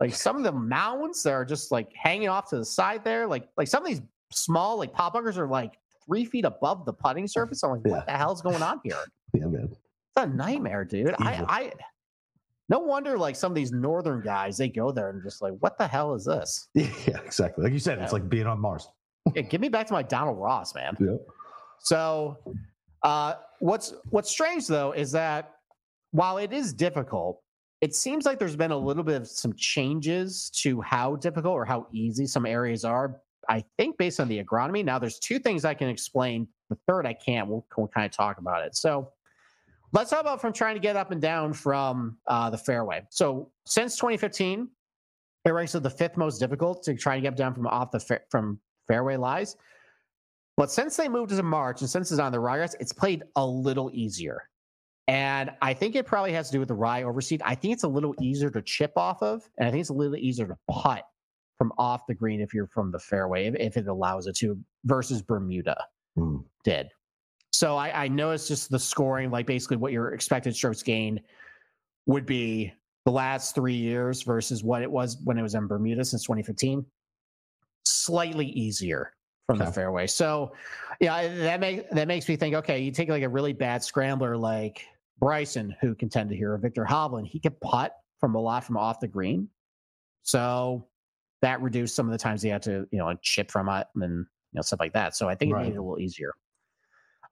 [0.00, 3.26] Like some of the mounds that are just like hanging off to the side there.
[3.26, 4.02] Like, like some of these
[4.32, 7.62] small like pop bunkers are like three feet above the putting surface.
[7.62, 7.92] I'm like, yeah.
[7.92, 8.96] what the hell's going on here?
[9.36, 9.64] Yeah, man.
[9.72, 9.78] It's
[10.16, 11.12] a nightmare, dude.
[11.18, 11.72] I, I
[12.68, 15.76] no wonder, like some of these northern guys, they go there and just like, what
[15.76, 16.68] the hell is this?
[16.74, 17.64] Yeah, exactly.
[17.64, 18.04] Like you said, yeah.
[18.04, 18.88] it's like being on Mars.
[19.34, 20.96] yeah, give me back to my Donald Ross, man.
[20.98, 21.16] Yeah.
[21.80, 22.38] So,
[23.02, 25.52] uh, what's what's strange though is that
[26.12, 27.42] while it is difficult,
[27.80, 31.66] it seems like there's been a little bit of some changes to how difficult or
[31.66, 33.20] how easy some areas are.
[33.48, 34.82] I think based on the agronomy.
[34.82, 36.48] Now, there's two things I can explain.
[36.70, 37.46] The third I can't.
[37.46, 38.74] We'll, we'll kind of talk about it.
[38.74, 39.12] So
[39.94, 43.02] Let's talk about from trying to get up and down from uh, the fairway.
[43.10, 44.68] So since 2015,
[45.44, 48.00] it ranks as the fifth most difficult to try and get down from off the
[48.00, 49.56] fa- from fairway lies.
[50.56, 53.22] But since they moved to the March and since it's on the Ryegrass, it's played
[53.36, 54.48] a little easier.
[55.06, 57.42] And I think it probably has to do with the rye overseed.
[57.44, 59.94] I think it's a little easier to chip off of, and I think it's a
[59.94, 61.04] little easier to putt
[61.56, 64.58] from off the green if you're from the fairway, if, if it allows it to,
[64.86, 65.76] versus Bermuda
[66.18, 66.42] mm.
[66.64, 66.88] did.
[67.64, 71.22] So I, I noticed just the scoring, like basically what your expected strokes gained
[72.04, 72.70] would be
[73.06, 76.84] the last three years versus what it was when it was in Bermuda since 2015.
[77.86, 79.14] Slightly easier
[79.46, 79.64] from okay.
[79.64, 80.06] the fairway.
[80.06, 80.52] So
[81.00, 84.36] yeah, that makes that makes me think, okay, you take like a really bad scrambler
[84.36, 84.84] like
[85.18, 89.00] Bryson, who contended here, or Viktor Hovland, he could putt from a lot from off
[89.00, 89.48] the green.
[90.22, 90.86] So
[91.40, 94.02] that reduced some of the times he had to, you know, chip from it and
[94.02, 95.16] you know, stuff like that.
[95.16, 95.62] So I think it right.
[95.62, 96.34] made it a little easier.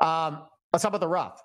[0.00, 1.42] Um, let's talk about the rough.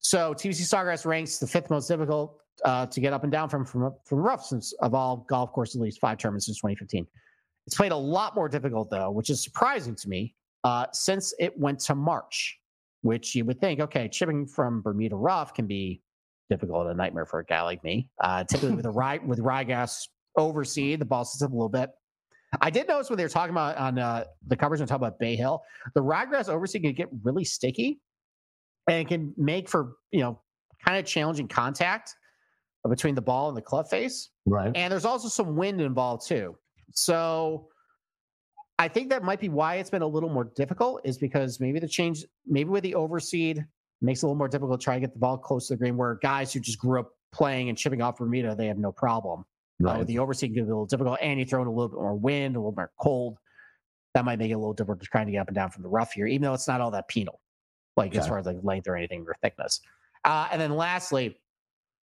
[0.00, 3.64] So TPC Sawgrass ranks the fifth most difficult uh, to get up and down from
[3.64, 7.06] from from rough since of all golf courses, at least five tournaments since 2015.
[7.66, 10.34] It's played a lot more difficult though, which is surprising to me
[10.64, 12.58] uh, since it went to March,
[13.02, 16.00] which you would think, okay, chipping from Bermuda rough can be
[16.50, 18.10] difficult, a nightmare for a guy like me.
[18.20, 21.90] Uh, typically with a rye with Ryegrass overseed, the ball sits up a little bit.
[22.60, 25.18] I did notice when they were talking about on uh, the coverage and talking about
[25.18, 25.62] Bay Hill,
[25.94, 28.00] the ryegrass overseed can get really sticky
[28.88, 30.40] and can make for you know
[30.84, 32.14] kind of challenging contact
[32.88, 34.30] between the ball and the club face.
[34.46, 34.72] Right.
[34.74, 36.56] And there's also some wind involved too.
[36.92, 37.68] So
[38.78, 41.80] I think that might be why it's been a little more difficult is because maybe
[41.80, 43.64] the change, maybe with the overseed
[44.00, 45.78] makes it a little more difficult to try to get the ball close to the
[45.78, 48.92] green where guys who just grew up playing and chipping off Bermuda, they have no
[48.92, 49.44] problem.
[49.80, 50.00] Right.
[50.00, 51.98] Uh, the overseeing can be a little difficult, and you throw in a little bit
[51.98, 53.38] more wind, a little more cold.
[54.14, 55.82] That might make it a little difficult to trying to get up and down from
[55.82, 57.40] the rough here, even though it's not all that penal,
[57.96, 58.18] like okay.
[58.18, 59.80] as far as like length or anything or thickness.
[60.24, 61.38] Uh, and then lastly,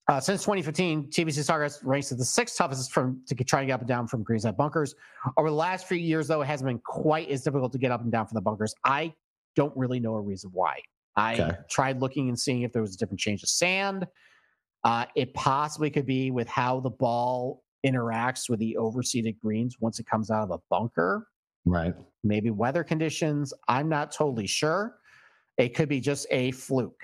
[0.08, 3.74] uh, since 2015, TPC Sawgrass ranks as the sixth toughest from to try to get
[3.74, 4.96] up and down from greenside bunkers.
[5.38, 8.02] Over the last few years, though, it hasn't been quite as difficult to get up
[8.02, 8.76] and down from the bunkers.
[8.84, 9.14] I
[9.56, 10.82] don't really know a reason why.
[11.16, 11.58] I okay.
[11.70, 14.08] tried looking and seeing if there was a different change of sand.
[14.84, 20.00] Uh, it possibly could be with how the ball interacts with the overseeded greens once
[20.00, 21.28] it comes out of a bunker.
[21.66, 21.94] Right.
[22.24, 23.54] Maybe weather conditions.
[23.68, 24.96] I'm not totally sure.
[25.58, 27.04] It could be just a fluke.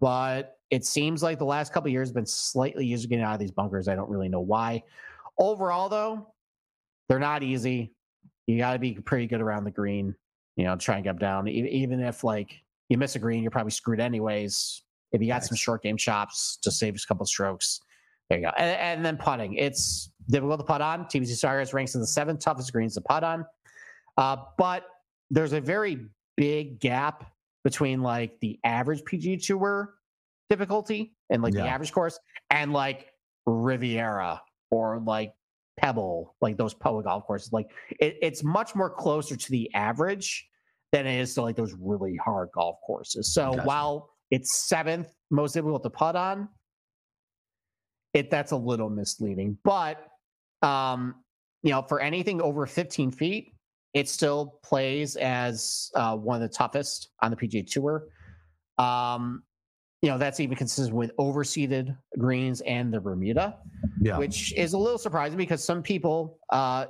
[0.00, 3.40] But it seems like the last couple years have been slightly easier getting out of
[3.40, 3.88] these bunkers.
[3.88, 4.82] I don't really know why.
[5.38, 6.34] Overall, though,
[7.08, 7.92] they're not easy.
[8.46, 10.14] You got to be pretty good around the green,
[10.56, 11.48] you know, try and get down.
[11.48, 14.82] Even if like you miss a green, you're probably screwed anyways.
[15.12, 15.48] If you got nice.
[15.48, 17.80] some short game chops, just save us a couple strokes.
[18.28, 18.50] There you go.
[18.58, 19.54] And, and then putting.
[19.54, 21.04] It's difficult to putt on.
[21.04, 23.46] TPC Sawgrass ranks in the seventh toughest greens to putt on.
[24.16, 24.84] Uh, but
[25.30, 26.06] there's a very
[26.36, 27.30] big gap
[27.64, 29.94] between like the average PGA Tour
[30.50, 31.62] difficulty and like Yeah.
[31.62, 32.18] the average course
[32.50, 33.12] and like
[33.46, 35.32] Riviera or like
[35.78, 37.52] Pebble, like those public golf courses.
[37.52, 37.70] Like
[38.00, 40.48] it, it's much more closer to the average
[40.92, 43.32] than it is to like those really hard golf courses.
[43.34, 43.62] So Gotcha.
[43.66, 46.48] while it's seventh most difficult to putt on,
[48.14, 49.58] it that's a little misleading.
[49.64, 50.06] But
[50.62, 51.16] um,
[51.62, 53.52] you know, for anything over 15 feet,
[53.94, 58.04] it still plays as uh, one of the toughest on the PGA Tour.
[58.78, 59.42] Um,
[60.02, 63.56] you know, that's even consistent with overseeded greens and the Bermuda
[64.00, 64.18] Yeah.
[64.18, 66.86] which is a little surprising because some people, uh,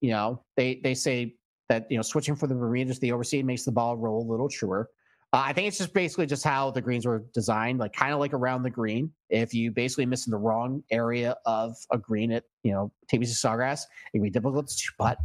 [0.00, 1.36] you know, they they say
[1.68, 4.28] that you know switching from the Bermuda to the overseed makes the ball roll a
[4.30, 4.90] little truer.
[5.32, 8.18] Uh, I think it's just basically just how the greens were designed, like kind of
[8.18, 9.12] like around the green.
[9.28, 13.28] If you basically miss in the wrong area of a green at you know TPC
[13.28, 13.82] Sawgrass,
[14.12, 15.18] it can be difficult to putt.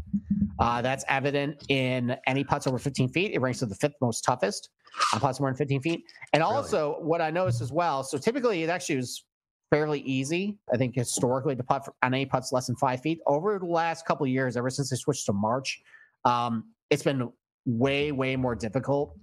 [0.59, 3.31] Uh, that's evident in any putts over 15 feet.
[3.33, 4.69] It ranks as the fifth most toughest
[5.11, 6.03] on putts more than 15 feet.
[6.33, 6.53] And Really?
[6.55, 9.25] also, what I noticed as well, so typically it actually was
[9.71, 10.59] fairly easy.
[10.71, 13.19] I think historically to putt for, on any putts less than five feet.
[13.25, 15.81] Over the last couple of years, ever since they switched to March,
[16.25, 17.31] um, it's been
[17.65, 19.17] way, way more difficult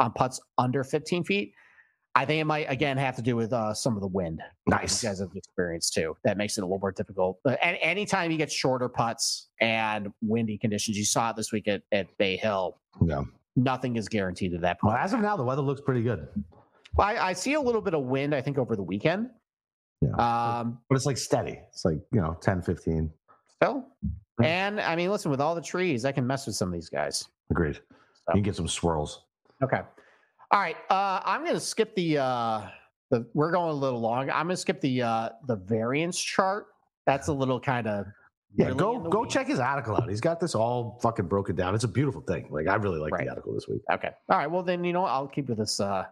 [0.00, 1.52] on putts under 15 feet.
[2.16, 4.40] I think it might again have to do with uh, some of the wind.
[4.66, 5.02] Nice.
[5.02, 6.16] You guys have experienced too.
[6.22, 7.38] That makes it a little more difficult.
[7.44, 11.82] And anytime you get shorter putts and windy conditions, you saw it this week at,
[11.90, 12.78] at Bay Hill.
[13.04, 13.22] Yeah.
[13.56, 14.94] Nothing is guaranteed at that point.
[14.94, 16.28] Well, as of now, the weather looks pretty good,
[16.98, 18.34] I, I see a little bit of wind.
[18.34, 19.30] I think over the weekend.
[20.00, 20.10] Yeah.
[20.60, 21.58] Um, but it's like steady.
[21.70, 23.10] It's like, you know, 10, 15.
[23.56, 23.86] Still.
[24.42, 26.88] And I mean, listen, with all the trees, I can mess with some of these
[26.88, 27.28] guys.
[27.50, 27.76] Agreed.
[27.76, 27.80] So.
[28.28, 29.24] You can get some swirls.
[29.62, 29.80] Okay.
[30.50, 30.76] All right.
[30.90, 32.62] Uh, I'm gonna skip the uh
[33.10, 34.30] the we're going a little long.
[34.30, 36.66] I'm gonna skip the uh the variance chart.
[37.06, 38.06] That's a little kind of
[38.56, 40.08] Yeah, go go check his article out.
[40.08, 41.74] He's got this all fucking broken down.
[41.74, 42.48] It's a beautiful thing.
[42.50, 43.24] Like I really like Right.
[43.24, 43.82] the article this week.
[43.92, 44.10] Okay.
[44.28, 44.50] All right.
[44.50, 45.10] Well, then you know what?
[45.12, 46.04] I'll keep with this uh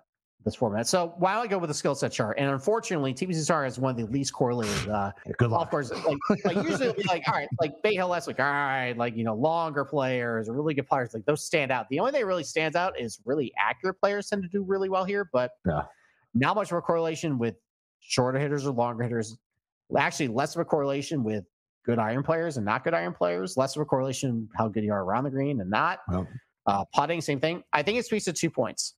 [0.44, 0.86] this format.
[0.86, 2.36] So why don't I go with the skill set chart?
[2.38, 5.70] And unfortunately, TPC Star is one of the least correlated uh good golf luck.
[5.70, 5.98] courses.
[6.04, 8.40] Like, like usually it'll be like, all right, like Bay Hill, last week.
[8.40, 11.88] all right, like you know, longer players, really good players, like those stand out.
[11.90, 14.88] The only thing that really stands out is really accurate players tend to do really
[14.88, 15.82] well here, but Yeah.
[16.34, 17.54] not much of a correlation with
[18.00, 19.36] shorter hitters or longer hitters.
[19.96, 21.44] Actually, less of a correlation with
[21.84, 23.56] good iron players and not good iron players.
[23.56, 26.00] Less of a correlation how good you are around the green and not.
[26.08, 26.26] Well.
[26.64, 27.64] Uh, putting, same thing.
[27.72, 28.94] I think it speaks to two points.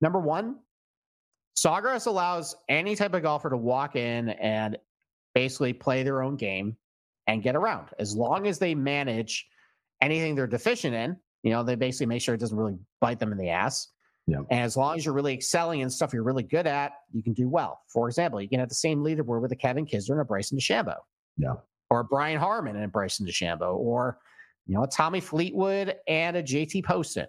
[0.00, 0.56] Number one,
[1.56, 4.76] Sawgrass allows any type of golfer to walk in and
[5.34, 6.76] basically play their own game
[7.26, 9.46] and get around as long as they manage
[10.02, 11.16] anything they're deficient in.
[11.42, 13.88] You know, they basically make sure it doesn't really bite them in the ass.
[14.26, 14.38] Yeah.
[14.50, 17.32] And as long as you're really excelling in stuff you're really good at, you can
[17.32, 17.80] do well.
[17.88, 20.58] For example, you can have the same leaderboard with a Kevin Kisner and a Bryson
[20.58, 20.96] DeChambeau.
[21.36, 21.54] Yeah.
[21.90, 23.76] Or a Brian Harman and a Bryson DeChambeau.
[23.76, 24.18] Or,
[24.66, 27.28] you know, a Tommy Fleetwood and a JT Poston.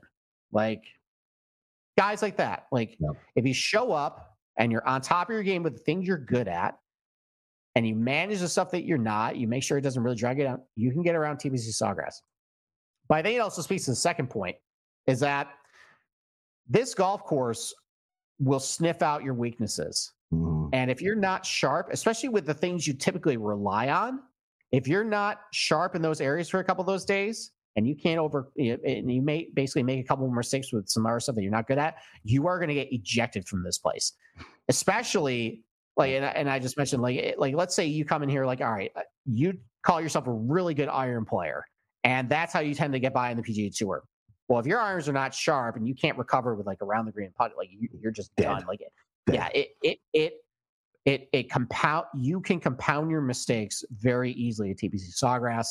[0.52, 0.82] Like
[1.98, 2.68] guys like that.
[2.72, 3.10] Like Yeah.
[3.36, 6.18] if you show up and you're on top of your game with the things you're
[6.18, 6.78] good at,
[7.76, 10.40] and you manage the stuff that you're not, you make sure it doesn't really drag
[10.40, 12.16] you out, you can get around TPC Sawgrass.
[13.08, 14.56] But I think it also speaks to the second point
[15.06, 15.48] is that
[16.68, 17.74] this golf course
[18.40, 20.12] will sniff out your weaknesses.
[20.34, 20.70] Mhm.
[20.74, 24.24] And if you're not sharp, especially with the things you typically rely on,
[24.72, 27.96] if you're not sharp in those areas for a couple of those days, and you
[27.96, 31.36] can't over, and you may basically make a couple of mistakes with some other stuff
[31.36, 34.14] that you're not good at, you are going to get ejected from this place.
[34.68, 35.64] Especially
[35.96, 38.46] like, and I, and I just mentioned like, like let's say you come in here
[38.46, 41.64] like, all right, uh, you call yourself a really good iron player,
[42.04, 44.04] and that's how you tend to get by in the PGA Tour.
[44.48, 47.12] Well, if your irons are not sharp and you can't recover with like around the
[47.12, 48.46] green putt, like you, you're just Dead.
[48.46, 48.66] done.
[48.68, 48.80] Like,
[49.28, 49.36] Dead.
[49.36, 50.34] yeah, it it it
[51.06, 52.06] it it compound.
[52.16, 55.68] You can compound your mistakes very easily at TPC Sawgrass,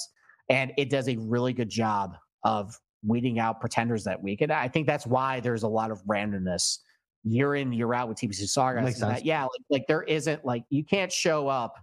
[0.48, 4.40] and it does a really good job of weeding out pretenders that week.
[4.40, 6.78] And I think that's why there's a lot of randomness
[7.24, 8.98] year in year out with TPC Sawgrass.
[9.00, 11.74] That, yeah, like, like there isn't like you can't show up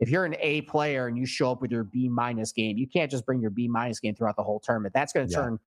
[0.00, 2.86] if you're an A player and you show up with your B minus game, you
[2.86, 4.94] can't just bring your B minus game throughout the whole tournament.
[4.94, 5.38] That's going to Yeah.
[5.40, 5.58] turn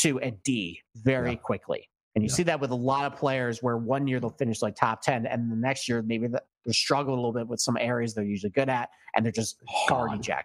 [0.00, 1.36] to a D very Yeah.
[1.36, 1.88] quickly.
[2.14, 2.34] And you Yeah.
[2.34, 5.26] see that with a lot of players where one year they'll finish like top 10,
[5.26, 6.40] and the next year maybe they're
[6.72, 10.08] struggling a little bit with some areas they're usually good at, and they're just hard.
[10.08, 10.36] Hard Yep.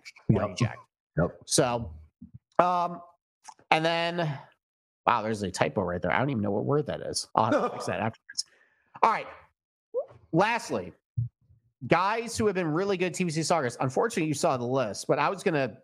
[0.52, 0.78] eject.
[1.18, 1.38] Yep.
[1.46, 1.92] So,
[2.60, 3.02] um,
[3.72, 4.38] and then,
[5.06, 6.12] wow, there's a typo right there.
[6.12, 7.28] I don't even know what word that is.
[7.36, 8.46] I'll have to fix that afterwards.
[9.02, 9.28] All right.
[10.32, 10.94] Lastly,
[11.88, 13.78] guys who have been really good TPC Sawgrass.
[13.80, 15.76] Unfortunately, you saw the list, but I was going to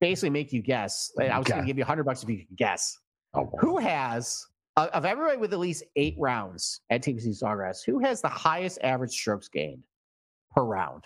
[0.00, 1.12] basically make you guess.
[1.20, 2.96] I was going to give you 100 bucks if you could guess.
[3.34, 4.44] Oh, Who has,
[4.76, 8.78] uh, of everybody with at least eight rounds at TPC Sawgrass, who has the highest
[8.82, 9.82] average strokes gained
[10.54, 11.04] per round?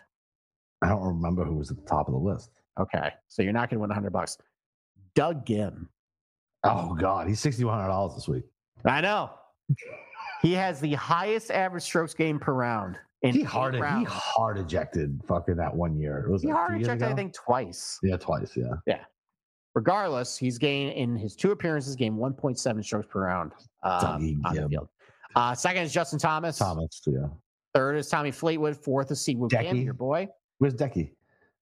[0.83, 2.51] I don't remember who was at the top of the list.
[2.79, 4.37] Okay, so you're not going to win 100 bucks.
[5.15, 5.87] Doug Ghim.
[6.65, 8.45] Oh God, he's sixty one hundred dollars this week.
[8.85, 9.31] I know.
[10.43, 12.97] he has the highest average strokes gained per round.
[13.23, 16.25] he hard he hard ejected fucking that one year.
[16.27, 17.99] It was he like hard ejected I think twice.
[18.03, 18.53] Yeah, twice.
[18.57, 18.75] Yeah.
[18.87, 19.01] Yeah.
[19.75, 23.53] Regardless, he's gained in his two appearances, gained 1.7 strokes per round
[23.83, 24.89] um, on the field.
[25.35, 26.59] Uh, second is Justin Thomas.
[26.59, 27.27] Thomas, yeah.
[27.75, 28.77] Third is Tommy Fleetwood.
[28.77, 30.29] Fourth is Siwoo Kim, your boy.
[30.59, 31.11] Where's Decky?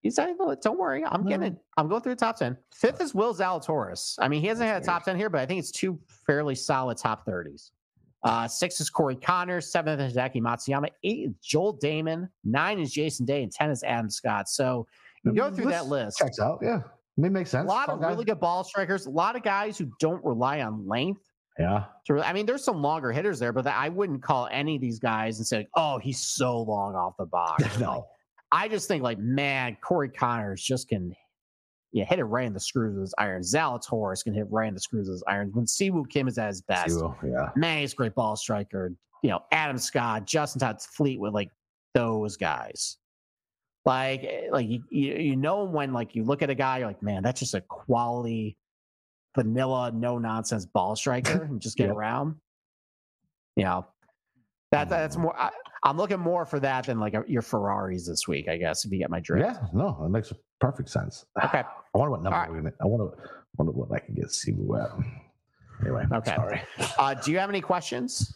[0.02, 1.56] He's don't worry, I'm getting.
[1.76, 2.56] I'm going through the top 10.
[2.74, 4.16] Fifth is Will Zalatoris.
[4.18, 6.56] I mean, he hasn't had a top 10 here, but I think it's two fairly
[6.56, 7.70] solid top 30s.
[8.24, 9.70] Uh, six is Corey Conners.
[9.70, 10.88] Seventh is Hideki Matsuyama.
[11.04, 12.28] Eight is Joel Dahmen.
[12.44, 13.42] Nine is Jason Day.
[13.42, 14.48] And 10 is Adam Scott.
[14.48, 14.86] So
[15.24, 16.18] you go through that list.
[16.18, 16.58] Checks out.
[16.62, 16.80] Yeah.
[17.18, 17.66] It makes sense.
[17.66, 19.06] A lot of really good ball strikers.
[19.06, 21.20] A lot of guys who don't rely on length.
[21.58, 21.84] Yeah.
[22.06, 24.98] So, I mean, there's some longer hitters there, but I wouldn't call any of these
[24.98, 27.78] guys and say, oh, he's so long off the box.
[27.78, 28.06] no.
[28.52, 31.14] I just think like, man, Corey Conners just can
[31.92, 33.52] yeah, hit it right in the screws with his irons.
[33.52, 35.54] Zalatoris can hit right in the screws with his irons.
[35.54, 37.50] When Siwoo Kim is at his best, Siwoo, yeah.
[37.54, 38.94] man, he's a great ball striker.
[39.22, 41.50] You know, Adam Scott, Justin Todd Fleetwood, like
[41.94, 42.96] those guys.
[43.84, 46.86] Like, eh, like you, you, you know when like you look at a guy, you're
[46.86, 48.56] like, man, that's just a quality,
[49.36, 51.96] vanilla, no nonsense ball striker and just get yep.
[51.96, 52.36] around.
[53.56, 53.86] You know,
[54.70, 55.38] that that's more.
[55.38, 55.50] I,
[55.84, 58.84] am looking more for that than like a, your Ferraris this week, I guess.
[58.84, 59.46] If you get my drift.
[59.46, 61.26] Yeah, no, it makes perfect sense.
[61.44, 61.62] Okay.
[61.94, 62.50] I wonder what number right.
[62.50, 62.72] we're gonna.
[62.80, 63.14] I wonder,
[63.58, 64.92] wonder what I can get Siwoo at.
[65.82, 66.36] Anyway, okay.
[66.36, 66.62] Sorry.
[66.98, 68.32] Uh, do you have any questions?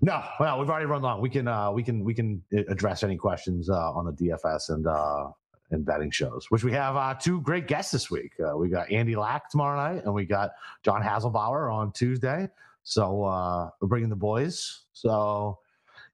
[0.00, 0.22] No.
[0.40, 1.20] Well, we've already run long.
[1.20, 4.86] We can uh, we can we can address any questions uh, on the DFS and
[4.86, 5.26] uh,
[5.70, 8.32] and betting shows, which we have uh, two great guests this week.
[8.40, 10.52] Uh, we got Andy Lack tomorrow night, and we got
[10.82, 12.48] John Haselbauer on Tuesday.
[12.84, 14.84] So uh, we're bringing the boys.
[14.92, 15.58] So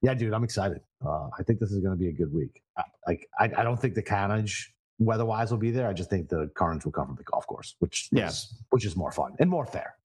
[0.01, 0.81] yeah, dude, I'm excited.
[1.05, 2.61] Uh, I think this is going to be a good week.
[2.77, 5.87] I, like I, I don't think the carnage weather-wise will be there.
[5.87, 8.27] I just think the carnage will come from the golf course, which yeah.
[8.27, 9.95] is which is more fun and more fair.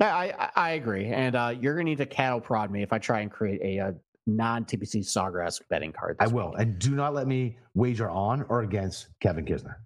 [0.00, 2.98] I I, I agree, and uh, you're gonna need to cattle prod me if I
[2.98, 3.94] try and create a, a
[4.26, 6.16] non TPC Sawgrass betting card.
[6.18, 6.60] I will, week.
[6.60, 9.76] and do not let me wager on or against Kevin Kisner.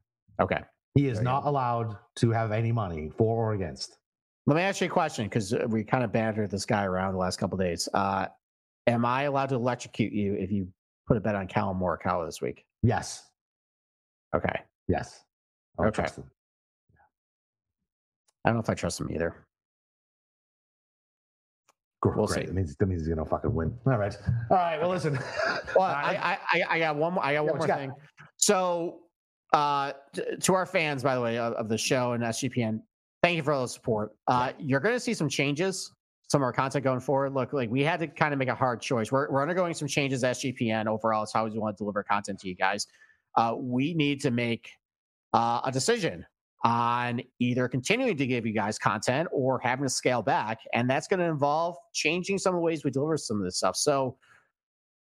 [0.40, 0.60] Okay,
[0.94, 3.98] he is not allowed to have any money for or against.
[4.46, 7.18] Let me ask you a question because we kind of bantered this guy around the
[7.18, 7.88] last couple days.
[7.94, 8.26] Uh,
[8.86, 10.68] am I allowed to electrocute you if you
[11.06, 12.64] put a bet on Collin Morikawa this week?
[12.82, 13.22] Yes.
[14.34, 14.60] Okay.
[14.88, 15.22] Yes.
[15.78, 16.06] I okay.
[18.44, 19.46] I don't know if I trust him either.
[22.04, 22.40] We'll Great.
[22.40, 22.46] see.
[22.46, 23.74] That means, that means he's gonna fucking win.
[23.86, 24.16] All right.
[24.50, 24.78] All right.
[24.78, 25.18] Well, listen.
[25.74, 27.14] well, I, I, I got one.
[27.14, 27.92] More, I got yeah, one more thing.
[28.36, 29.00] So,
[29.54, 29.92] uh,
[30.40, 32.82] to our fans, by the way, of, of, the show and SGPN,
[33.22, 34.12] thank you for all the support.
[34.26, 34.52] Uh.
[34.58, 35.92] You're going to see some changes,
[36.28, 37.34] some of our content going forward.
[37.34, 39.12] Look, like we had to kind of make a hard choice.
[39.12, 41.22] We're, we're undergoing some changes at SGPN overall.
[41.22, 42.86] It's how we want to deliver content to you guys
[43.36, 44.70] uh, we need to make
[45.32, 46.24] uh, a decision
[46.64, 50.60] on either continuing to give you guys content or having to scale back.
[50.72, 53.58] And that's going to involve changing some of the ways we deliver some of this
[53.58, 53.76] stuff.
[53.76, 54.16] So,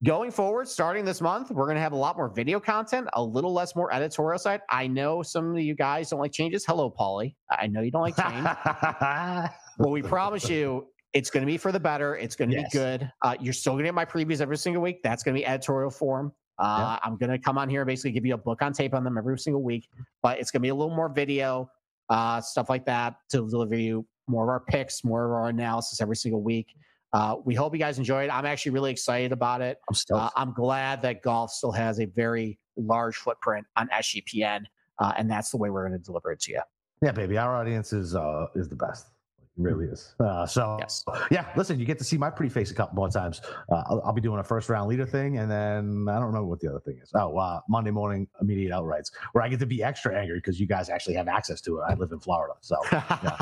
[0.02, 3.22] going forward, starting this month, we're going to have a lot more video content, a
[3.22, 4.60] little less more editorial side.
[4.68, 6.64] I know some of you guys don't like changes.
[6.66, 7.36] Hello, Polly.
[7.50, 8.44] I know you don't like change.
[9.78, 12.16] well, we promise you it's going to be for the better.
[12.16, 12.72] It's going to yes.
[12.72, 13.10] be good.
[13.22, 15.02] Uh, you're still going to get my previews every single week.
[15.02, 16.32] That's going to be editorial form.
[16.58, 18.94] Uh, I'm going to come on here and basically give you a book on tape
[18.94, 19.88] on them every single week,
[20.22, 21.68] but it's going to be a little more video,
[22.10, 26.00] uh, stuff like that to deliver you more of our picks, more of our analysis
[26.00, 26.74] every single week.
[27.12, 28.28] Uh, we hope you guys enjoy it.
[28.28, 29.78] I'm actually really excited about it.
[29.88, 34.64] I'm, uh, I'm glad that golf still has a very large footprint on SGPN,
[35.00, 36.62] uh, and that's the way we're going to deliver it to you.
[37.02, 39.13] Yeah, baby, our audience is uh, is the best
[39.56, 40.14] really is.
[40.18, 41.04] Uh, so yes.
[41.30, 43.40] yeah, listen, you get to see my pretty face a couple more times.
[43.70, 46.46] Uh, I'll, I'll, be doing a first round leader thing, and then I don't remember
[46.46, 47.10] what the other thing is.
[47.14, 50.66] Oh, uh, Monday morning immediate outrights, where I get to be extra angry because you
[50.66, 51.82] guys actually have access to it.
[51.88, 53.38] I live in Florida, so yeah,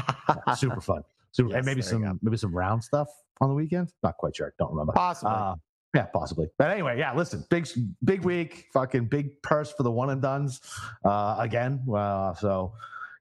[0.47, 1.03] yeah, super fun.
[1.33, 3.09] Super, yes, and maybe some maybe some round stuff
[3.41, 3.93] on the weekend.
[4.03, 4.53] Not quite sure.
[4.59, 4.93] Don't remember.
[4.93, 5.33] Possibly.
[5.35, 5.55] Uh,
[5.95, 6.49] yeah, possibly.
[6.59, 7.15] But anyway, yeah.
[7.15, 7.69] Listen, big,
[8.05, 8.67] big week.
[8.73, 10.61] Fucking big purse for the one and duns.
[11.05, 11.85] Uh, again.
[11.95, 12.73] Uh, so,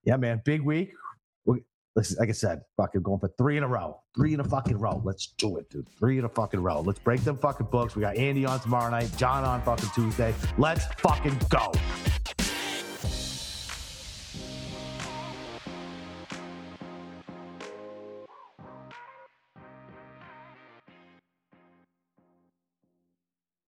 [0.06, 0.42] yeah, man.
[0.46, 0.94] Big week
[1.96, 4.00] like I said, fucking going for three in a row.
[4.16, 5.02] Three in a fucking row.
[5.04, 5.90] Let's do it, dude.
[6.00, 6.82] Three in a fucking row.
[6.82, 7.96] Let's break them fucking books.
[7.96, 10.34] We got Andy on tomorrow night, John on fucking Tuesday.
[10.58, 11.72] Let's fucking go.